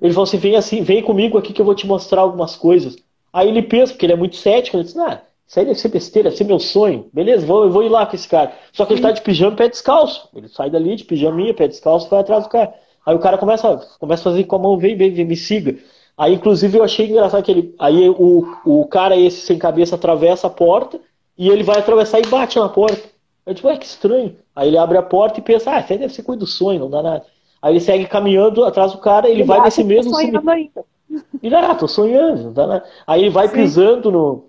Ele 0.00 0.12
falou 0.12 0.24
assim, 0.24 0.38
vem 0.38 0.56
assim, 0.56 0.82
vem 0.82 1.02
comigo 1.02 1.38
aqui 1.38 1.52
que 1.52 1.60
eu 1.60 1.64
vou 1.64 1.74
te 1.74 1.86
mostrar 1.86 2.22
algumas 2.22 2.56
coisas. 2.56 2.96
Aí 3.32 3.48
ele 3.48 3.62
pensa, 3.62 3.92
porque 3.92 4.06
ele 4.06 4.12
é 4.12 4.16
muito 4.16 4.36
cético, 4.36 4.76
ele 4.76 4.84
diz, 4.84 4.96
ah, 4.96 5.22
isso 5.46 5.60
aí 5.60 5.66
deve 5.66 5.78
ser 5.78 5.88
besteira, 5.88 6.30
deve 6.30 6.38
ser 6.38 6.44
meu 6.44 6.58
sonho. 6.58 7.08
Beleza, 7.12 7.46
vou, 7.46 7.64
eu 7.64 7.70
vou 7.70 7.84
ir 7.84 7.88
lá 7.88 8.06
com 8.06 8.16
esse 8.16 8.26
cara. 8.26 8.52
Só 8.72 8.84
que 8.86 8.94
ele 8.94 9.02
tá 9.02 9.10
de 9.10 9.20
pijama 9.22 9.52
e 9.52 9.56
pé 9.56 9.68
descalço. 9.68 10.28
Ele 10.34 10.48
sai 10.48 10.70
dali 10.70 10.96
de 10.96 11.04
pijaminha, 11.04 11.54
pé 11.54 11.68
descalço 11.68 12.08
vai 12.08 12.20
atrás 12.20 12.44
do 12.44 12.50
cara. 12.50 12.74
Aí 13.04 13.14
o 13.14 13.18
cara 13.18 13.36
começa, 13.36 13.76
começa 14.00 14.22
a 14.22 14.32
fazer 14.32 14.44
com 14.44 14.56
a 14.56 14.58
mão, 14.58 14.78
vem, 14.78 14.96
vem, 14.96 15.12
vem, 15.12 15.24
me 15.24 15.36
siga. 15.36 15.76
Aí, 16.16 16.34
inclusive, 16.34 16.78
eu 16.78 16.84
achei 16.84 17.08
engraçado 17.08 17.42
que 17.42 17.50
ele. 17.50 17.74
Aí 17.78 18.08
o, 18.08 18.56
o 18.64 18.86
cara 18.86 19.16
esse 19.16 19.40
sem 19.40 19.58
cabeça 19.58 19.96
atravessa 19.96 20.46
a 20.46 20.50
porta 20.50 21.00
e 21.36 21.48
ele 21.48 21.64
vai 21.64 21.78
atravessar 21.78 22.20
e 22.20 22.26
bate 22.26 22.58
na 22.58 22.68
porta. 22.68 23.02
Eu 23.44 23.54
tipo, 23.54 23.68
ué, 23.68 23.76
que 23.76 23.84
estranho. 23.84 24.36
Aí 24.54 24.68
ele 24.68 24.78
abre 24.78 24.96
a 24.96 25.02
porta 25.02 25.40
e 25.40 25.42
pensa, 25.42 25.72
ah, 25.72 25.80
isso 25.80 25.92
aí 25.92 25.98
deve 25.98 26.14
ser 26.14 26.22
coisa 26.22 26.40
do 26.40 26.46
sonho, 26.46 26.80
não 26.80 26.90
dá 26.90 27.02
nada. 27.02 27.24
Aí 27.60 27.72
ele 27.72 27.80
segue 27.80 28.06
caminhando 28.06 28.64
atrás 28.64 28.92
do 28.92 28.98
cara, 28.98 29.28
ele, 29.28 29.40
ele 29.40 29.44
vai 29.44 29.60
nesse 29.60 29.82
mesmo 29.82 30.14
cemitério. 30.14 30.70
Ele, 31.42 31.54
ah, 31.54 31.74
tô 31.74 31.86
sonhando, 31.86 32.44
não 32.44 32.52
dá 32.52 32.66
nada. 32.66 32.84
Aí 33.06 33.22
ele 33.22 33.30
vai 33.30 33.48
Sim. 33.48 33.54
pisando 33.54 34.10
no. 34.10 34.46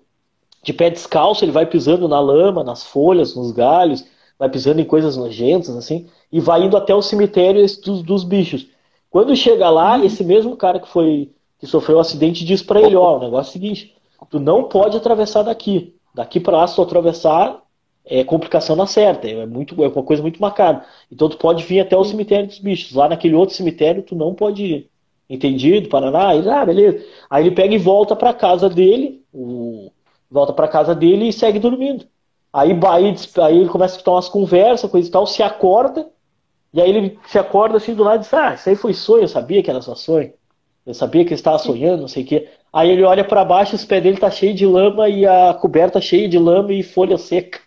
De 0.62 0.72
pé 0.72 0.90
descalço, 0.90 1.44
ele 1.44 1.52
vai 1.52 1.64
pisando 1.64 2.08
na 2.08 2.18
lama, 2.18 2.64
nas 2.64 2.84
folhas, 2.84 3.36
nos 3.36 3.52
galhos, 3.52 4.04
vai 4.36 4.48
pisando 4.48 4.80
em 4.80 4.84
coisas 4.84 5.16
nojentas, 5.16 5.76
assim, 5.76 6.08
e 6.32 6.40
vai 6.40 6.64
indo 6.64 6.76
até 6.76 6.92
o 6.92 7.02
cemitério 7.02 7.64
dos, 7.84 8.02
dos 8.02 8.24
bichos. 8.24 8.66
Quando 9.08 9.36
chega 9.36 9.70
lá, 9.70 9.96
uhum. 9.96 10.04
esse 10.04 10.24
mesmo 10.24 10.56
cara 10.56 10.80
que 10.80 10.88
foi 10.88 11.30
que 11.58 11.66
sofreu 11.66 11.98
um 11.98 12.00
acidente 12.00 12.44
diz 12.44 12.62
para 12.62 12.80
ele, 12.80 12.96
ó, 12.96 13.16
o 13.16 13.20
negócio 13.20 13.48
é 13.48 13.50
o 13.50 13.52
seguinte, 13.52 13.96
tu 14.30 14.38
não 14.38 14.64
pode 14.64 14.96
atravessar 14.96 15.42
daqui. 15.42 15.94
Daqui 16.14 16.40
para 16.40 16.58
lá, 16.58 16.66
se 16.66 16.74
tu 16.76 16.82
atravessar, 16.82 17.62
é 18.04 18.22
complicação 18.24 18.76
na 18.76 18.86
certa, 18.86 19.28
é 19.28 19.46
muito 19.46 19.82
é 19.82 19.88
uma 19.88 20.02
coisa 20.02 20.22
muito 20.22 20.40
macabra. 20.40 20.84
Então 21.10 21.28
tu 21.28 21.36
pode 21.36 21.64
vir 21.64 21.80
até 21.80 21.96
o 21.96 22.04
cemitério 22.04 22.46
dos 22.46 22.58
bichos. 22.58 22.94
Lá 22.94 23.08
naquele 23.08 23.34
outro 23.34 23.54
cemitério 23.54 24.02
tu 24.02 24.14
não 24.14 24.34
pode 24.34 24.64
ir. 24.64 24.90
Entendido? 25.28 25.88
Paraná? 25.88 26.34
Ele, 26.34 26.48
ah, 26.48 26.64
beleza. 26.64 27.04
Aí 27.28 27.44
ele 27.44 27.54
pega 27.54 27.74
e 27.74 27.78
volta 27.78 28.14
para 28.14 28.32
casa 28.32 28.68
dele, 28.68 29.24
o... 29.32 29.90
volta 30.30 30.52
para 30.52 30.68
casa 30.68 30.94
dele 30.94 31.28
e 31.28 31.32
segue 31.32 31.58
dormindo. 31.58 32.06
Aí, 32.52 32.70
aí, 32.72 33.14
aí 33.42 33.58
ele 33.58 33.68
começa 33.68 33.94
a 33.94 33.96
escutar 33.96 34.12
umas 34.12 34.28
conversas, 34.28 34.90
coisa 34.90 35.08
e 35.08 35.10
tal, 35.10 35.26
se 35.26 35.42
acorda, 35.42 36.08
e 36.72 36.80
aí 36.80 36.88
ele 36.88 37.18
se 37.26 37.38
acorda 37.38 37.76
assim 37.76 37.94
do 37.94 38.04
lado 38.04 38.20
e 38.20 38.20
diz, 38.20 38.32
ah, 38.32 38.54
isso 38.54 38.68
aí 38.68 38.76
foi 38.76 38.94
sonho, 38.94 39.24
eu 39.24 39.28
sabia 39.28 39.62
que 39.62 39.70
era 39.70 39.82
só 39.82 39.94
sonho. 39.94 40.32
Eu 40.86 40.94
sabia 40.94 41.24
que 41.24 41.30
ele 41.30 41.34
estava 41.34 41.58
sonhando, 41.58 42.02
não 42.02 42.08
sei 42.08 42.22
o 42.22 42.26
quê. 42.26 42.48
Aí 42.72 42.90
ele 42.90 43.02
olha 43.02 43.24
para 43.24 43.44
baixo, 43.44 43.74
os 43.74 43.84
pés 43.84 44.02
dele 44.02 44.18
tá 44.18 44.30
cheio 44.30 44.54
de 44.54 44.64
lama 44.64 45.08
e 45.08 45.26
a 45.26 45.52
coberta 45.54 46.00
cheia 46.00 46.28
de 46.28 46.38
lama 46.38 46.72
e 46.72 46.82
folha 46.82 47.18
seca. 47.18 47.58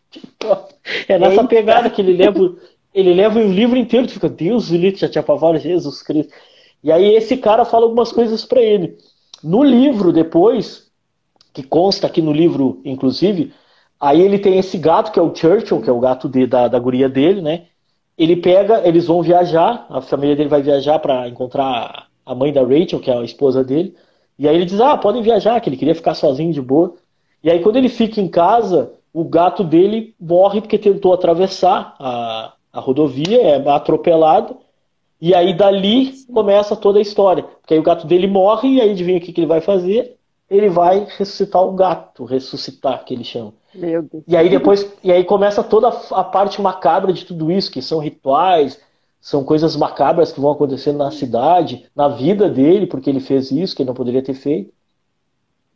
É 1.08 1.20
nessa 1.20 1.42
Eita. 1.42 1.48
pegada 1.48 1.90
que 1.90 2.02
ele 2.02 2.14
leva, 2.14 2.56
ele 2.92 3.14
leva 3.14 3.38
o 3.38 3.52
livro 3.52 3.78
inteiro, 3.78 4.08
tu 4.08 4.14
fica, 4.14 4.28
Deus, 4.28 4.72
o 4.72 4.76
livro 4.76 4.98
já 4.98 5.08
te 5.08 5.20
apavora, 5.20 5.60
Jesus 5.60 6.02
Cristo. 6.02 6.34
E 6.84 6.92
aí 6.92 7.14
esse 7.14 7.38
cara 7.38 7.64
fala 7.64 7.86
algumas 7.86 8.12
coisas 8.12 8.44
para 8.44 8.60
ele. 8.60 8.98
No 9.44 9.64
livro, 9.64 10.12
depois, 10.12 10.90
que 11.54 11.62
consta 11.62 12.08
aqui 12.08 12.24
no 12.24 12.32
livro, 12.32 12.82
inclusive, 12.84 13.54
aí 14.00 14.20
ele 14.20 14.40
tem 14.40 14.58
esse 14.58 14.80
gato, 14.80 15.12
que 15.12 15.20
é 15.20 15.22
o 15.22 15.36
Churchill, 15.36 15.82
que 15.82 15.90
é 15.90 15.94
o 15.94 16.00
gato 16.00 16.28
de, 16.28 16.48
da, 16.48 16.68
da 16.68 16.80
guria 16.80 17.08
dele, 17.08 17.42
né? 17.42 17.66
Ele 18.18 18.36
pega, 18.36 18.82
eles 18.88 19.06
vão 19.06 19.22
viajar, 19.22 19.86
a 19.90 20.02
família 20.02 20.36
dele 20.36 20.50
vai 20.50 20.64
viajar 20.64 20.98
para 20.98 21.28
encontrar 21.30 22.09
a 22.26 22.36
mãe 22.36 22.52
da 22.54 22.62
Rachel, 22.62 23.00
que 23.00 23.10
é 23.10 23.18
a 23.18 23.24
esposa 23.24 23.64
dele. 23.64 23.96
E 24.38 24.48
aí 24.48 24.56
ele 24.56 24.66
diz: 24.66 24.80
Ah, 24.80 24.98
podem 24.98 25.22
viajar, 25.22 25.60
que 25.60 25.70
ele 25.70 25.78
queria 25.78 25.96
ficar 25.96 26.14
sozinho 26.14 26.54
de 26.54 26.62
boa. 26.62 26.96
E 27.44 27.50
aí 27.50 27.62
quando 27.62 27.78
ele 27.78 27.90
fica 27.90 28.22
em 28.22 28.28
casa, 28.28 28.94
o 29.14 29.24
gato 29.24 29.64
dele 29.64 30.16
morre 30.20 30.62
porque 30.62 30.78
tentou 30.78 31.14
atravessar 31.14 31.96
a, 32.00 32.54
a 32.72 32.80
rodovia, 32.80 33.42
é 33.42 33.70
atropelado. 33.70 34.58
E 35.22 35.36
aí 35.36 35.54
dali 35.54 36.14
começa 36.34 36.76
toda 36.76 37.00
a 37.00 37.02
história. 37.02 37.44
Porque 37.44 37.74
aí 37.74 37.80
o 37.80 37.84
gato 37.84 38.08
dele 38.08 38.28
morre 38.28 38.76
e 38.76 38.82
aí 38.82 38.92
adivinha 38.92 39.18
o 39.18 39.22
que, 39.22 39.34
que 39.34 39.42
ele 39.42 39.48
vai 39.48 39.60
fazer? 39.60 40.16
Ele 40.50 40.70
vai 40.70 41.06
ressuscitar 41.18 41.62
o 41.62 41.74
gato, 41.74 42.24
ressuscitar, 42.24 43.04
que 43.04 43.14
ele 43.14 43.24
chama. 43.24 43.54
Meu 43.74 44.02
Deus. 44.02 44.24
E 44.28 44.36
aí 44.36 44.50
depois, 44.50 44.92
e 45.04 45.12
aí 45.12 45.24
começa 45.24 45.64
toda 45.64 45.90
a 45.90 46.24
parte 46.24 46.62
macabra 46.62 47.14
de 47.14 47.26
tudo 47.26 47.52
isso, 47.52 47.72
que 47.72 47.82
são 47.82 48.00
rituais, 48.00 48.80
são 49.22 49.44
coisas 49.44 49.76
macabras 49.76 50.32
que 50.32 50.40
vão 50.40 50.52
acontecendo 50.52 50.98
na 50.98 51.12
cidade, 51.12 51.86
na 51.96 52.08
vida 52.08 52.50
dele, 52.50 52.88
porque 52.88 53.10
ele 53.10 53.20
fez 53.20 53.52
isso, 53.52 53.76
que 53.76 53.82
ele 53.82 53.88
não 53.88 53.96
poderia 53.96 54.24
ter 54.24 54.34
feito. 54.34 54.72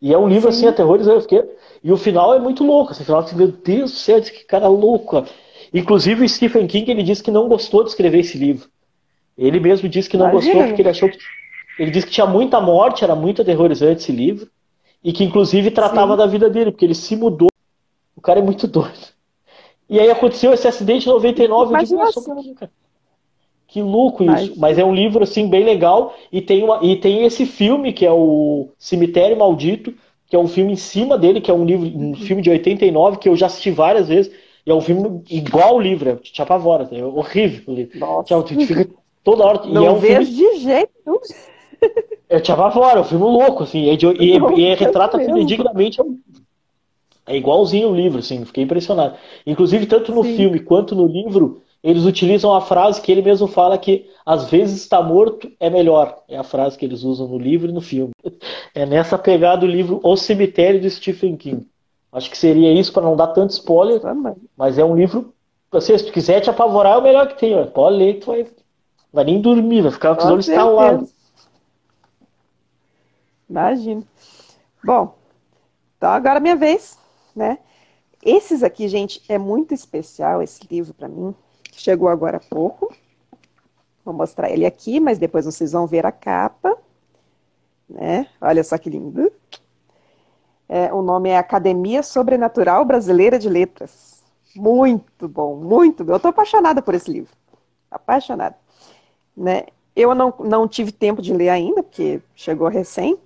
E 0.02 0.14
é 0.14 0.18
um 0.18 0.28
livro, 0.28 0.52
Sim. 0.52 0.58
assim, 0.60 0.68
aterrorizante. 0.68 1.22
Fiquei... 1.24 1.44
E 1.84 1.91
o 1.91 1.98
final 1.98 2.34
é 2.34 2.39
muito 2.39 2.64
louco. 2.64 2.91
Assim, 2.91 3.04
o 3.04 3.06
final, 3.06 3.26
meu 3.34 3.48
Deus 3.48 3.91
do 3.91 3.98
céu, 3.98 4.22
que 4.22 4.44
cara 4.46 4.68
louco. 4.68 5.26
Inclusive, 5.74 6.26
o 6.26 6.30
Stephen 6.30 6.68
King, 6.68 6.89
ele 6.91 7.04
disse 7.04 7.24
que 7.24 7.32
não 7.32 7.48
gostou 7.48 7.84
de 7.84 7.89
escrever 7.89 8.20
esse 8.20 8.38
livro. 8.38 8.70
Ele 9.38 9.60
mesmo 9.60 9.88
disse 9.89 10.10
que 10.10 10.18
não 10.18 10.30
Imagina. 10.30 10.54
gostou 10.54 10.68
porque 10.68 10.82
ele 10.82 10.89
achou 10.89 11.10
que... 11.10 11.18
Ele 11.80 11.89
disse 11.89 12.06
que 12.06 12.14
tinha 12.14 12.28
muita 12.28 12.62
morte, 12.62 13.04
era 13.04 13.16
muito 13.16 13.41
aterrorizante 13.41 14.02
esse 14.04 14.12
livro. 14.12 14.50
E 15.04 15.12
que, 15.12 15.24
inclusive, 15.24 15.72
tratava 15.72 16.14
Sim. 16.14 16.18
da 16.18 16.26
vida 16.26 16.50
dele, 16.50 16.72
porque 16.72 16.86
ele 16.86 16.96
se 16.96 17.16
mudou. 17.16 17.50
O 18.16 18.22
cara 18.22 18.39
é 18.39 18.44
muito 18.44 18.68
doido. 18.68 19.14
E 19.89 20.00
aí 20.00 20.10
aconteceu 20.10 20.54
esse 20.54 20.68
acidente 20.68 21.08
em 21.08 21.12
99. 21.12 21.70
Imagina 21.70 22.04
eu 22.04 22.08
digo, 22.08 22.39
assim. 22.39 22.54
cara. 22.54 22.72
Que 23.74 23.82
louco 23.82 24.24
isso. 24.24 24.53
Mas 24.55 24.78
é 24.78 24.86
um 24.86 24.93
livro 24.93 25.24
assim 25.24 25.47
bem 25.47 25.63
legal 25.63 26.15
e 26.32 26.39
tem 26.39 26.63
uma, 26.63 26.78
e 26.84 26.95
tem 26.95 27.26
esse 27.26 27.43
filme 27.43 27.91
que 27.91 28.05
é 28.05 28.11
o 28.11 28.67
Cemitério 28.78 29.36
Maldito, 29.36 29.91
que 30.28 30.36
é 30.36 30.39
um 30.39 30.47
filme 30.47 30.74
em 30.74 30.76
cima 30.76 31.17
dele, 31.17 31.41
que 31.41 31.49
é 31.49 31.53
um 31.55 31.65
livro, 31.65 31.88
um 31.88 32.09
uhum. 32.09 32.15
filme 32.15 32.43
de 32.43 32.51
89 32.51 33.17
que 33.17 33.28
eu 33.28 33.36
já 33.36 33.47
assisti 33.47 33.71
várias 33.71 34.09
vezes. 34.09 34.32
E 34.63 34.69
é 34.69 34.76
um 34.76 34.80
filme 34.80 35.24
igual 35.28 35.76
o 35.76 35.80
livro, 35.82 36.07
é, 36.07 36.15
te 36.17 36.39
apavora, 36.39 36.88
é 36.91 37.03
horrível 37.03 37.63
o 37.65 37.76
livro. 37.76 37.97
Nossa. 37.97 38.43
Te, 38.43 38.63
fica 38.63 38.88
toda 39.24 39.43
hora. 39.43 39.65
Não 39.65 39.82
e 39.82 39.86
é 39.88 39.91
um 39.91 39.97
vejo 39.97 40.32
filme... 40.32 40.55
de 40.55 40.59
jeito 40.59 40.91
nenhum. 41.03 41.19
É, 42.30 42.39
te 42.39 42.51
apavora, 42.51 42.99
é 42.99 43.01
um 43.01 43.05
filme 43.05 43.26
louco, 43.26 43.63
assim, 43.63 43.86
e, 43.86 43.95
e, 43.95 44.38
e, 44.38 44.61
e 44.61 44.76
retrata 44.76 45.17
tudo 45.17 45.43
dignamente. 45.45 45.99
É 47.26 47.36
igualzinho 47.36 47.89
o 47.89 47.95
livro, 47.95 48.19
assim, 48.19 48.45
fiquei 48.45 48.63
impressionado. 48.63 49.15
Inclusive, 49.47 49.88
tanto 49.88 50.13
no 50.13 50.24
Sim. 50.24 50.38
filme 50.38 50.59
quanto 50.59 50.93
no 50.95 51.07
livro, 51.07 51.63
eles 51.84 52.05
utilizam 52.05 52.55
a 52.55 52.61
frase 52.61 53.01
que 53.01 53.11
ele 53.11 53.21
mesmo 53.21 53.45
fala 53.45 53.77
que 53.77 54.09
às 54.25 54.49
vezes 54.49 54.81
está 54.81 55.01
morto 55.01 55.51
é 55.59 55.69
melhor. 55.69 56.23
É 56.29 56.38
a 56.38 56.43
frase 56.43 56.77
que 56.77 56.86
eles 56.86 57.03
usam 57.03 57.27
no 57.27 57.38
livro 57.38 57.69
e 57.69 57.73
no 57.73 57.81
filme. 57.81 58.13
É 58.75 58.88
nessa 58.88 59.19
pegada 59.19 59.67
o 59.67 59.69
livro 59.69 59.99
O 60.01 60.17
Cemitério 60.17 60.81
de 60.81 60.89
Stephen 60.89 61.38
King. 61.38 61.69
Acho 62.11 62.27
que 62.27 62.36
seria 62.36 62.73
isso 62.73 62.91
para 62.91 63.03
não 63.03 63.15
dar 63.15 63.27
tanto 63.27 63.51
spoiler, 63.51 64.01
mas 64.57 64.79
é 64.79 64.84
um 64.84 64.95
livro. 64.95 65.31
Você, 65.69 65.95
se 65.95 66.07
tu 66.07 66.11
quiser 66.11 66.41
te 66.41 66.49
apavorar, 66.49 66.93
é 66.93 66.97
o 66.97 67.03
melhor 67.03 67.27
que 67.27 67.38
tem. 67.38 67.53
Ó. 67.53 67.67
Pode 67.67 67.97
ler, 67.97 68.19
tu 68.19 68.25
vai, 68.25 68.47
vai 69.11 69.25
nem 69.25 69.39
dormir, 69.39 69.81
vai 69.81 69.91
ficar 69.91 70.15
com 70.15 70.23
os 70.23 70.31
olhos 70.31 70.47
estalados. 70.47 71.13
Imagina. 73.47 74.01
Bom, 74.84 75.13
então 75.95 76.09
agora 76.09 76.38
é 76.38 76.41
minha 76.41 76.55
vez, 76.55 76.97
né? 77.36 77.59
Esses 78.25 78.63
aqui, 78.63 78.88
gente, 78.88 79.21
é 79.29 79.38
muito 79.38 79.71
especial 79.71 80.41
esse 80.41 80.61
livro 80.67 80.95
para 80.95 81.07
mim 81.07 81.36
que 81.74 81.82
chegou 81.82 82.07
agora 82.07 82.38
há 82.38 82.39
pouco. 82.39 82.93
Vou 84.05 84.13
mostrar 84.13 84.49
ele 84.51 84.65
aqui, 84.65 84.99
mas 84.99 85.17
depois 85.17 85.45
vocês 85.45 85.71
vão 85.71 85.88
ver 85.88 86.05
a 86.05 86.11
capa. 86.11 86.78
Né? 87.89 88.28
Olha 88.39 88.63
só 88.63 88.78
que 88.78 88.89
lindo. 88.89 89.32
É, 90.69 90.93
o 90.93 91.01
nome 91.01 91.30
é 91.30 91.38
Academia 91.38 92.03
Sobrenatural 92.03 92.86
Brasileira 92.86 93.39
de 93.39 93.49
Letras. 93.49 94.24
Muito 94.55 95.28
bom, 95.28 95.55
muito 95.55 96.03
bom. 96.03 96.13
Eu 96.13 96.17
estou 96.17 96.30
apaixonada 96.30 96.82
por 96.82 96.93
esse 96.93 97.11
livro. 97.11 97.34
Apaixonada. 97.89 98.55
Né? 99.36 99.63
Eu 99.95 100.13
não, 100.13 100.34
não 100.39 100.67
tive 100.67 100.91
tempo 100.91 101.21
de 101.21 101.34
ler 101.34 101.49
ainda, 101.49 101.82
porque 101.82 102.21
chegou 102.36 102.67
recém, 102.67 103.17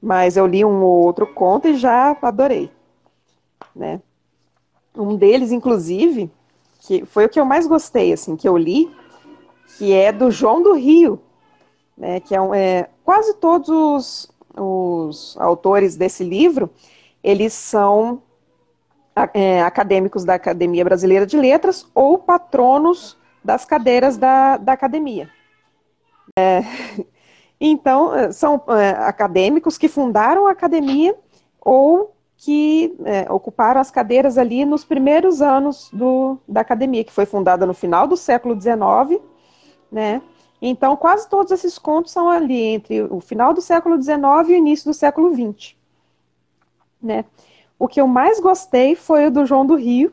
mas 0.00 0.36
eu 0.36 0.46
li 0.46 0.64
um 0.64 0.82
ou 0.82 1.04
outro 1.04 1.26
conto 1.26 1.68
e 1.68 1.76
já 1.76 2.16
adorei. 2.22 2.70
Né? 3.74 4.00
Um 4.94 5.16
deles, 5.16 5.52
inclusive, 5.52 6.30
que 6.86 7.04
foi 7.04 7.24
o 7.24 7.28
que 7.28 7.40
eu 7.40 7.44
mais 7.44 7.66
gostei, 7.66 8.12
assim, 8.12 8.36
que 8.36 8.48
eu 8.48 8.56
li, 8.56 8.88
que 9.76 9.92
é 9.92 10.12
do 10.12 10.30
João 10.30 10.62
do 10.62 10.72
Rio, 10.72 11.20
né, 11.98 12.20
que 12.20 12.34
é, 12.34 12.40
um, 12.40 12.54
é 12.54 12.88
quase 13.04 13.34
todos 13.34 13.68
os, 13.68 14.32
os, 14.56 15.36
autores 15.38 15.96
desse 15.96 16.22
livro, 16.22 16.70
eles 17.24 17.52
são 17.52 18.22
é, 19.34 19.62
acadêmicos 19.62 20.24
da 20.24 20.34
Academia 20.34 20.84
Brasileira 20.84 21.26
de 21.26 21.36
Letras 21.36 21.86
ou 21.92 22.18
patronos 22.18 23.18
das 23.42 23.64
cadeiras 23.64 24.16
da, 24.16 24.56
da 24.56 24.72
academia. 24.72 25.28
É, 26.38 26.62
então, 27.60 28.14
é, 28.14 28.30
são 28.30 28.62
é, 28.68 28.90
acadêmicos 28.90 29.76
que 29.76 29.88
fundaram 29.88 30.46
a 30.46 30.52
academia 30.52 31.16
ou 31.60 32.15
que 32.36 32.94
é, 33.04 33.30
ocuparam 33.32 33.80
as 33.80 33.90
cadeiras 33.90 34.36
ali 34.36 34.64
nos 34.64 34.84
primeiros 34.84 35.40
anos 35.40 35.88
do, 35.92 36.38
da 36.46 36.60
academia, 36.60 37.04
que 37.04 37.12
foi 37.12 37.24
fundada 37.24 37.64
no 37.64 37.72
final 37.72 38.06
do 38.06 38.16
século 38.16 38.60
XIX, 38.60 39.22
né? 39.90 40.20
Então, 40.60 40.96
quase 40.96 41.28
todos 41.28 41.52
esses 41.52 41.78
contos 41.78 42.12
são 42.12 42.28
ali 42.30 42.60
entre 42.60 43.02
o 43.02 43.20
final 43.20 43.54
do 43.54 43.60
século 43.60 44.00
XIX 44.00 44.16
e 44.48 44.52
o 44.52 44.56
início 44.56 44.90
do 44.90 44.94
século 44.94 45.32
XX, 45.32 45.74
né? 47.02 47.24
O 47.78 47.88
que 47.88 48.00
eu 48.00 48.06
mais 48.06 48.40
gostei 48.40 48.94
foi 48.94 49.26
o 49.26 49.30
do 49.30 49.44
João 49.44 49.66
do 49.66 49.74
Rio, 49.74 50.12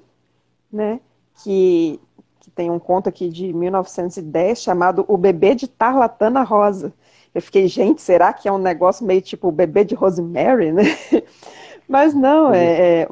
né? 0.72 1.00
Que, 1.44 2.00
que 2.40 2.52
tem 2.52 2.70
um 2.70 2.80
conto 2.80 3.10
aqui 3.10 3.30
de 3.30 3.54
1910 3.54 4.62
chamado 4.62 5.06
O 5.08 5.18
Bebê 5.18 5.56
de 5.56 5.68
Tarlatana 5.68 6.44
Rosa. 6.44 6.94
Eu 7.34 7.42
fiquei, 7.42 7.68
gente, 7.68 8.02
será 8.02 8.32
que 8.32 8.48
é 8.48 8.52
um 8.52 8.58
negócio 8.58 9.06
meio 9.06 9.22
tipo 9.22 9.48
o 9.48 9.52
bebê 9.52 9.84
de 9.84 9.96
Rosemary, 9.96 10.72
né? 10.72 10.84
Mas 11.88 12.14
não, 12.14 12.54
é, 12.54 13.02
é, 13.02 13.08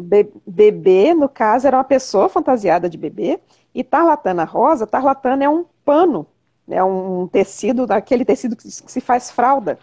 bebê, 0.48 1.14
no 1.14 1.28
caso, 1.28 1.68
era 1.68 1.78
uma 1.78 1.84
pessoa 1.84 2.30
fantasiada 2.30 2.90
de 2.90 2.98
bebê, 2.98 3.40
e 3.74 3.84
tarlatana 3.84 4.44
rosa, 4.44 4.88
tarlatana 4.88 5.44
é 5.44 5.50
um 5.50 5.66
pano, 5.86 6.26
é 6.70 6.84
um 6.84 7.28
tecido, 7.28 7.86
daquele 7.86 8.26
tecido 8.26 8.56
que 8.56 8.70
se 8.70 9.02
faz 9.02 9.32
fralda, 9.32 9.78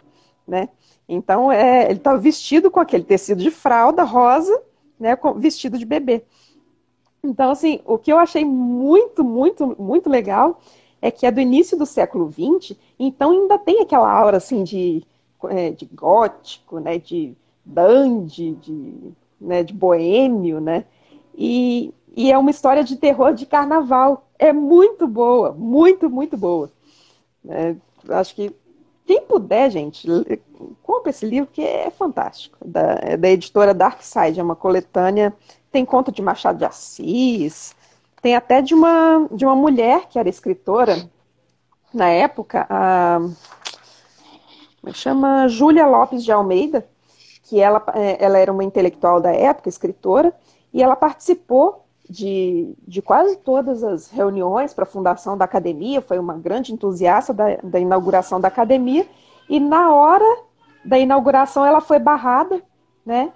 né? 0.47 0.69
Então, 1.09 1.51
é, 1.51 1.87
ele 1.87 1.95
estava 1.95 2.17
tá 2.19 2.23
vestido 2.23 2.71
com 2.71 2.81
aquele 2.81 3.05
tecido 3.05 3.43
de 3.43 3.51
fralda 3.51 4.03
rosa, 4.05 4.63
né, 5.01 5.17
vestido 5.37 5.79
de 5.79 5.87
bebê. 5.87 6.23
Então, 7.23 7.51
assim, 7.51 7.81
o 7.85 7.97
que 7.99 8.13
eu 8.13 8.19
achei 8.19 8.45
muito, 8.45 9.25
muito, 9.25 9.75
muito 9.81 10.11
legal 10.11 10.61
é 11.01 11.11
que 11.11 11.27
é 11.27 11.31
do 11.31 11.41
início 11.41 11.79
do 11.79 11.87
século 11.87 12.31
XX, 12.31 12.77
então 12.99 13.31
ainda 13.31 13.59
tem 13.59 13.81
aquela 13.81 14.11
aura, 14.11 14.37
assim, 14.37 14.63
de, 14.65 15.03
é, 15.45 15.71
de 15.71 15.87
gótico, 15.87 16.79
né, 16.79 16.99
de 16.99 17.35
dandy, 17.69 18.53
de, 18.61 19.13
né, 19.41 19.63
de 19.63 19.73
boêmio, 19.73 20.61
né, 20.61 20.85
e, 21.37 21.93
e 22.17 22.33
é 22.33 22.39
uma 22.39 22.51
história 22.51 22.83
de 22.83 22.97
terror 22.97 23.33
de 23.33 23.47
carnaval. 23.47 24.29
É 24.39 24.53
muito 24.53 25.07
boa, 25.07 25.53
muito, 25.53 26.11
muito 26.11 26.37
boa. 26.37 26.71
É, 27.49 27.77
acho 28.09 28.35
que 28.35 28.53
quem 29.07 29.23
puder, 29.23 29.71
gente, 29.71 30.07
compre 30.83 31.11
esse 31.11 31.25
livro 31.25 31.49
que 31.53 31.63
é 31.63 31.91
fantástico. 31.91 32.59
Da, 32.65 32.99
é 33.01 33.17
da 33.17 33.29
editora 33.29 33.73
Dark 33.73 34.03
Side, 34.03 34.39
é 34.39 34.43
uma 34.43 34.57
coletânea. 34.57 35.35
Tem 35.71 35.85
conto 35.85 36.13
de 36.13 36.21
Machado 36.21 36.59
de 36.59 36.65
Assis, 36.65 37.75
tem 38.21 38.35
até 38.35 38.61
de 38.61 38.75
uma, 38.75 39.29
de 39.31 39.45
uma 39.45 39.55
mulher 39.55 40.09
que 40.09 40.19
era 40.19 40.29
escritora 40.29 41.09
na 41.93 42.09
época, 42.09 42.67
a, 42.69 43.19
é 44.87 44.93
chama 44.93 45.49
Júlia 45.49 45.87
Lopes 45.87 46.25
de 46.25 46.33
Almeida, 46.33 46.87
que 47.49 47.61
ela, 47.61 47.83
é, 47.95 48.23
ela 48.23 48.39
era 48.39 48.53
uma 48.53 48.63
intelectual 48.63 49.21
da 49.21 49.33
época, 49.33 49.71
escritora, 49.71 50.35
e 50.73 50.83
ela 50.83 50.95
participou 50.95 51.87
de, 52.09 52.75
de 52.87 53.01
quase 53.01 53.37
todas 53.37 53.83
as 53.83 54.11
reuniões 54.11 54.75
para 54.75 54.85
a 54.85 54.87
fundação 54.87 55.37
da 55.37 55.47
academia, 55.47 56.03
foi 56.03 56.19
uma 56.19 56.35
grande 56.35 56.73
entusiasta 56.73 57.33
da, 57.33 57.57
da 57.63 57.81
inauguração 57.81 58.39
da 58.39 58.49
academia, 58.49 59.07
e 59.49 59.59
na 59.59 59.95
hora 59.95 60.25
da 60.85 60.99
inauguração 60.99 61.65
ela 61.65 61.81
foi 61.81 61.99
barrada, 61.99 62.63
né, 63.05 63.33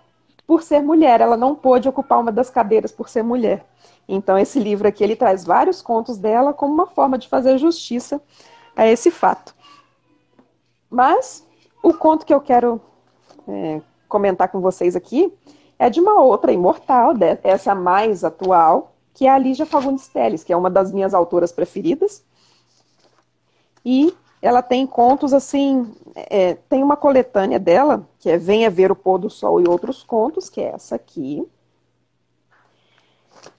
por 0.47 0.63
ser 0.63 0.83
mulher, 0.83 1.23
ela 1.23 1.37
não 1.37 1.55
pôde 1.55 1.89
ocupar 1.89 2.21
uma 2.21 2.31
das 2.31 2.51
cadeiras 2.51 2.93
por 2.93 3.09
ser 3.09 3.23
mulher. 3.23 3.65
Então 4.07 4.37
esse 4.37 4.59
livro 4.59 4.87
aqui 4.87 5.03
ele 5.03 5.17
traz 5.17 5.45
vários 5.45 5.81
contos 5.81 6.19
dela 6.19 6.53
como 6.53 6.75
uma 6.75 6.87
forma 6.87 7.17
de 7.17 7.29
fazer 7.29 7.57
justiça 7.57 8.21
a 8.77 8.87
esse 8.87 9.11
fato. 9.11 9.55
Mas 10.91 11.47
o 11.83 11.95
conto 11.95 12.27
que 12.27 12.35
eu 12.35 12.41
quero 12.41 12.81
é, 13.49 13.81
comentar 14.13 14.49
com 14.49 14.61
vocês 14.61 14.95
aqui 14.95 15.33
é 15.79 15.89
de 15.89 15.99
uma 15.99 16.21
outra 16.21 16.53
imortal, 16.53 17.15
essa 17.43 17.75
mais 17.75 18.23
atual, 18.23 18.95
que 19.15 19.27
é 19.27 19.31
a 19.31 19.39
Lígia 19.39 19.67
Fagundes 19.67 20.07
Telles, 20.07 20.45
que 20.45 20.53
é 20.53 20.57
uma 20.57 20.71
das 20.71 20.93
minhas 20.93 21.15
autoras 21.15 21.51
preferidas. 21.51 22.23
E 23.85 24.15
ela 24.41 24.63
tem 24.63 24.87
contos 24.87 25.33
assim, 25.33 25.91
é, 26.15 26.55
tem 26.69 26.83
uma 26.83 26.97
coletânea 26.97 27.59
dela, 27.59 28.07
que 28.19 28.29
é 28.29 28.37
Venha 28.37 28.71
Ver 28.71 28.93
o 28.93 28.97
Pôr 28.97 29.19
do 29.19 29.31
Sol 29.31 29.61
e 29.61 29.69
Outros 29.69 30.03
Contos, 30.03 30.49
que 30.49 30.61
é 30.61 30.73
essa 30.75 30.95
aqui. 30.95 31.45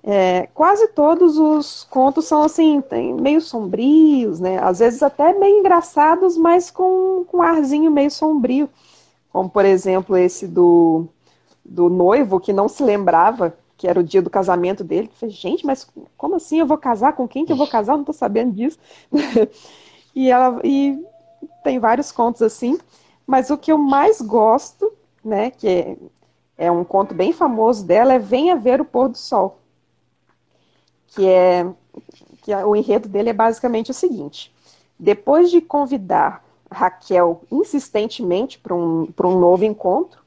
É, 0.01 0.47
quase 0.53 0.87
todos 0.89 1.37
os 1.37 1.83
contos 1.85 2.25
são 2.25 2.43
assim, 2.43 2.81
meio 3.19 3.41
sombrios, 3.41 4.39
né? 4.39 4.59
Às 4.61 4.79
vezes 4.79 5.01
até 5.01 5.33
meio 5.33 5.59
engraçados, 5.59 6.37
mas 6.37 6.69
com, 6.69 7.25
com 7.27 7.37
um 7.37 7.41
arzinho 7.41 7.91
meio 7.91 8.11
sombrio. 8.11 8.69
Como, 9.33 9.49
por 9.49 9.65
exemplo, 9.65 10.15
esse 10.15 10.47
do 10.47 11.07
do 11.65 11.89
noivo 11.89 12.39
que 12.39 12.51
não 12.51 12.67
se 12.67 12.83
lembrava 12.83 13.57
que 13.77 13.87
era 13.87 13.99
o 13.99 14.03
dia 14.03 14.21
do 14.21 14.29
casamento 14.29 14.83
dele. 14.83 15.09
Eu 15.11 15.17
falei, 15.17 15.35
gente, 15.35 15.65
mas 15.65 15.85
como 16.17 16.35
assim 16.35 16.59
eu 16.59 16.65
vou 16.65 16.77
casar? 16.77 17.13
Com 17.13 17.27
quem 17.27 17.45
que 17.45 17.51
eu 17.51 17.57
vou 17.57 17.67
casar? 17.67 17.93
Eu 17.93 17.97
não 17.97 18.03
estou 18.03 18.13
sabendo 18.13 18.53
disso. 18.53 18.77
e 20.15 20.29
ela 20.29 20.61
e 20.63 21.03
tem 21.63 21.79
vários 21.79 22.11
contos 22.11 22.41
assim, 22.41 22.77
mas 23.25 23.49
o 23.49 23.57
que 23.57 23.71
eu 23.71 23.77
mais 23.77 24.21
gosto, 24.21 24.91
né, 25.23 25.51
que 25.51 25.67
é, 25.67 25.97
é 26.57 26.71
um 26.71 26.83
conto 26.83 27.13
bem 27.13 27.33
famoso 27.33 27.85
dela, 27.85 28.13
é 28.13 28.19
Venha 28.19 28.55
Ver 28.55 28.79
o 28.79 28.85
Pôr 28.85 29.09
do 29.09 29.17
Sol. 29.17 29.57
Que 31.07 31.27
é 31.27 31.67
que 32.41 32.51
é, 32.51 32.65
o 32.65 32.75
enredo 32.75 33.07
dele 33.07 33.29
é 33.29 33.33
basicamente 33.33 33.91
o 33.91 33.93
seguinte: 33.93 34.53
depois 34.99 35.49
de 35.49 35.59
convidar 35.61 36.43
Raquel 36.73 37.41
insistentemente 37.51 38.59
para 38.59 38.75
um, 38.75 39.07
um 39.23 39.39
novo 39.39 39.63
encontro, 39.63 40.21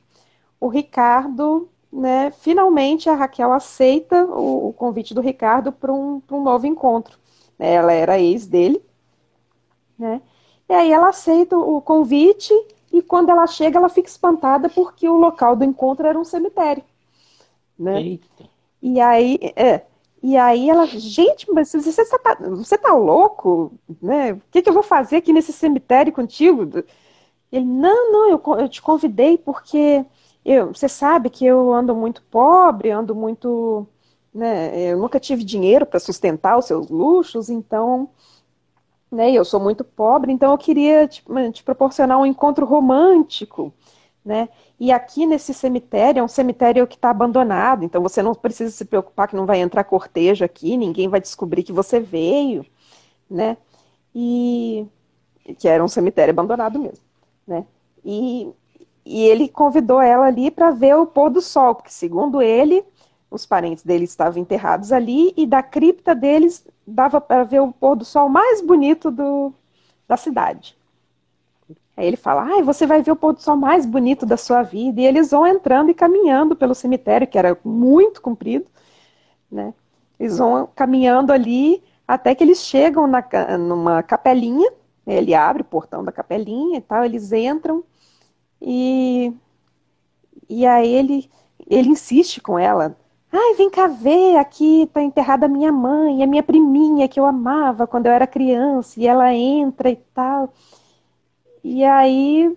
o 0.61 0.69
Ricardo, 0.69 1.69
né, 1.93 2.31
finalmente 2.31 3.09
a 3.09 3.15
Raquel 3.15 3.53
aceita 3.53 4.25
o, 4.25 4.69
o 4.69 4.73
convite 4.73 5.15
do 5.15 5.21
Ricardo 5.21 5.71
para 5.73 5.93
um, 5.93 6.23
um 6.31 6.43
novo 6.43 6.67
encontro. 6.67 7.19
Né, 7.59 7.75
ela 7.75 7.93
era 7.93 8.19
ex 8.19 8.47
dele, 8.47 8.83
né? 9.99 10.21
E 10.69 10.73
aí 10.73 10.93
ela 10.93 11.09
aceita 11.09 11.57
o 11.57 11.81
convite 11.81 12.53
e 12.93 13.01
quando 13.01 13.31
ela 13.31 13.47
chega 13.47 13.79
ela 13.79 13.89
fica 13.89 14.09
espantada 14.09 14.69
porque 14.69 15.09
o 15.09 15.17
local 15.17 15.55
do 15.55 15.65
encontro 15.65 16.07
era 16.07 16.19
um 16.19 16.25
cemitério, 16.25 16.83
né? 17.79 18.01
Eita. 18.01 18.49
E 18.83 19.01
aí, 19.01 19.39
é, 19.57 19.83
e 20.27 20.37
aí 20.37 20.69
ela, 20.69 20.87
gente, 20.87 21.47
mas 21.53 21.71
você, 21.71 21.93
você, 21.93 22.19
tá, 22.19 22.37
você 22.41 22.77
tá 22.77 22.93
louco, 22.93 23.73
né? 24.03 24.33
O 24.33 24.43
que, 24.51 24.61
que 24.61 24.69
eu 24.69 24.73
vou 24.75 24.83
fazer 24.83 25.19
aqui 25.19 25.33
nesse 25.33 25.53
cemitério 25.53 26.13
contigo? 26.13 26.63
Ele, 27.53 27.65
não, 27.65 28.11
não, 28.11 28.31
eu, 28.31 28.43
eu 28.59 28.69
te 28.69 28.83
convidei 28.83 29.39
porque 29.39 30.05
eu, 30.45 30.75
você 30.75 30.89
sabe 30.89 31.31
que 31.31 31.47
eu 31.47 31.73
ando 31.73 31.95
muito 31.95 32.23
pobre, 32.25 32.91
ando 32.91 33.15
muito. 33.15 33.87
Né, 34.35 34.93
eu 34.93 34.99
nunca 34.99 35.21
tive 35.21 35.45
dinheiro 35.45 35.87
para 35.87 36.01
sustentar 36.01 36.59
os 36.59 36.65
seus 36.67 36.89
luxos, 36.91 37.49
então. 37.49 38.11
Né, 39.09 39.31
eu 39.31 39.45
sou 39.45 39.61
muito 39.61 39.85
pobre, 39.85 40.33
então 40.33 40.51
eu 40.51 40.59
queria 40.59 41.07
te, 41.07 41.25
te 41.53 41.63
proporcionar 41.63 42.19
um 42.19 42.27
encontro 42.27 42.67
romântico. 42.67 43.73
Né? 44.25 44.49
E 44.79 44.93
aqui 44.93 45.27
nesse 45.27 45.55
cemitério, 45.55 46.21
é 46.21 46.23
um 46.23 46.29
cemitério 46.29 46.87
que 46.87 46.97
está 46.97 47.11
abandonado, 47.11 47.85
então 47.85 48.03
você 48.03 48.23
não 48.23 48.35
precisa 48.35 48.71
se 48.71 48.85
preocupar 48.85 49.29
que 49.29 49.37
não 49.37 49.47
vai 49.47 49.59
entrar 49.61 49.85
cortejo 49.85 50.45
aqui, 50.45 50.77
ninguém 50.77 51.09
vai 51.09 51.21
descobrir 51.21 51.63
que 51.63 51.73
você 51.73 51.99
veio, 51.99 52.65
né? 53.31 53.57
E 54.15 54.87
que 55.59 55.69
era 55.69 55.83
um 55.85 55.89
cemitério 55.89 56.33
abandonado 56.33 56.79
mesmo, 56.79 57.05
né? 57.47 57.67
E 58.05 58.53
e 59.07 59.23
ele 59.23 59.49
convidou 59.49 60.03
ela 60.03 60.27
ali 60.27 60.51
para 60.51 60.73
ver 60.73 60.97
o 60.97 61.07
pôr 61.07 61.31
do 61.31 61.41
sol, 61.41 61.77
porque 61.77 61.93
segundo 61.93 62.43
ele, 62.43 62.85
os 63.31 63.47
parentes 63.47 63.85
dele 63.85 64.05
estavam 64.05 64.43
enterrados 64.43 64.91
ali 64.93 65.33
e 65.37 65.47
da 65.47 65.63
cripta 65.63 66.13
deles 66.13 66.67
dava 66.85 67.21
para 67.21 67.45
ver 67.45 67.61
o 67.61 67.73
pôr 67.73 67.95
do 67.95 68.05
sol 68.05 68.29
mais 68.29 68.61
bonito 68.61 69.11
do, 69.13 69.53
da 70.09 70.17
cidade. 70.17 70.76
Aí 71.97 72.07
ele 72.07 72.17
fala: 72.17 72.43
ah, 72.59 72.63
você 72.63 72.87
vai 72.87 73.03
ver 73.03 73.13
o 73.13 73.17
pôr 73.17 73.33
do 73.33 73.41
sol 73.43 73.57
mais 73.57 73.87
bonito 73.87 74.27
da 74.27 74.37
sua 74.37 74.63
vida. 74.63 75.01
E 75.01 75.07
eles 75.07 75.31
vão 75.31 75.47
entrando 75.47 75.91
e 75.91 75.95
caminhando 75.95 76.57
pelo 76.57 76.75
cemitério, 76.75 77.27
que 77.27 77.39
era 77.39 77.59
muito 77.65 78.21
comprido, 78.23 78.67
né? 79.51 79.75
Eles 80.19 80.39
vão 80.39 80.69
caminhando 80.75 81.33
ali 81.33 81.83
até 82.09 82.35
que 82.35 82.45
eles 82.45 82.61
chegam 82.63 83.07
na, 83.07 83.23
numa 83.59 84.03
capelinha. 84.03 84.71
Ele 85.07 85.35
abre 85.35 85.63
o 85.63 85.65
portão 85.65 86.05
da 86.05 86.13
capelinha 86.13 86.79
e 86.79 86.81
tal, 86.81 87.05
eles 87.05 87.33
entram 87.33 87.85
e, 88.61 89.33
e 90.49 90.67
aí 90.67 90.89
ele, 90.93 91.31
ele 91.67 91.89
insiste 91.91 92.41
com 92.41 92.59
ela. 92.59 92.97
Ai, 93.33 93.55
vem 93.55 93.71
cá 93.71 93.87
ver, 93.87 94.37
aqui 94.37 94.83
está 94.83 95.03
enterrada 95.03 95.47
a 95.47 95.49
minha 95.49 95.71
mãe, 95.73 96.23
a 96.23 96.27
minha 96.27 96.43
priminha 96.43 97.09
que 97.09 97.21
eu 97.21 97.25
amava 97.27 97.87
quando 97.87 98.07
eu 98.07 98.13
era 98.13 98.27
criança, 98.27 99.01
e 99.01 99.07
ela 99.07 99.33
entra 99.35 99.91
e 99.91 99.97
tal. 99.97 100.53
E 101.69 101.83
aí, 101.83 102.57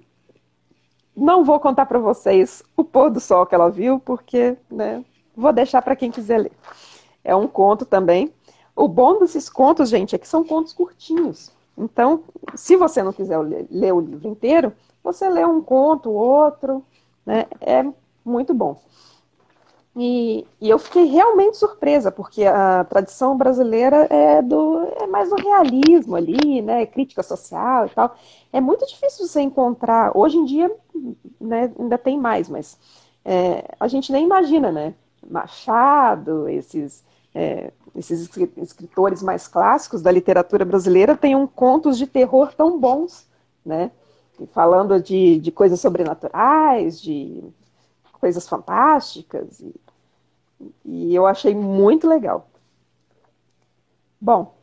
não 1.15 1.43
vou 1.43 1.59
contar 1.59 1.87
para 1.87 1.97
vocês 1.97 2.61
o 2.77 2.83
pôr 2.83 3.09
do 3.09 3.19
sol 3.19 3.43
que 3.43 3.55
ela 3.55 3.67
viu, 3.67 3.99
porque 3.99 4.55
né, 4.69 5.03
vou 5.35 5.51
deixar 5.51 5.81
para 5.81 5.95
quem 5.95 6.11
quiser 6.11 6.37
ler. 6.37 6.51
É 7.23 7.35
um 7.35 7.47
conto 7.47 7.87
também. 7.87 8.31
O 8.75 8.87
bom 8.87 9.17
desses 9.17 9.49
contos, 9.49 9.89
gente, 9.89 10.15
é 10.15 10.19
que 10.19 10.27
são 10.27 10.43
contos 10.43 10.73
curtinhos. 10.73 11.51
Então, 11.75 12.23
se 12.53 12.75
você 12.75 13.01
não 13.01 13.11
quiser 13.11 13.39
ler 13.71 13.93
o 13.95 13.99
livro 13.99 14.27
inteiro, 14.27 14.71
você 15.03 15.27
lê 15.27 15.43
um 15.43 15.59
conto, 15.59 16.11
outro, 16.11 16.85
né? 17.25 17.47
É 17.61 17.83
muito 18.23 18.53
bom. 18.53 18.79
E, 20.01 20.47
e, 20.61 20.69
eu 20.69 20.79
fiquei 20.79 21.03
realmente 21.03 21.57
surpresa, 21.57 22.09
porque 22.09 22.45
a 22.45 22.85
tradição 22.85 23.35
brasileira 23.35 24.07
é, 24.09 24.41
do, 24.41 24.87
é 24.95 25.05
mais 25.05 25.29
do 25.29 25.35
realismo 25.35 26.15
ali, 26.15 26.61
né? 26.61 26.85
Crítica 26.85 27.21
social 27.21 27.85
e 27.85 27.89
tal. 27.89 28.15
É 28.53 28.61
muito 28.61 28.87
difícil 28.87 29.27
você 29.27 29.41
encontrar. 29.41 30.15
Hoje 30.15 30.37
em 30.37 30.45
dia, 30.45 30.73
né, 31.37 31.69
ainda 31.77 31.97
tem 31.97 32.17
mais, 32.17 32.47
mas 32.47 32.79
é, 33.25 33.65
a 33.77 33.89
gente 33.89 34.09
nem 34.09 34.23
imagina, 34.23 34.71
né? 34.71 34.93
Machado, 35.29 36.47
esses, 36.47 37.03
é, 37.35 37.73
esses 37.93 38.29
escritores 38.55 39.21
mais 39.21 39.49
clássicos 39.49 40.01
da 40.01 40.11
literatura 40.13 40.63
brasileira 40.63 41.17
tenham 41.17 41.45
contos 41.45 41.97
de 41.97 42.07
terror 42.07 42.53
tão 42.55 42.79
bons, 42.79 43.27
né? 43.65 43.91
falando 44.53 45.01
de, 45.01 45.37
de 45.39 45.51
coisas 45.51 45.81
sobrenaturais, 45.81 47.01
de 47.01 47.43
coisas 48.21 48.47
fantásticas, 48.47 49.59
e, 49.59 49.75
e 50.85 51.15
eu 51.15 51.25
achei 51.25 51.55
muito 51.55 52.07
legal. 52.07 52.49
Bom, 54.19 54.53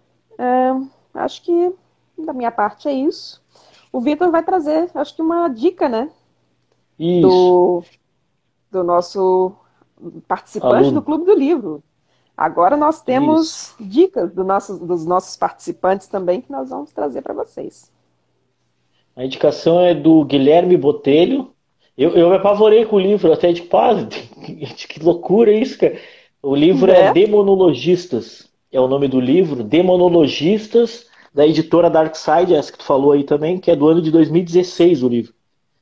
acho 1.14 1.42
que 1.42 1.74
da 2.18 2.32
minha 2.32 2.50
parte 2.50 2.88
é 2.88 2.92
isso. 2.92 3.42
O 3.92 4.00
Vitor 4.00 4.30
vai 4.30 4.42
trazer, 4.42 4.90
acho 4.94 5.14
que 5.14 5.22
uma 5.22 5.48
dica, 5.48 5.88
né? 5.88 6.10
Isso. 6.98 7.28
Do, 7.28 7.84
do 8.70 8.84
nosso 8.84 9.54
participante 10.28 10.74
Aluno. 10.74 10.92
do 10.92 11.02
Clube 11.02 11.24
do 11.24 11.34
Livro. 11.34 11.82
Agora 12.36 12.76
nós 12.76 13.00
temos 13.00 13.70
Isso. 13.70 13.76
dicas 13.80 14.32
do 14.32 14.44
nosso, 14.44 14.76
dos 14.84 15.06
nossos 15.06 15.36
participantes 15.36 16.06
também 16.06 16.42
que 16.42 16.52
nós 16.52 16.68
vamos 16.68 16.92
trazer 16.92 17.22
para 17.22 17.32
vocês. 17.32 17.90
A 19.14 19.24
indicação 19.24 19.80
é 19.80 19.94
do 19.94 20.22
Guilherme 20.24 20.76
Botelho. 20.76 21.50
Eu, 21.96 22.10
eu 22.10 22.28
me 22.28 22.36
apavorei 22.36 22.84
com 22.84 22.96
o 22.96 23.00
livro, 23.00 23.32
até 23.32 23.52
de 23.52 23.62
pá, 23.62 23.94
que 24.08 25.02
loucura 25.02 25.52
isso, 25.52 25.78
cara. 25.78 25.96
O 26.42 26.54
livro 26.54 26.90
é. 26.90 27.06
é 27.06 27.12
Demonologistas, 27.12 28.48
é 28.70 28.80
o 28.80 28.86
nome 28.86 29.08
do 29.08 29.18
livro, 29.18 29.64
Demonologistas, 29.64 31.06
da 31.32 31.46
editora 31.46 31.90
Darkside, 31.90 32.54
essa 32.54 32.70
que 32.70 32.78
tu 32.78 32.84
falou 32.84 33.12
aí 33.12 33.24
também, 33.24 33.58
que 33.58 33.70
é 33.70 33.76
do 33.76 33.88
ano 33.88 34.02
de 34.02 34.10
2016 34.10 35.02
o 35.02 35.08
livro. 35.08 35.34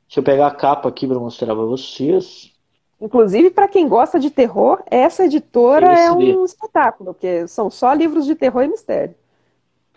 Deixa 0.07 0.21
eu 0.21 0.25
pegar 0.25 0.47
a 0.47 0.51
capa 0.51 0.89
aqui 0.89 1.07
para 1.07 1.19
mostrar 1.19 1.55
para 1.55 1.65
vocês. 1.65 2.53
Inclusive, 3.01 3.51
para 3.51 3.69
quem 3.69 3.89
gosta 3.89 4.19
de 4.19 4.31
terror, 4.31 4.83
essa 4.91 5.25
editora 5.25 5.93
é 5.93 6.11
um 6.11 6.45
espetáculo, 6.45 7.13
porque 7.13 7.47
são 7.49 7.69
só 7.69 7.93
livros 7.93 8.25
de 8.25 8.35
terror 8.35 8.63
e 8.63 8.69
mistério. 8.69 9.15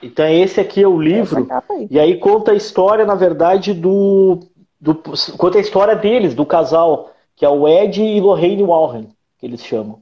Então, 0.02 0.28
esse 0.28 0.60
aqui 0.60 0.82
é 0.82 0.88
o 0.88 1.00
livro, 1.00 1.48
aí. 1.70 1.88
e 1.90 2.00
aí 2.00 2.18
conta 2.18 2.52
a 2.52 2.56
história, 2.56 3.06
na 3.06 3.16
verdade, 3.16 3.74
do, 3.74 4.40
do. 4.80 4.96
Conta 5.38 5.58
a 5.58 5.62
história 5.62 5.96
deles, 5.96 6.34
do 6.34 6.46
casal, 6.46 7.12
que 7.36 7.46
é 7.46 7.50
o 7.50 7.68
Ed 7.68 8.02
e 8.02 8.20
Lorraine 8.20 8.64
Warren, 8.64 9.08
que 9.40 9.46
eles 9.46 9.64
chamam. 9.64 10.02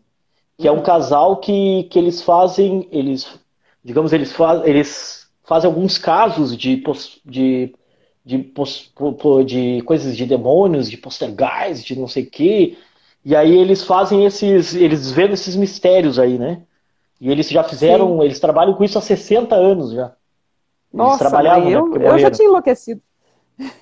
Que 0.57 0.69
uhum. 0.69 0.75
é 0.75 0.79
um 0.79 0.83
casal 0.83 1.37
que, 1.37 1.83
que 1.89 1.99
eles 1.99 2.21
fazem. 2.21 2.87
Eles, 2.91 3.39
digamos, 3.83 4.13
eles, 4.13 4.31
faz, 4.31 4.65
eles 4.65 5.27
fazem 5.43 5.67
alguns 5.67 5.97
casos 5.97 6.55
de, 6.55 6.83
de 7.25 7.73
de, 8.25 8.51
de 9.45 9.81
coisas 9.83 10.17
de 10.17 10.25
demônios, 10.25 10.89
de 10.89 10.97
postergais, 10.97 11.83
de 11.83 11.97
não 11.97 12.07
sei 12.07 12.23
o 12.23 12.29
quê. 12.29 12.75
E 13.23 13.35
aí 13.35 13.55
eles 13.55 13.83
fazem 13.83 14.25
esses. 14.25 14.73
Eles 14.73 15.11
vendo 15.11 15.33
esses 15.33 15.55
mistérios 15.55 16.17
aí, 16.17 16.39
né? 16.39 16.63
E 17.21 17.29
eles 17.29 17.49
já 17.49 17.63
fizeram. 17.63 18.17
Sim. 18.17 18.25
Eles 18.25 18.39
trabalham 18.39 18.73
com 18.73 18.83
isso 18.83 18.97
há 18.97 19.01
60 19.01 19.55
anos 19.55 19.91
já. 19.91 20.13
Nossa, 20.91 21.23
eles 21.23 21.31
trabalhavam, 21.31 21.69
eu, 21.69 21.89
né, 21.89 22.07
eu 22.07 22.19
já 22.19 22.31
tinha 22.31 22.47
enlouquecido. 22.47 23.01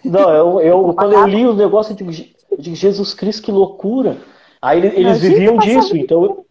Não, 0.03 0.33
eu, 0.33 0.61
eu 0.61 0.93
quando 0.93 1.13
eu 1.13 1.25
li 1.25 1.45
o 1.45 1.53
negócio, 1.53 1.93
eu 1.93 1.97
digo, 1.97 2.11
eu 2.51 2.57
digo, 2.57 2.75
Jesus 2.75 3.13
Cristo, 3.13 3.43
que 3.43 3.51
loucura. 3.51 4.17
Aí 4.61 4.79
eles, 4.79 5.19
viviam 5.19 5.57
disso, 5.57 5.97
então. 5.97 6.45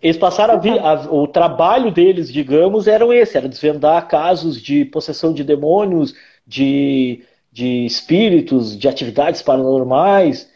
Eles 0.00 0.16
passaram 0.16 0.54
a 0.54 0.56
vir. 0.56 0.78
A, 0.78 0.94
o 1.12 1.26
trabalho 1.26 1.90
deles, 1.90 2.32
digamos, 2.32 2.86
eram 2.88 3.12
esse: 3.12 3.36
era 3.36 3.46
desvendar 3.46 4.08
casos 4.08 4.60
de 4.60 4.86
possessão 4.86 5.32
de 5.34 5.44
demônios, 5.44 6.14
de, 6.46 7.22
de 7.52 7.84
espíritos, 7.84 8.78
de 8.78 8.88
atividades 8.88 9.42
paranormais. 9.42 10.48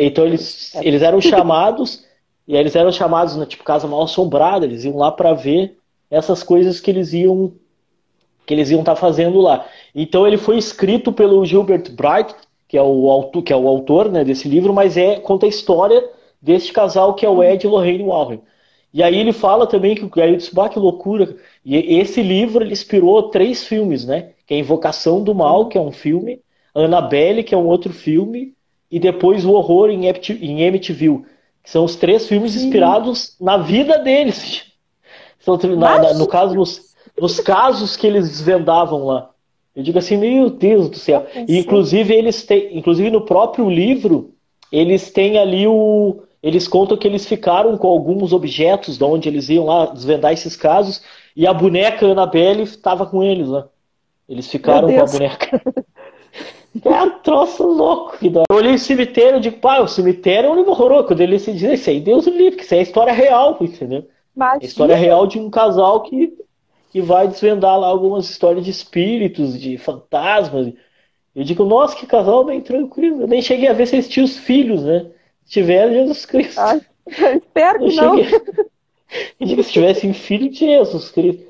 Então 0.00 0.24
eles, 0.24 0.74
eles 0.82 1.00
eram 1.00 1.20
chamados, 1.20 2.04
e 2.46 2.56
eles 2.56 2.74
eram 2.74 2.90
chamados 2.90 3.34
na 3.34 3.42
né, 3.42 3.46
tipo 3.46 3.62
casa 3.62 3.86
mal 3.86 4.02
assombrada, 4.02 4.66
eles 4.66 4.84
iam 4.84 4.96
lá 4.96 5.12
para 5.12 5.32
ver 5.32 5.76
essas 6.10 6.42
coisas 6.42 6.80
que 6.80 6.90
eles 6.90 7.12
iam 7.12 7.52
que 8.44 8.52
eles 8.52 8.68
iam 8.68 8.80
estar 8.80 8.96
tá 8.96 9.00
fazendo 9.00 9.40
lá. 9.40 9.64
Então 9.94 10.26
ele 10.26 10.36
foi 10.36 10.58
escrito 10.58 11.12
pelo 11.12 11.44
Gilbert 11.44 11.90
Bright, 11.92 12.34
que 12.68 12.76
é 12.76 12.82
o 12.82 13.10
autor, 13.10 13.42
que 13.42 13.52
é 13.52 13.56
o 13.56 13.66
autor 13.66 14.10
né, 14.10 14.24
desse 14.24 14.48
livro, 14.48 14.72
mas 14.72 14.96
é 14.96 15.16
conta 15.16 15.46
a 15.46 15.48
história 15.48 16.02
deste 16.40 16.72
casal 16.72 17.14
que 17.14 17.26
é 17.26 17.28
o 17.28 17.42
Ed 17.42 17.66
e 17.66 17.68
Lorraine 17.68 18.04
Warren. 18.04 18.40
E 18.92 19.02
aí 19.02 19.18
ele 19.18 19.32
fala 19.32 19.66
também 19.66 19.94
que 19.94 20.20
aí 20.20 20.30
eu 20.30 20.36
disse, 20.36 20.54
bah, 20.54 20.68
que 20.68 20.78
loucura. 20.78 21.36
E 21.64 21.76
esse 21.98 22.22
livro 22.22 22.64
ele 22.64 22.72
inspirou 22.72 23.30
três 23.30 23.64
filmes, 23.64 24.04
né? 24.04 24.30
que 24.50 24.54
é 24.54 24.58
Invocação 24.58 25.22
do 25.22 25.32
Mal, 25.32 25.68
que 25.68 25.78
é 25.78 25.80
um 25.80 25.92
filme, 25.92 26.42
Annabelle, 26.74 27.44
que 27.44 27.54
é 27.54 27.58
um 27.58 27.68
outro 27.68 27.92
filme, 27.92 28.52
e 28.90 28.98
depois 28.98 29.44
O 29.44 29.52
Horror 29.52 29.90
em, 29.90 30.06
em 30.08 30.66
Amityville, 30.66 31.24
que 31.62 31.70
são 31.70 31.84
os 31.84 31.94
três 31.94 32.26
filmes 32.26 32.52
Sim. 32.52 32.66
inspirados 32.66 33.36
na 33.40 33.58
vida 33.58 33.98
deles. 33.98 34.64
Na, 35.78 35.98
na, 36.12 36.14
no 36.18 36.26
caso, 36.26 36.54
nos, 36.54 36.94
nos 37.18 37.40
casos 37.40 37.96
que 37.96 38.06
eles 38.06 38.28
desvendavam 38.28 39.06
lá. 39.06 39.29
Eu 39.74 39.82
digo 39.82 39.98
assim, 39.98 40.16
meu 40.16 40.50
Deus 40.50 40.88
do 40.88 40.96
céu. 40.96 41.26
E, 41.48 41.58
inclusive, 41.58 42.12
eles 42.12 42.42
têm, 42.44 42.76
inclusive 42.76 43.10
no 43.10 43.22
próprio 43.22 43.68
livro, 43.70 44.34
eles 44.70 45.10
têm 45.10 45.38
ali 45.38 45.66
o. 45.66 46.22
Eles 46.42 46.66
contam 46.66 46.96
que 46.96 47.06
eles 47.06 47.26
ficaram 47.26 47.76
com 47.76 47.86
alguns 47.86 48.32
objetos 48.32 48.96
de 48.96 49.04
onde 49.04 49.28
eles 49.28 49.48
iam 49.48 49.66
lá 49.66 49.86
desvendar 49.86 50.32
esses 50.32 50.56
casos, 50.56 51.02
e 51.36 51.46
a 51.46 51.52
boneca 51.52 52.06
Annabelle 52.06 52.62
estava 52.62 53.04
com 53.04 53.22
eles 53.22 53.46
lá. 53.46 53.68
Eles 54.28 54.48
ficaram 54.48 54.90
com 54.90 55.00
a 55.00 55.04
boneca. 55.04 55.62
É 56.84 57.02
um 57.02 57.18
troço 57.18 57.66
louco. 57.66 58.16
Eu 58.22 58.56
olhei 58.56 58.74
o 58.74 58.78
cemitério 58.78 59.38
e 59.38 59.40
digo, 59.40 59.58
pá, 59.58 59.80
o 59.80 59.88
cemitério 59.88 60.48
é 60.48 60.52
um 60.52 60.54
livro 60.54 60.70
horroroso. 60.70 61.08
Quando 61.08 61.20
ele 61.20 61.38
se 61.38 61.52
diz 61.52 61.80
isso 61.80 61.90
aí, 61.90 62.00
Deus 62.00 62.26
o 62.26 62.30
livre, 62.30 62.56
que 62.56 62.62
isso 62.62 62.74
é 62.74 62.78
a 62.78 62.82
história 62.82 63.12
real, 63.12 63.56
entendeu? 63.60 64.06
Imagina. 64.36 64.62
A 64.62 64.64
história 64.64 64.94
real 64.94 65.26
de 65.26 65.38
um 65.38 65.50
casal 65.50 66.00
que, 66.02 66.32
que 66.90 67.00
vai 67.00 67.28
desvendar 67.28 67.78
lá 67.78 67.86
algumas 67.86 68.28
histórias 68.28 68.64
de 68.64 68.70
espíritos, 68.70 69.58
de 69.58 69.78
fantasmas. 69.78 70.72
Eu 71.34 71.44
digo, 71.44 71.64
nossa, 71.64 71.96
que 71.96 72.06
casal 72.06 72.44
bem 72.44 72.60
tranquilo. 72.60 73.22
Eu 73.22 73.28
nem 73.28 73.40
cheguei 73.40 73.68
a 73.68 73.72
ver 73.72 73.86
se 73.86 73.94
eles 73.94 74.08
tinham 74.08 74.24
os 74.24 74.36
filhos, 74.36 74.82
né? 74.82 75.06
Se 75.44 75.52
tiver 75.52 75.90
Jesus 75.90 76.26
Cristo. 76.26 76.58
Ai, 76.58 76.80
espero 77.06 77.78
que 77.78 77.94
não. 77.94 78.16
Cheguei... 78.16 78.40
Eu 79.38 79.46
digo, 79.46 79.62
se 79.62 79.72
tivessem 79.72 80.12
filho 80.12 80.50
de 80.50 80.58
Jesus 80.58 81.10
Cristo. 81.10 81.48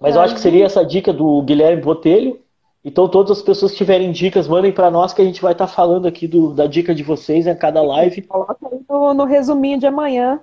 Mas 0.00 0.16
eu 0.16 0.20
acho 0.20 0.34
que 0.34 0.40
seria 0.40 0.66
essa 0.66 0.84
dica 0.84 1.12
do 1.12 1.40
Guilherme 1.42 1.80
Botelho. 1.80 2.40
Então, 2.84 3.08
todas 3.08 3.38
as 3.38 3.42
pessoas 3.42 3.70
que 3.70 3.78
tiverem 3.78 4.10
dicas, 4.10 4.48
mandem 4.48 4.72
para 4.72 4.90
nós 4.90 5.12
que 5.12 5.22
a 5.22 5.24
gente 5.24 5.40
vai 5.40 5.52
estar 5.52 5.68
tá 5.68 5.72
falando 5.72 6.08
aqui 6.08 6.26
do, 6.26 6.52
da 6.52 6.66
dica 6.66 6.92
de 6.92 7.04
vocês 7.04 7.46
em 7.46 7.54
cada 7.54 7.80
live. 7.80 8.22
Coloca 8.22 8.56
aí 8.66 8.80
no, 8.90 9.14
no 9.14 9.24
resuminho 9.24 9.78
de 9.78 9.86
amanhã, 9.86 10.40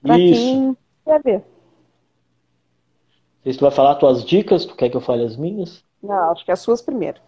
para 0.00 0.14
quem 0.14 0.76
quer 1.04 1.20
ver. 1.20 1.42
Se 3.44 3.58
tu 3.58 3.62
vai 3.62 3.70
falar 3.70 3.92
as 3.92 3.98
tuas 3.98 4.24
dicas, 4.24 4.64
tu 4.64 4.74
quer 4.74 4.88
que 4.88 4.96
eu 4.96 5.00
fale 5.00 5.24
as 5.24 5.36
minhas? 5.36 5.82
Não, 6.02 6.30
acho 6.30 6.44
que 6.44 6.50
é 6.50 6.54
as 6.54 6.60
suas 6.60 6.80
primeiro. 6.80 7.20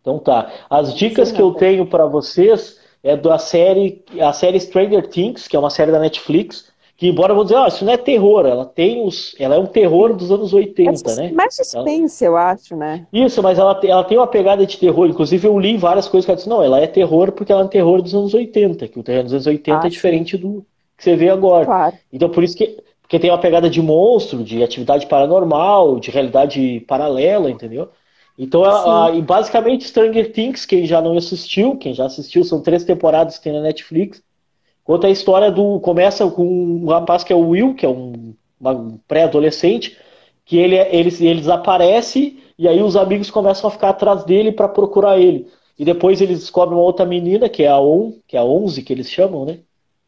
Então 0.00 0.18
tá. 0.18 0.50
As 0.70 0.94
dicas 0.94 1.28
Sim, 1.28 1.34
que 1.34 1.42
eu 1.42 1.52
tenho 1.54 1.86
para 1.86 2.06
vocês 2.06 2.78
é 3.02 3.16
da 3.16 3.38
série, 3.38 4.04
a 4.20 4.32
série 4.32 4.60
Stranger 4.60 5.08
Things, 5.08 5.48
que 5.48 5.56
é 5.56 5.58
uma 5.58 5.70
série 5.70 5.92
da 5.92 5.98
Netflix 5.98 6.72
que 6.98 7.06
embora 7.06 7.30
eu 7.30 7.36
vou 7.36 7.44
dizer, 7.44 7.54
ó, 7.54 7.68
isso 7.68 7.84
não 7.84 7.92
é 7.92 7.96
terror, 7.96 8.44
ela 8.44 8.66
tem 8.66 9.06
os, 9.06 9.32
ela 9.38 9.54
é 9.54 9.58
um 9.58 9.66
terror 9.66 10.16
dos 10.16 10.32
anos 10.32 10.52
80, 10.52 11.12
é 11.12 11.14
né? 11.14 11.32
Mais 11.32 11.54
suspense, 11.54 12.24
ela... 12.24 12.32
eu 12.32 12.36
acho, 12.36 12.74
né? 12.74 13.06
Isso, 13.12 13.40
mas 13.40 13.56
ela, 13.56 13.78
ela 13.84 14.02
tem 14.02 14.18
uma 14.18 14.26
pegada 14.26 14.66
de 14.66 14.76
terror, 14.76 15.06
inclusive 15.06 15.46
eu 15.46 15.56
li 15.56 15.76
várias 15.76 16.08
coisas 16.08 16.24
que 16.24 16.32
ela 16.32 16.36
disse, 16.36 16.48
não, 16.48 16.60
ela 16.60 16.80
é 16.80 16.88
terror 16.88 17.30
porque 17.30 17.52
ela 17.52 17.60
é 17.62 17.64
um 17.64 17.68
terror 17.68 18.02
dos 18.02 18.16
anos 18.16 18.34
80, 18.34 18.88
que 18.88 18.98
o 18.98 19.04
terror 19.04 19.22
dos 19.22 19.32
anos 19.32 19.46
80 19.46 19.80
ah, 19.80 19.86
é 19.86 19.88
diferente 19.88 20.36
do 20.36 20.66
que 20.96 21.04
você 21.04 21.14
vê 21.14 21.30
agora. 21.30 21.66
Claro. 21.66 21.96
Então 22.12 22.28
por 22.28 22.42
isso 22.42 22.56
que 22.56 22.82
porque 23.08 23.18
tem 23.18 23.30
uma 23.30 23.38
pegada 23.38 23.70
de 23.70 23.80
monstro, 23.80 24.44
de 24.44 24.62
atividade 24.62 25.06
paranormal, 25.06 25.98
de 25.98 26.10
realidade 26.10 26.80
paralela, 26.80 27.50
entendeu? 27.50 27.88
Então, 28.38 28.62
ela, 28.66 29.10
e 29.12 29.22
basicamente 29.22 29.88
Stranger 29.88 30.30
Things, 30.30 30.66
quem 30.66 30.84
já 30.84 31.00
não 31.00 31.16
assistiu, 31.16 31.74
quem 31.78 31.94
já 31.94 32.04
assistiu, 32.04 32.44
são 32.44 32.60
três 32.60 32.84
temporadas 32.84 33.38
que 33.38 33.44
tem 33.44 33.54
na 33.54 33.62
Netflix. 33.62 34.22
Conta 34.84 35.06
a 35.06 35.10
história 35.10 35.50
do. 35.50 35.80
Começa 35.80 36.30
com 36.30 36.44
um 36.46 36.86
rapaz 36.86 37.24
que 37.24 37.32
é 37.32 37.36
o 37.36 37.48
Will, 37.48 37.74
que 37.74 37.86
é 37.86 37.88
um, 37.88 38.34
um 38.60 38.98
pré-adolescente, 39.08 39.96
que 40.44 40.58
ele, 40.58 40.76
ele, 40.76 41.08
ele 41.20 41.40
desaparece 41.40 42.38
e 42.58 42.68
aí 42.68 42.82
os 42.82 42.94
amigos 42.94 43.30
começam 43.30 43.68
a 43.68 43.70
ficar 43.70 43.88
atrás 43.88 44.22
dele 44.24 44.52
para 44.52 44.68
procurar 44.68 45.18
ele. 45.18 45.48
E 45.78 45.84
depois 45.84 46.20
eles 46.20 46.40
descobrem 46.40 46.76
uma 46.76 46.84
outra 46.84 47.06
menina, 47.06 47.48
que 47.48 47.62
é 47.62 47.68
a 47.68 47.80
On, 47.80 48.12
que 48.26 48.36
é 48.36 48.40
a 48.40 48.44
11 48.44 48.82
que 48.82 48.92
eles 48.92 49.10
chamam, 49.10 49.46
né? 49.46 49.60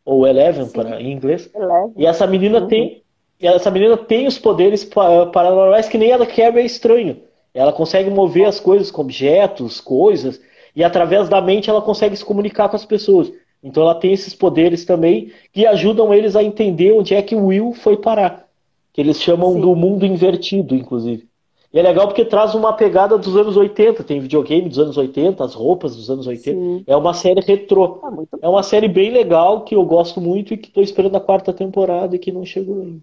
Ou 0.05 0.27
Eleven 0.27 0.69
para, 0.69 1.01
em 1.01 1.13
inglês. 1.13 1.51
Eleven. 1.55 1.93
E 1.97 2.07
essa 2.07 2.27
menina 2.27 2.61
uhum. 2.61 2.69
tem. 2.69 3.03
Essa 3.41 3.71
menina 3.71 3.97
tem 3.97 4.27
os 4.27 4.39
poderes 4.39 4.85
paranormais 4.85 5.89
que 5.89 5.97
nem 5.97 6.11
ela 6.11 6.27
quer 6.27 6.55
é 6.55 6.63
estranho. 6.63 7.23
Ela 7.55 7.73
consegue 7.73 8.11
mover 8.11 8.45
as 8.45 8.61
coisas 8.61 8.91
com 8.91 9.01
objetos, 9.01 9.81
coisas, 9.81 10.41
e 10.77 10.85
através 10.85 11.29
da 11.29 11.41
mente 11.41 11.71
ela 11.71 11.81
consegue 11.81 12.15
se 12.17 12.25
comunicar 12.25 12.69
com 12.69 12.77
as 12.77 12.85
pessoas. 12.85 13.33
Então 13.63 13.83
ela 13.83 13.95
tem 13.95 14.13
esses 14.13 14.35
poderes 14.35 14.85
também 14.85 15.33
que 15.53 15.67
ajudam 15.67 16.13
eles 16.13 16.37
a 16.37 16.43
entender 16.43 16.93
onde 16.93 17.15
é 17.15 17.23
que 17.23 17.35
o 17.35 17.47
Will 17.47 17.73
foi 17.73 17.97
parar. 17.97 18.47
Que 18.93 19.01
eles 19.01 19.21
chamam 19.23 19.55
Sim. 19.55 19.61
do 19.61 19.75
mundo 19.75 20.05
invertido, 20.05 20.75
inclusive. 20.75 21.30
E 21.73 21.79
é 21.79 21.83
legal 21.83 22.09
porque 22.09 22.25
traz 22.25 22.55
uma 22.55 22.73
pegada 22.73 23.17
dos 23.17 23.37
anos 23.37 23.57
80. 23.57 24.03
Tem 24.03 24.21
videogame 24.21 24.69
dos 24.69 24.79
anos 24.79 24.97
80, 24.97 25.45
as 25.45 25.55
roupas 25.55 25.95
dos 25.95 26.11
anos 26.11 26.27
80. 26.27 26.59
Sim. 26.59 26.85
É 26.87 26.97
uma 26.97 27.15
série 27.15 27.41
retrô. 27.41 28.01
É, 28.41 28.47
é 28.47 28.49
uma 28.49 28.63
série 28.63 28.89
bem 28.89 29.11
legal 29.11 29.63
que 29.63 29.75
eu 29.75 29.85
gosto 29.85 30.21
muito 30.21 30.53
e 30.53 30.57
que 30.57 30.69
estou 30.69 30.83
esperando 30.83 31.17
a 31.17 31.21
quarta 31.21 31.53
temporada 31.53 32.17
e 32.17 32.19
que 32.19 32.33
não 32.33 32.45
chegou 32.45 32.83
ainda. 32.83 33.01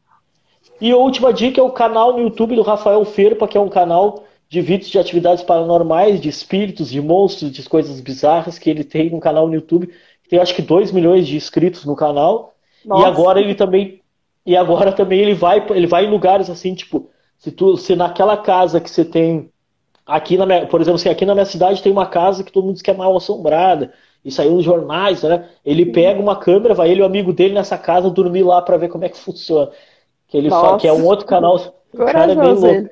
E 0.81 0.91
a 0.91 0.97
última 0.97 1.31
dica 1.31 1.61
é 1.61 1.63
o 1.63 1.71
canal 1.71 2.13
no 2.13 2.19
YouTube 2.19 2.55
do 2.55 2.61
Rafael 2.61 3.03
Ferpa, 3.05 3.47
que 3.47 3.57
é 3.57 3.61
um 3.61 3.69
canal 3.69 4.23
de 4.49 4.61
vídeos 4.61 4.89
de 4.89 4.99
atividades 4.99 5.43
paranormais, 5.43 6.21
de 6.21 6.29
espíritos, 6.29 6.89
de 6.89 7.01
monstros, 7.01 7.51
de 7.51 7.67
coisas 7.67 7.99
bizarras 7.99 8.59
que 8.59 8.69
ele 8.69 8.83
tem 8.83 9.09
no 9.09 9.19
canal 9.19 9.47
no 9.47 9.53
YouTube 9.53 9.89
tem 10.27 10.39
acho 10.39 10.55
que 10.55 10.61
2 10.61 10.91
milhões 10.91 11.27
de 11.27 11.35
inscritos 11.35 11.85
no 11.85 11.95
canal. 11.95 12.53
Nossa. 12.85 13.03
E 13.03 13.05
agora 13.05 13.39
ele 13.39 13.55
também. 13.55 14.01
E 14.45 14.55
agora 14.55 14.91
também 14.91 15.19
ele 15.19 15.33
vai, 15.33 15.65
ele 15.71 15.87
vai 15.87 16.05
em 16.05 16.09
lugares 16.09 16.49
assim, 16.49 16.73
tipo, 16.73 17.09
se 17.37 17.51
tu, 17.51 17.77
se 17.77 17.95
naquela 17.95 18.37
casa 18.37 18.81
que 18.81 18.89
você 18.89 19.05
tem. 19.05 19.49
Aqui 20.05 20.37
na 20.37 20.45
minha, 20.45 20.65
por 20.65 20.79
exemplo, 20.79 20.95
assim, 20.95 21.09
aqui 21.09 21.25
na 21.25 21.33
minha 21.33 21.45
cidade 21.45 21.83
tem 21.83 21.91
uma 21.91 22.05
casa 22.05 22.43
que 22.43 22.51
todo 22.51 22.63
mundo 22.63 22.75
diz 22.75 22.81
que 22.81 22.91
é 22.91 22.93
mal 22.93 23.15
assombrada. 23.15 23.93
e 24.23 24.31
saiu 24.31 24.53
nos 24.53 24.63
jornais, 24.63 25.23
né? 25.23 25.49
Ele 25.65 25.85
pega 25.85 26.19
uma 26.19 26.35
câmera, 26.35 26.73
vai 26.73 26.89
ele 26.89 27.01
e 27.01 27.03
o 27.03 27.05
amigo 27.05 27.33
dele 27.33 27.53
nessa 27.53 27.77
casa 27.77 28.09
dormir 28.09 28.43
lá 28.43 28.61
para 28.61 28.77
ver 28.77 28.89
como 28.89 29.05
é 29.05 29.09
que 29.09 29.17
funciona. 29.17 29.71
Que 30.27 30.37
ele 30.37 30.49
fala 30.49 30.77
que 30.77 30.87
é 30.87 30.93
um 30.93 31.05
outro 31.05 31.25
canal. 31.25 31.57
cara 31.95 32.31
é 32.31 32.35
bem 32.35 32.53
louco. 32.53 32.89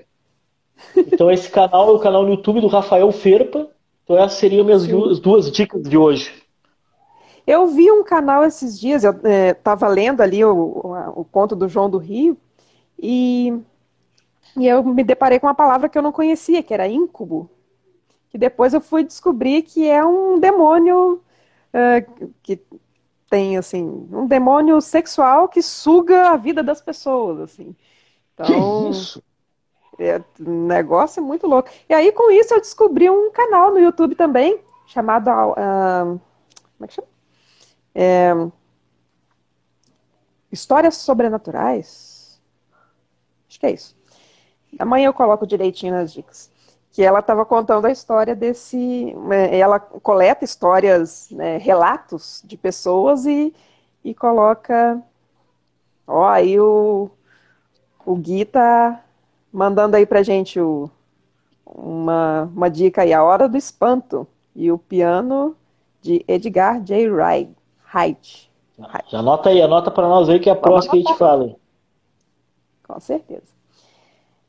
Então 0.96 1.32
esse 1.32 1.50
canal 1.50 1.90
é 1.90 1.92
o 1.94 2.00
canal 2.00 2.24
no 2.24 2.32
YouTube 2.32 2.62
do 2.62 2.68
Rafael 2.68 3.10
Ferpa. 3.12 3.68
Então 4.04 4.18
essas 4.18 4.38
seriam 4.38 4.64
minhas 4.64 4.86
duas, 4.86 5.20
duas 5.20 5.52
dicas 5.52 5.84
de 5.84 5.98
hoje. 5.98 6.32
Eu 7.48 7.68
vi 7.68 7.92
um 7.92 8.04
canal 8.04 8.44
esses 8.44 8.80
dias, 8.80 9.04
eu 9.04 9.14
estava 9.52 9.86
é, 9.86 9.90
lendo 9.90 10.22
ali 10.22 10.44
o, 10.44 10.52
o, 10.52 11.22
o, 11.22 11.26
conto 11.26 11.56
do 11.56 11.70
João 11.70 11.90
do 11.90 12.00
Rio, 12.00 12.36
e, 12.98 13.54
e 14.58 14.68
eu 14.68 14.84
me 14.84 15.04
deparei 15.04 15.40
com 15.40 15.48
uma 15.48 15.56
palavra 15.56 15.90
que 15.90 15.98
eu 15.98 16.02
não 16.02 16.12
conhecia, 16.12 16.64
que 16.64 16.74
era 16.74 16.88
íncubo. 16.88 17.50
Que 18.30 18.38
depois 18.38 18.74
eu 18.74 18.82
fui 18.82 19.04
descobrir 19.04 19.64
que 19.64 19.88
é 19.88 20.04
um 20.06 20.40
demônio 20.40 21.22
uh, 21.74 22.32
que 22.42 22.62
tem, 23.30 23.58
assim, 23.58 23.84
um 24.12 24.28
demônio 24.28 24.80
sexual 24.82 25.50
que 25.50 25.62
suga 25.62 26.30
a 26.30 26.38
vida 26.38 26.64
das 26.64 26.82
pessoas, 26.82 27.40
assim. 27.40 27.76
Então, 28.34 28.46
que 28.46 28.90
isso? 28.90 29.24
É, 29.98 30.22
o 30.40 30.50
negócio 30.68 31.20
é 31.20 31.24
muito 31.24 31.48
louco. 31.48 31.70
E 31.90 31.94
aí, 31.94 32.12
com 32.12 32.30
isso, 32.32 32.54
eu 32.54 32.60
descobri 32.62 33.10
um 33.10 33.32
canal 33.32 33.72
no 33.72 33.80
YouTube 33.80 34.16
também, 34.16 34.60
chamado. 34.86 35.30
Uh, 35.30 36.20
como 36.78 36.84
é 36.84 36.88
que 36.88 36.94
chama? 36.94 37.08
É, 37.94 38.34
Histórias 40.52 40.96
Sobrenaturais. 40.96 42.42
Acho 43.50 43.60
que 43.60 43.66
é 43.66 43.72
isso. 43.72 43.96
Amanhã 44.80 45.08
eu 45.08 45.14
coloco 45.14 45.48
direitinho 45.48 45.94
nas 45.94 46.14
dicas. 46.14 46.52
Que 46.92 47.04
ela 47.04 47.20
estava 47.20 47.46
contando 47.46 47.86
a 47.86 47.92
história 47.92 48.36
desse. 48.36 49.14
É, 49.32 49.60
ela 49.60 49.80
coleta 49.80 50.46
histórias, 50.46 51.30
né, 51.32 51.58
relatos 51.58 52.42
de 52.46 52.56
pessoas 52.56 53.26
e, 53.26 53.54
e 54.04 54.14
coloca. 54.14 55.02
Ó, 56.08 56.26
aí 56.26 56.60
o, 56.60 57.10
o 58.06 58.16
Gui 58.16 58.46
tá 58.46 59.04
mandando 59.52 59.98
aí 59.98 60.06
pra 60.06 60.24
gente 60.24 60.60
o, 60.60 60.90
uma, 61.66 62.50
uma 62.56 62.70
dica 62.70 63.02
aí, 63.02 63.14
A 63.14 63.24
Hora 63.24 63.50
do 63.50 63.58
Espanto 63.58 64.28
e 64.56 64.72
o 64.72 64.78
piano 64.78 65.56
de 66.02 66.24
Edgar 66.28 66.82
J. 66.82 67.10
Wright. 67.10 68.52
Já 69.08 69.20
anota 69.20 69.50
aí, 69.50 69.62
anota 69.62 69.90
para 69.90 70.08
nós 70.08 70.30
aí 70.30 70.40
que 70.40 70.50
é 70.50 70.54
a 70.54 70.56
próxima 70.56 70.94
que 70.94 71.00
a 71.00 71.02
gente 71.02 71.18
fala. 71.18 71.56
Com 72.88 73.00
certeza. 73.00 73.56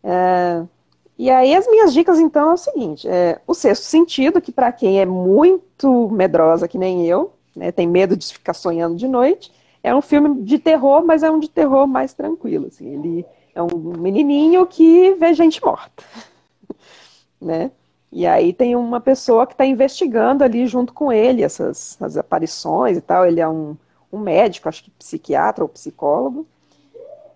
É, 0.08 0.64
e 1.18 1.28
aí 1.28 1.52
as 1.52 1.66
minhas 1.66 1.92
dicas 1.92 2.20
então 2.20 2.50
é 2.50 2.54
o 2.54 2.56
seguinte, 2.56 3.08
é, 3.08 3.40
o 3.44 3.54
sexto 3.54 3.82
sentido, 3.82 4.40
que 4.40 4.52
para 4.52 4.70
quem 4.70 5.00
é 5.00 5.04
muito 5.04 6.08
medrosa 6.10 6.68
que 6.68 6.78
nem 6.78 7.04
eu, 7.06 7.32
né, 7.56 7.72
tem 7.72 7.88
medo 7.88 8.16
de 8.16 8.26
ficar 8.26 8.54
sonhando 8.54 8.94
de 8.94 9.08
noite, 9.08 9.50
é 9.82 9.92
um 9.92 10.00
filme 10.00 10.42
de 10.42 10.58
terror, 10.60 11.04
mas 11.04 11.24
é 11.24 11.30
um 11.30 11.40
de 11.40 11.50
terror 11.50 11.88
mais 11.88 12.14
tranquilo, 12.14 12.68
assim, 12.68 12.86
ele 12.94 13.26
é 13.52 13.60
um 13.60 13.98
menininho 13.98 14.64
que 14.66 15.14
vê 15.14 15.34
gente 15.34 15.64
morta, 15.64 16.04
né? 17.40 17.72
E 18.12 18.26
aí 18.26 18.52
tem 18.52 18.76
uma 18.76 19.00
pessoa 19.00 19.46
que 19.46 19.54
está 19.54 19.66
investigando 19.66 20.44
ali 20.44 20.66
junto 20.66 20.92
com 20.92 21.12
ele 21.12 21.42
essas 21.42 22.00
as 22.00 22.16
aparições 22.16 22.96
e 22.96 23.00
tal. 23.00 23.26
Ele 23.26 23.40
é 23.40 23.48
um, 23.48 23.76
um 24.10 24.18
médico, 24.18 24.68
acho 24.68 24.84
que 24.84 24.90
psiquiatra 24.92 25.64
ou 25.64 25.68
psicólogo. 25.68 26.46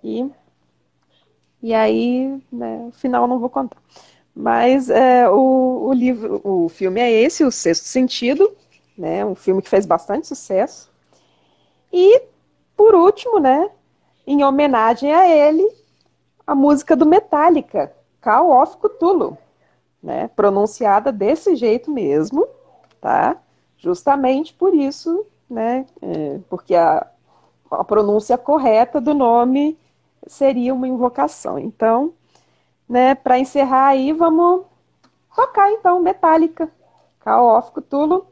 E, 0.02 0.26
e 1.62 1.74
aí, 1.74 2.42
né, 2.50 2.86
o 2.88 2.92
final 2.92 3.26
não 3.26 3.38
vou 3.38 3.50
contar. 3.50 3.76
Mas 4.34 4.88
é, 4.88 5.28
o, 5.28 5.88
o 5.88 5.92
livro, 5.92 6.40
o 6.44 6.68
filme 6.68 7.00
é 7.00 7.11
esse, 7.11 7.44
O 7.44 7.50
Sexto 7.50 7.84
Sentido, 7.84 8.50
né? 8.96 9.24
Um 9.24 9.34
filme 9.34 9.61
que 9.62 9.68
fez 9.68 9.84
bastante 9.84 10.26
sucesso. 10.26 10.90
E, 11.92 12.22
por 12.76 12.94
último, 12.94 13.38
né, 13.38 13.70
em 14.26 14.44
homenagem 14.44 15.12
a 15.12 15.28
ele, 15.28 15.68
a 16.46 16.54
música 16.54 16.96
do 16.96 17.06
Metallica, 17.06 17.92
Call 18.20 18.62
of 18.62 18.76
Cthulhu, 18.78 19.36
né? 20.02 20.28
Pronunciada 20.28 21.11
desse 21.11 21.56
jeito 21.56 21.90
mesmo, 21.90 22.46
tá? 23.00 23.36
Justamente 23.76 24.54
por 24.54 24.74
isso, 24.74 25.26
né? 25.48 25.86
É, 26.00 26.38
porque 26.48 26.74
a, 26.74 27.06
a 27.70 27.84
pronúncia 27.84 28.38
correta 28.38 29.00
do 29.00 29.14
nome 29.14 29.76
seria 30.26 30.74
uma 30.74 30.88
invocação. 30.88 31.58
Então, 31.58 32.12
né, 32.88 33.14
para 33.14 33.38
encerrar 33.38 33.88
aí, 33.88 34.12
vamos 34.12 34.62
tocar 35.34 35.70
então 35.72 36.00
Metallica, 36.00 36.70
Call 37.20 37.58
of 37.58 37.72
Cthulhu. 37.72 38.26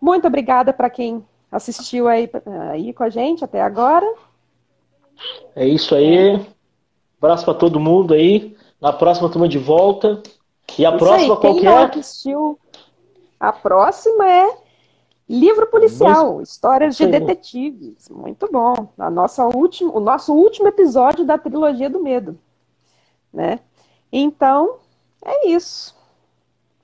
Muito 0.00 0.26
obrigada 0.26 0.72
para 0.72 0.90
quem 0.90 1.24
assistiu 1.50 2.08
aí, 2.08 2.30
aí 2.70 2.92
com 2.92 3.02
a 3.02 3.08
gente 3.08 3.44
até 3.44 3.60
agora. 3.62 4.06
É 5.54 5.66
isso 5.66 5.94
aí. 5.94 6.44
Abraço 7.20 7.44
para 7.44 7.54
todo 7.54 7.80
mundo 7.80 8.14
aí. 8.14 8.56
Na 8.80 8.92
próxima 8.92 9.30
turma 9.30 9.48
de 9.48 9.58
volta. 9.58 10.22
E 10.78 10.84
a 10.84 10.90
Isso 10.90 10.98
próxima 10.98 11.34
aí, 11.34 11.40
qual 11.40 11.56
que 11.56 11.66
é? 11.66 11.84
Assistiu... 11.84 12.58
A 13.38 13.52
próxima 13.52 14.26
é 14.30 14.56
livro 15.28 15.66
policial, 15.66 16.40
histórias 16.40 16.96
de 16.96 17.06
detetives. 17.06 18.08
Muito 18.08 18.48
bom. 18.50 18.92
A 18.96 19.10
nossa 19.10 19.44
última, 19.44 19.92
o 19.96 20.00
nosso 20.00 20.34
último 20.34 20.68
episódio 20.68 21.24
da 21.24 21.36
trilogia 21.36 21.90
do 21.90 22.02
medo, 22.02 22.38
né? 23.32 23.60
Então 24.12 24.78
é 25.24 25.48
isso, 25.48 25.96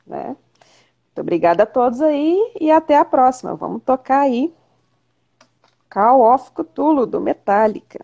né? 0.07 0.37
Muito 1.07 1.21
obrigada 1.21 1.65
a 1.65 1.67
todos 1.67 2.01
aí 2.01 2.55
e 2.61 2.71
até 2.71 2.97
a 2.97 3.05
próxima. 3.05 3.55
Vamos 3.55 3.83
tocar 3.83 4.21
aí 4.21 4.53
Call 5.91 6.23
of 6.35 6.51
Cthulhu 6.53 7.07
do 7.07 7.21
Metallica. 7.21 8.03